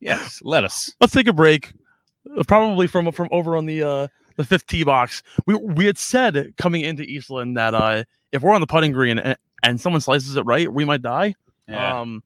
Yes, 0.00 0.40
let 0.42 0.64
us. 0.64 0.92
let's 1.00 1.14
take 1.14 1.28
a 1.28 1.32
break. 1.32 1.72
uh, 2.38 2.42
Probably 2.46 2.86
from 2.86 3.10
from 3.12 3.28
over 3.30 3.56
on 3.56 3.64
the 3.64 3.82
uh 3.82 4.08
the 4.36 4.44
fifth 4.44 4.66
tee 4.66 4.84
box. 4.84 5.22
We 5.46 5.54
we 5.54 5.86
had 5.86 5.96
said 5.96 6.52
coming 6.58 6.82
into 6.82 7.04
Eastland 7.04 7.56
that 7.56 7.72
uh 7.74 8.04
if 8.32 8.42
we're 8.42 8.52
on 8.54 8.60
the 8.60 8.66
putting 8.66 8.92
green 8.92 9.18
and, 9.18 9.38
and 9.62 9.80
someone 9.80 10.02
slices 10.02 10.36
it 10.36 10.42
right, 10.42 10.70
we 10.70 10.84
might 10.84 11.00
die. 11.00 11.34
Yeah. 11.68 12.00
Um 12.00 12.22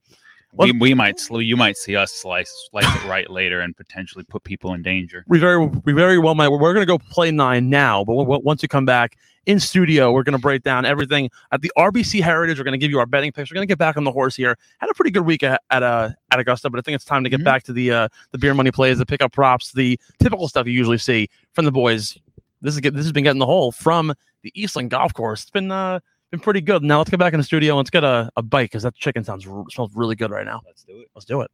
we, 0.53 0.71
we 0.71 0.93
might 0.93 1.19
slow. 1.19 1.39
You 1.39 1.55
might 1.55 1.77
see 1.77 1.95
us 1.95 2.11
slice 2.11 2.51
slice 2.71 2.85
it 2.85 3.07
right 3.07 3.29
later 3.29 3.61
and 3.61 3.75
potentially 3.77 4.23
put 4.23 4.43
people 4.43 4.73
in 4.73 4.81
danger. 4.81 5.23
we 5.27 5.39
very 5.39 5.65
we 5.67 5.93
very 5.93 6.17
well 6.17 6.35
might. 6.35 6.49
We're 6.49 6.73
going 6.73 6.81
to 6.81 6.85
go 6.85 6.97
play 6.97 7.31
nine 7.31 7.69
now, 7.69 8.03
but 8.03 8.15
w- 8.17 8.41
once 8.43 8.61
you 8.63 8.69
come 8.69 8.85
back 8.85 9.15
in 9.45 9.59
studio, 9.59 10.11
we're 10.11 10.23
going 10.23 10.33
to 10.33 10.41
break 10.41 10.63
down 10.63 10.85
everything 10.85 11.29
at 11.51 11.61
the 11.61 11.71
RBC 11.77 12.21
Heritage. 12.21 12.57
We're 12.57 12.63
going 12.65 12.73
to 12.79 12.83
give 12.83 12.91
you 12.91 12.99
our 12.99 13.05
betting 13.05 13.31
picks. 13.31 13.49
We're 13.51 13.55
going 13.55 13.67
to 13.67 13.71
get 13.71 13.77
back 13.77 13.95
on 13.97 14.03
the 14.03 14.11
horse 14.11 14.35
here. 14.35 14.57
Had 14.79 14.89
a 14.89 14.93
pretty 14.93 15.11
good 15.11 15.25
week 15.25 15.43
at 15.43 15.61
at, 15.69 15.83
uh, 15.83 16.09
at 16.31 16.39
Augusta, 16.39 16.69
but 16.69 16.79
I 16.79 16.81
think 16.81 16.95
it's 16.95 17.05
time 17.05 17.23
to 17.23 17.29
get 17.29 17.41
Mhm. 17.41 17.45
back 17.45 17.63
to 17.63 17.73
the 17.73 17.91
uh, 17.91 18.07
the 18.31 18.37
beer 18.37 18.53
money 18.53 18.71
plays, 18.71 18.97
the 18.97 19.05
pickup 19.05 19.31
props, 19.31 19.71
the 19.71 19.99
typical 20.19 20.47
stuff 20.47 20.65
you 20.67 20.73
usually 20.73 20.97
see 20.97 21.29
from 21.53 21.65
the 21.65 21.71
boys. 21.71 22.17
This 22.61 22.73
is 22.73 22.81
get, 22.81 22.93
this 22.93 23.05
has 23.05 23.13
been 23.13 23.23
Get 23.23 23.31
in 23.31 23.39
the 23.39 23.45
Hole 23.45 23.71
from 23.71 24.13
the 24.41 24.51
Eastland 24.53 24.89
Golf 24.89 25.13
Course. 25.13 25.43
It's 25.43 25.51
been 25.51 25.71
uh, 25.71 25.99
been 26.29 26.39
pretty 26.39 26.61
good. 26.61 26.83
Now 26.83 26.99
let's 26.99 27.09
get 27.09 27.19
back 27.19 27.33
in 27.33 27.39
the 27.39 27.43
studio 27.43 27.73
and 27.73 27.77
let's 27.77 27.89
get 27.89 28.03
a, 28.03 28.29
a 28.35 28.41
bite 28.41 28.65
because 28.65 28.83
that 28.83 28.95
chicken 28.95 29.23
sounds 29.23 29.45
smells 29.69 29.91
really 29.95 30.15
good 30.15 30.31
right 30.31 30.45
now. 30.45 30.61
Let's 30.65 30.83
do 30.83 30.99
it. 30.99 31.07
Let's 31.15 31.25
do 31.25 31.41
it. 31.41 31.51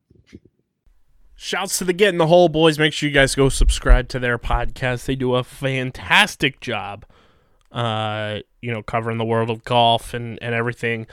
Shouts 1.38 1.78
to 1.80 1.84
the 1.84 1.94
Get 1.94 2.10
in 2.10 2.18
the 2.18 2.28
Hole 2.28 2.48
boys. 2.48 2.80
Make 2.80 2.94
sure 2.94 3.10
you 3.10 3.14
guys 3.14 3.36
go 3.36 3.50
subscribe 3.50 4.08
to 4.10 4.20
their 4.20 4.38
podcast. 4.38 5.06
They 5.06 5.16
do 5.16 5.36
a 5.36 5.44
fantastic 5.44 6.62
job, 6.62 7.06
uh, 7.74 8.40
you 8.62 8.72
know, 8.72 8.82
covering 8.82 9.18
the 9.18 9.26
world 9.26 9.50
of 9.50 9.66
golf 9.66 10.14
and, 10.14 10.40
and 10.42 10.56
everything 10.56 11.08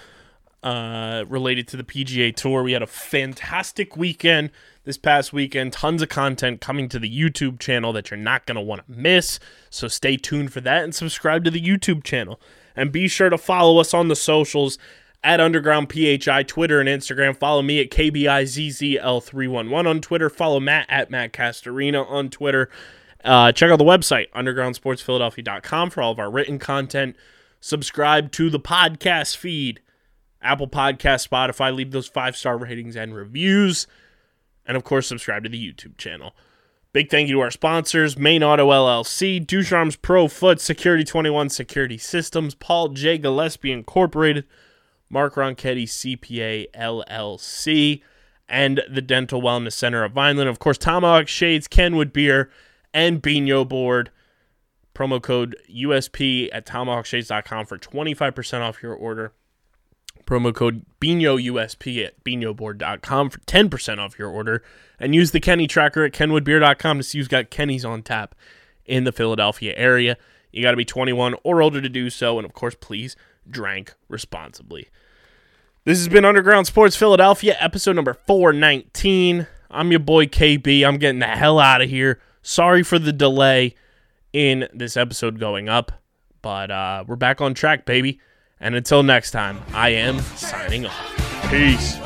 uh, 0.63 1.25
related 1.29 1.67
to 1.69 1.77
the 1.77 1.83
PGA 1.83 2.35
Tour. 2.35 2.63
We 2.63 2.73
had 2.73 2.83
a 2.83 2.87
fantastic 2.87 3.97
weekend 3.97 4.53
this 4.85 4.97
past 4.97 5.33
weekend. 5.33 5.73
Tons 5.73 6.03
of 6.03 6.09
content 6.09 6.61
coming 6.61 6.89
to 6.91 7.01
the 7.01 7.11
YouTube 7.11 7.59
channel 7.59 7.93
that 7.93 8.11
you're 8.11 8.19
not 8.19 8.47
going 8.47 8.57
to 8.57 8.61
want 8.61 8.87
to 8.87 8.93
miss. 8.93 9.41
So 9.71 9.89
stay 9.89 10.17
tuned 10.17 10.53
for 10.53 10.61
that 10.61 10.85
and 10.85 10.95
subscribe 10.95 11.43
to 11.45 11.51
the 11.51 11.61
YouTube 11.61 12.05
channel. 12.05 12.41
And 12.77 12.93
be 12.93 13.09
sure 13.09 13.31
to 13.31 13.39
follow 13.39 13.79
us 13.79 13.93
on 13.95 14.09
the 14.09 14.17
socials 14.17 14.79
at 15.25 15.41
Underground 15.41 15.93
PHI, 15.93 16.43
Twitter 16.45 16.81
and 16.81 16.89
Instagram. 16.89 17.37
Follow 17.37 17.63
me 17.63 17.81
at 17.81 17.91
KBIZZL311 17.91 19.87
on 19.87 20.01
Twitter. 20.01 20.29
Follow 20.29 20.61
Matt 20.61 20.87
at 20.89 21.11
Matt 21.11 21.33
Castorina 21.33 22.09
on 22.09 22.29
Twitter. 22.29 22.69
Uh, 23.25 23.53
check 23.53 23.71
out 23.71 23.79
the 23.79 23.85
website, 23.85 24.31
undergroundsportsphiladelphia.com, 24.33 25.91
for 25.91 26.03
all 26.03 26.11
of 26.11 26.19
our 26.19 26.31
written 26.31 26.59
content. 26.59 27.15
Subscribe 27.61 28.33
to 28.33 28.51
the 28.51 28.59
podcast 28.59 29.37
feed, 29.37 29.81
Apple 30.41 30.67
Podcast, 30.67 31.29
Spotify. 31.29 31.73
Leave 31.73 31.93
those 31.93 32.09
five 32.09 32.37
star 32.37 32.59
ratings 32.59 32.97
and 32.97 33.15
reviews. 33.15 33.87
And 34.67 34.77
of 34.77 34.83
course, 34.83 35.07
subscribe 35.07 35.45
to 35.45 35.49
the 35.49 35.73
YouTube 35.73 35.97
channel. 35.97 36.35
Big 36.93 37.11
thank 37.11 37.27
you 37.29 37.37
to 37.37 37.41
our 37.41 37.51
sponsors, 37.51 38.19
Main 38.19 38.43
Auto 38.43 38.69
LLC, 38.69 39.47
Ducharme's 39.47 39.97
Pro 39.97 40.29
Foot, 40.29 40.61
Security 40.61 41.05
21 41.05 41.49
Security 41.49 41.97
Systems, 41.97 42.55
Paul 42.55 42.91
J. 42.91 43.17
Gillespie 43.17 43.73
Incorporated, 43.73 44.45
Mark 45.09 45.37
Ronchetti 45.37 45.85
CPA 45.85 46.67
LLC, 46.73 48.03
and 48.47 48.83
the 48.91 49.01
Dental 49.01 49.41
Wellness 49.41 49.73
Center 49.73 50.05
of 50.05 50.13
Vineland. 50.13 50.51
Of 50.51 50.59
course, 50.59 50.77
Tomahawk 50.77 51.29
Shades, 51.29 51.67
Kenwood 51.67 52.13
Beer, 52.13 52.51
and 52.93 53.23
Bino 53.23 53.65
Board. 53.65 54.11
Promo 54.95 55.23
code 55.23 55.57
USP 55.75 56.51
at 56.53 56.67
tomahawkshades.com 56.67 57.65
for 57.65 57.79
25% 57.79 58.61
off 58.61 58.83
your 58.83 58.95
order. 58.95 59.33
Promo 60.27 60.55
code 60.55 60.85
Bino 61.01 61.37
USP 61.37 62.05
at 62.05 62.23
binoboard.com 62.25 63.31
for 63.31 63.39
10% 63.41 63.99
off 63.99 64.19
your 64.19 64.29
order. 64.29 64.63
And 64.99 65.15
use 65.15 65.33
the 65.33 65.41
Kenny 65.41 65.67
tracker 65.67 66.05
at 66.05 66.13
kenwoodbeer.com 66.13 66.99
to 66.99 67.03
see 67.03 67.19
who's 67.19 67.29
got 67.29 67.51
Kenny's 67.51 67.85
on 67.85 68.03
tap 68.03 68.35
in 68.87 69.05
the 69.05 69.13
Philadelphia 69.13 69.75
area. 69.77 70.17
You 70.53 70.63
got 70.63 70.73
to 70.73 70.77
be 70.77 70.85
21 70.85 71.35
or 71.43 71.63
older 71.63 71.81
to 71.81 71.89
do 71.89 72.11
so. 72.11 72.39
And 72.39 72.45
of 72.45 72.53
course, 72.53 72.75
please 72.75 73.17
drink 73.49 73.95
responsibly. 74.09 74.89
This 75.85 75.99
has 75.99 76.09
been 76.09 76.25
Underground 76.25 76.69
Sports 76.69 76.95
Philadelphia, 76.95 77.57
episode 77.59 77.97
number 77.97 78.15
419. 78.15 79.49
I'm 79.71 79.91
your 79.91 80.01
boy 80.01 80.27
KB. 80.27 80.87
I'm 80.87 80.99
getting 80.99 81.19
the 81.19 81.27
hell 81.27 81.59
out 81.59 81.83
of 81.83 81.91
here. 81.91 82.21
Sorry 82.43 82.83
for 82.83 82.99
the 82.99 83.13
delay 83.13 83.75
in 84.33 84.69
this 84.73 84.97
episode 84.97 85.41
going 85.41 85.69
up, 85.69 85.91
but 86.41 86.71
uh, 86.71 87.05
we're 87.07 87.17
back 87.17 87.41
on 87.41 87.55
track, 87.55 87.85
baby. 87.85 88.21
And 88.63 88.77
until 88.77 89.03
next 89.03 89.33
time, 89.33 89.61
I 89.75 89.91
am 89.91 90.21
signing 90.21 90.87
off. 90.87 91.51
Peace. 91.51 91.99